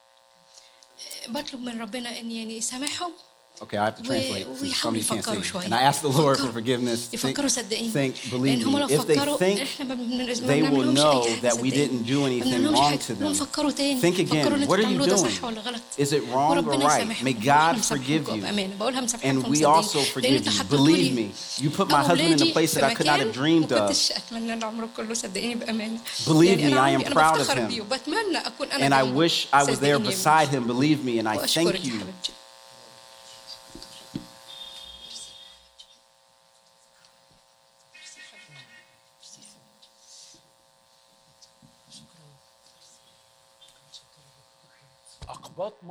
بطلب 1.27 1.61
من 1.61 1.81
ربنا 1.81 2.19
إن 2.19 2.31
يعني 2.31 2.57
يسامحهم 2.57 3.11
Okay, 3.62 3.76
I 3.76 3.84
have 3.84 3.96
to 3.96 4.02
translate. 4.02 4.46
Somebody 4.72 5.04
can't 5.04 5.22
see. 5.44 5.58
And 5.66 5.74
I 5.74 5.82
ask 5.82 6.00
the 6.00 6.08
Lord 6.08 6.38
for 6.38 6.48
forgiveness. 6.48 7.08
Think, 7.08 7.36
think 7.36 8.30
believe 8.30 8.64
me. 8.66 8.82
If 8.88 9.06
they 9.06 9.16
think, 9.36 9.76
they 10.46 10.62
will 10.62 10.90
know 10.92 11.28
that 11.42 11.58
we 11.60 11.70
didn't 11.70 12.04
do 12.04 12.24
anything 12.24 12.64
wrong 12.72 12.96
to 12.96 13.14
them. 13.14 13.34
Think 14.00 14.18
again. 14.18 14.66
What 14.66 14.80
are 14.80 14.88
you 14.88 15.04
doing? 15.04 15.32
Is 15.98 16.14
it 16.14 16.22
wrong 16.28 16.66
or 16.66 16.78
right? 16.78 17.22
May 17.22 17.34
God 17.34 17.84
forgive 17.84 18.28
you. 18.30 18.42
And 19.22 19.46
we 19.46 19.64
also 19.64 20.00
forgive 20.00 20.46
you. 20.46 20.64
Believe 20.64 21.14
me. 21.14 21.32
You 21.58 21.68
put 21.68 21.90
my 21.90 22.02
husband 22.02 22.40
in 22.40 22.48
a 22.48 22.52
place 22.52 22.72
that 22.72 22.84
I 22.84 22.94
could 22.94 23.04
not 23.06 23.20
have 23.20 23.34
dreamed 23.34 23.72
of. 23.72 23.94
Believe 26.24 26.58
me, 26.64 26.72
I 26.72 26.90
am 26.90 27.02
proud 27.02 27.40
of 27.42 27.48
him. 27.48 27.70
And 28.80 28.94
I 28.94 29.02
wish 29.02 29.48
I 29.52 29.64
was 29.64 29.80
there 29.80 29.98
beside 29.98 30.48
him. 30.48 30.66
Believe 30.66 31.04
me, 31.04 31.18
and 31.18 31.28
I 31.28 31.36
thank 31.36 31.84
you. 31.84 32.00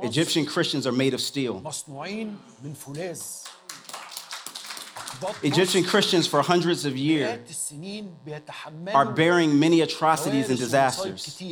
Egyptian 0.02 0.46
Christians 0.46 0.86
are 0.86 0.92
made 0.92 1.14
of 1.14 1.20
steel. 1.20 1.62
Egyptian 5.42 5.84
Christians 5.84 6.26
for 6.26 6.42
hundreds 6.42 6.84
of 6.84 6.96
years 6.96 7.72
are 8.94 9.12
bearing 9.12 9.58
many 9.58 9.80
atrocities 9.80 10.48
and 10.48 10.58
disasters. 10.58 11.42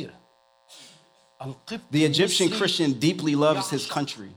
The 1.91 2.05
Egyptian 2.05 2.49
Christian 2.51 2.93
deeply 2.93 3.35
loves 3.35 3.69
his 3.69 3.85
country. 3.85 4.31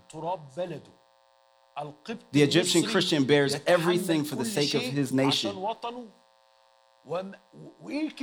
The 2.32 2.42
Egyptian 2.42 2.84
Christian 2.84 3.24
bears 3.24 3.56
everything 3.66 4.24
for 4.24 4.36
the 4.36 4.44
sake 4.44 4.74
of 4.74 4.82
his 4.82 5.12
nation. 5.12 5.56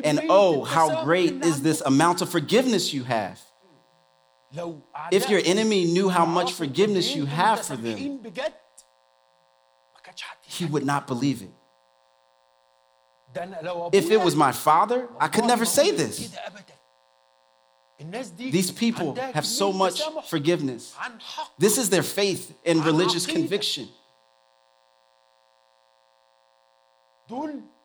And 0.04 0.22
oh, 0.30 0.64
how 0.64 1.04
great 1.04 1.44
is 1.44 1.62
this 1.62 1.82
amount 1.82 2.22
of 2.22 2.30
forgiveness 2.30 2.94
you 2.94 3.04
have. 3.04 3.42
If 5.12 5.30
your 5.30 5.42
enemy 5.44 5.86
knew 5.86 6.10
how 6.10 6.26
much 6.26 6.54
forgiveness 6.54 7.16
you 7.16 7.26
have 7.26 7.66
for 7.66 7.76
them, 7.76 8.20
he 10.44 10.66
would 10.66 10.86
not 10.86 11.08
believe 11.08 11.42
it. 11.44 11.52
If 13.94 14.10
it 14.10 14.20
was 14.20 14.36
my 14.36 14.52
father, 14.52 15.08
I 15.20 15.28
could 15.28 15.46
never 15.46 15.66
say 15.66 15.92
this. 15.92 16.36
These 18.38 18.72
people 18.72 19.16
have 19.16 19.46
so 19.46 19.72
much 19.72 20.02
forgiveness. 20.28 20.96
This 21.58 21.78
is 21.78 21.90
their 21.90 22.04
faith 22.04 22.54
and 22.66 22.84
religious 22.86 23.26
conviction. 23.26 23.90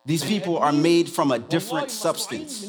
These 0.07 0.25
people 0.25 0.59
are 0.59 0.73
made 0.73 1.09
from 1.11 1.31
a 1.31 1.39
different 1.39 1.91
substance. 1.91 2.67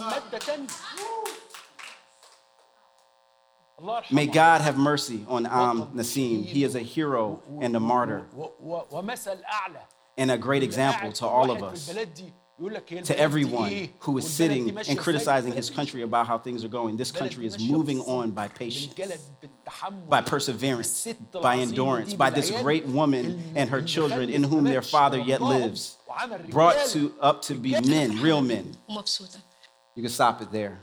May 4.12 4.28
God 4.28 4.62
have 4.62 4.78
mercy 4.78 5.26
on 5.28 5.46
Am 5.46 5.88
Nasim. 5.88 6.46
He 6.46 6.64
is 6.64 6.76
a 6.76 6.80
hero 6.80 7.42
and 7.62 7.76
a 7.76 7.80
martyr 7.80 8.26
and 10.18 10.32
a 10.32 10.38
great 10.38 10.64
example 10.64 11.12
to 11.14 11.26
all 11.26 11.52
of 11.52 11.62
us, 11.62 11.94
to 13.04 13.20
everyone 13.20 13.90
who 14.00 14.18
is 14.18 14.30
sitting 14.30 14.78
and 14.88 14.98
criticizing 14.98 15.52
his 15.52 15.70
country 15.70 16.04
about 16.04 16.26
how 16.26 16.38
things 16.38 16.64
are 16.64 16.70
going. 16.70 16.96
This 16.96 17.12
country 17.12 17.46
is 17.46 17.60
moving 17.60 18.00
on 18.02 18.32
by 18.32 18.48
patience, 18.48 18.96
by 20.08 20.22
perseverance, 20.22 21.14
by 21.42 21.58
endurance, 21.58 22.14
by 22.14 22.30
this 22.30 22.52
great 22.52 22.86
woman 22.86 23.44
and 23.56 23.70
her 23.70 23.82
children 23.82 24.30
in 24.30 24.44
whom 24.44 24.64
their 24.64 24.82
father 24.82 25.20
yet 25.20 25.42
lives, 25.42 25.98
brought 26.50 26.78
to, 26.88 27.14
up 27.20 27.42
to 27.44 27.56
be 27.56 27.78
men, 27.82 28.22
real 28.22 28.42
men. 28.42 28.78
You 29.96 30.02
can 30.02 30.10
stop 30.10 30.42
it 30.42 30.52
there. 30.52 30.80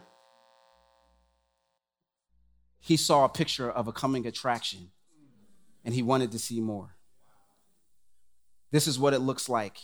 He 2.84 2.96
saw 2.96 3.24
a 3.24 3.28
picture 3.28 3.70
of 3.70 3.86
a 3.86 3.92
coming 3.92 4.26
attraction 4.26 4.90
and 5.84 5.94
he 5.94 6.02
wanted 6.02 6.32
to 6.32 6.38
see 6.38 6.60
more. 6.60 6.96
This 8.72 8.88
is 8.88 8.98
what 8.98 9.14
it 9.14 9.20
looks 9.20 9.48
like 9.48 9.78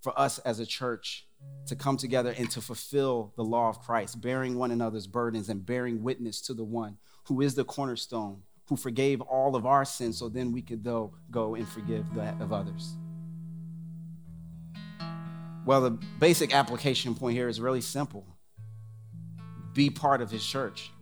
for 0.00 0.16
us 0.16 0.38
as 0.38 0.60
a 0.60 0.66
church 0.66 1.26
to 1.66 1.74
come 1.74 1.96
together 1.96 2.32
and 2.38 2.48
to 2.52 2.60
fulfill 2.60 3.32
the 3.36 3.42
law 3.42 3.68
of 3.68 3.80
Christ, 3.80 4.20
bearing 4.20 4.56
one 4.56 4.70
another's 4.70 5.08
burdens 5.08 5.48
and 5.48 5.66
bearing 5.66 6.04
witness 6.04 6.40
to 6.42 6.54
the 6.54 6.62
one 6.62 6.98
who 7.24 7.40
is 7.40 7.56
the 7.56 7.64
cornerstone, 7.64 8.42
who 8.68 8.76
forgave 8.76 9.20
all 9.20 9.56
of 9.56 9.66
our 9.66 9.84
sins 9.84 10.18
so 10.18 10.28
then 10.28 10.52
we 10.52 10.62
could 10.62 10.84
though 10.84 11.14
go 11.32 11.56
and 11.56 11.68
forgive 11.68 12.04
that 12.14 12.40
of 12.40 12.52
others. 12.52 12.96
Well, 15.66 15.80
the 15.80 15.90
basic 16.20 16.54
application 16.54 17.16
point 17.16 17.36
here 17.36 17.48
is 17.48 17.60
really 17.60 17.80
simple 17.80 18.26
be 19.74 19.90
part 19.90 20.20
of 20.20 20.30
his 20.30 20.46
church. 20.46 20.92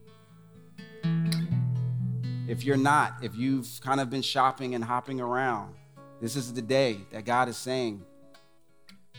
If 2.51 2.65
you're 2.65 2.77
not, 2.77 3.15
if 3.23 3.37
you've 3.37 3.69
kind 3.81 4.01
of 4.01 4.11
been 4.11 4.23
shopping 4.23 4.75
and 4.75 4.83
hopping 4.83 5.21
around, 5.21 5.73
this 6.21 6.35
is 6.35 6.53
the 6.53 6.61
day 6.61 6.99
that 7.13 7.25
God 7.25 7.49
is 7.49 7.57
saying, 7.57 8.03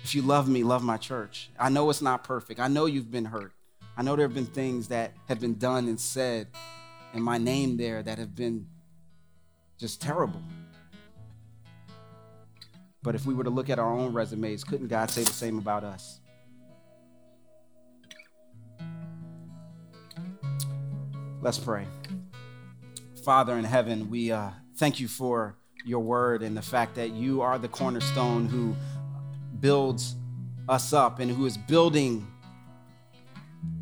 if 0.04 0.14
you 0.14 0.22
love 0.22 0.50
me, 0.50 0.64
love 0.64 0.84
my 0.84 0.98
church. 0.98 1.50
I 1.58 1.70
know 1.70 1.90
it's 1.90 2.02
not 2.02 2.26
perfect. 2.26 2.60
I 2.60 2.68
know 2.68 2.88
you've 2.88 3.10
been 3.10 3.24
hurt. 3.24 3.54
I 3.96 4.02
know 4.02 4.18
there 4.18 4.28
have 4.28 4.34
been 4.34 4.46
things 4.46 4.90
that 4.90 5.14
have 5.30 5.40
been 5.40 5.58
done 5.58 5.88
and 5.88 5.98
said 5.98 6.50
in 7.14 7.22
my 7.22 7.38
name 7.38 7.78
there 7.78 8.04
that 8.04 8.18
have 8.18 8.36
been 8.36 8.68
just 9.80 10.02
terrible. 10.02 10.42
But 13.02 13.16
if 13.16 13.26
we 13.26 13.34
were 13.34 13.46
to 13.46 13.50
look 13.50 13.70
at 13.70 13.80
our 13.80 13.94
own 13.94 14.12
resumes, 14.12 14.66
couldn't 14.66 14.90
God 14.90 15.10
say 15.10 15.24
the 15.24 15.32
same 15.32 15.58
about 15.58 15.86
us? 15.86 16.20
Let's 21.42 21.60
pray. 21.60 21.88
Father 23.24 23.56
in 23.56 23.64
heaven, 23.64 24.10
we 24.10 24.32
uh, 24.32 24.50
thank 24.78 25.00
you 25.00 25.08
for 25.08 25.56
your 25.86 26.00
word 26.00 26.42
and 26.42 26.58
the 26.58 26.62
fact 26.62 26.96
that 26.96 27.12
you 27.12 27.42
are 27.42 27.60
the 27.60 27.68
cornerstone 27.68 28.48
who 28.48 28.76
builds 29.60 30.16
us 30.68 30.92
up 30.92 31.20
and 31.20 31.30
who 31.30 31.46
is 31.46 31.56
building 31.56 32.26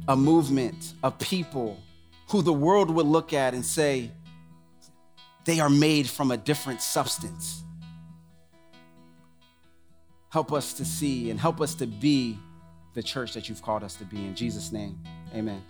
a 0.09 0.15
movement 0.15 0.93
of 1.03 1.17
people 1.19 1.79
who 2.29 2.41
the 2.41 2.51
world 2.51 2.89
would 2.91 3.05
look 3.05 3.31
at 3.31 3.53
and 3.53 3.65
say, 3.65 4.11
they 5.45 5.61
are 5.61 5.69
made 5.69 6.09
from 6.09 6.31
a 6.31 6.37
different 6.37 6.81
substance. 6.81 7.63
Help 10.31 10.51
us 10.51 10.73
to 10.73 10.83
see 10.83 11.31
and 11.31 11.39
help 11.39 11.61
us 11.61 11.75
to 11.75 11.87
be 11.87 12.37
the 12.93 13.01
church 13.01 13.33
that 13.33 13.47
you've 13.47 13.61
called 13.61 13.83
us 13.83 13.95
to 13.95 14.03
be. 14.03 14.17
In 14.17 14.35
Jesus' 14.35 14.71
name, 14.71 14.99
amen. 15.33 15.63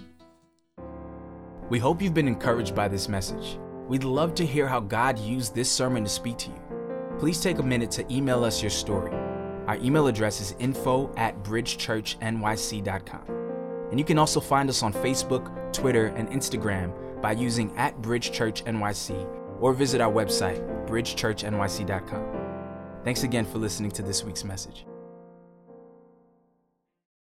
We 1.70 1.78
hope 1.78 2.02
you've 2.02 2.16
been 2.16 2.28
encouraged 2.28 2.74
by 2.74 2.88
this 2.88 3.08
message. 3.08 3.60
We'd 3.88 4.04
love 4.04 4.34
to 4.36 4.46
hear 4.46 4.68
how 4.68 4.80
God 4.80 5.20
used 5.20 5.54
this 5.54 5.72
sermon 5.72 6.04
to 6.04 6.10
speak 6.10 6.38
to 6.40 6.50
you. 6.50 6.60
Please 7.20 7.40
take 7.42 7.60
a 7.60 7.64
minute 7.64 7.92
to 7.92 8.14
email 8.14 8.44
us 8.44 8.64
your 8.64 8.72
story. 8.72 9.12
Our 9.68 9.78
email 9.78 10.08
address 10.08 10.42
is 10.42 10.56
info 10.58 11.14
at 11.16 11.44
bridgechurchnyc.com. 11.44 13.22
And 13.92 14.00
you 14.00 14.06
can 14.06 14.18
also 14.18 14.40
find 14.40 14.68
us 14.68 14.82
on 14.82 14.94
Facebook, 14.94 15.72
Twitter, 15.72 16.08
and 16.08 16.28
Instagram 16.30 16.92
by 17.22 17.34
using 17.34 17.72
at 17.78 18.02
Bridge 18.02 18.32
Church 18.32 18.66
NYC 18.66 19.28
or 19.60 19.74
visit 19.74 20.02
our 20.02 20.12
website, 20.12 20.60
bridgechurchnyc.com. 20.88 23.04
Thanks 23.04 23.24
again 23.24 23.46
for 23.46 23.60
listening 23.60 23.92
to 23.92 24.02
this 24.02 24.24
week's 24.24 24.44
message. 24.44 24.89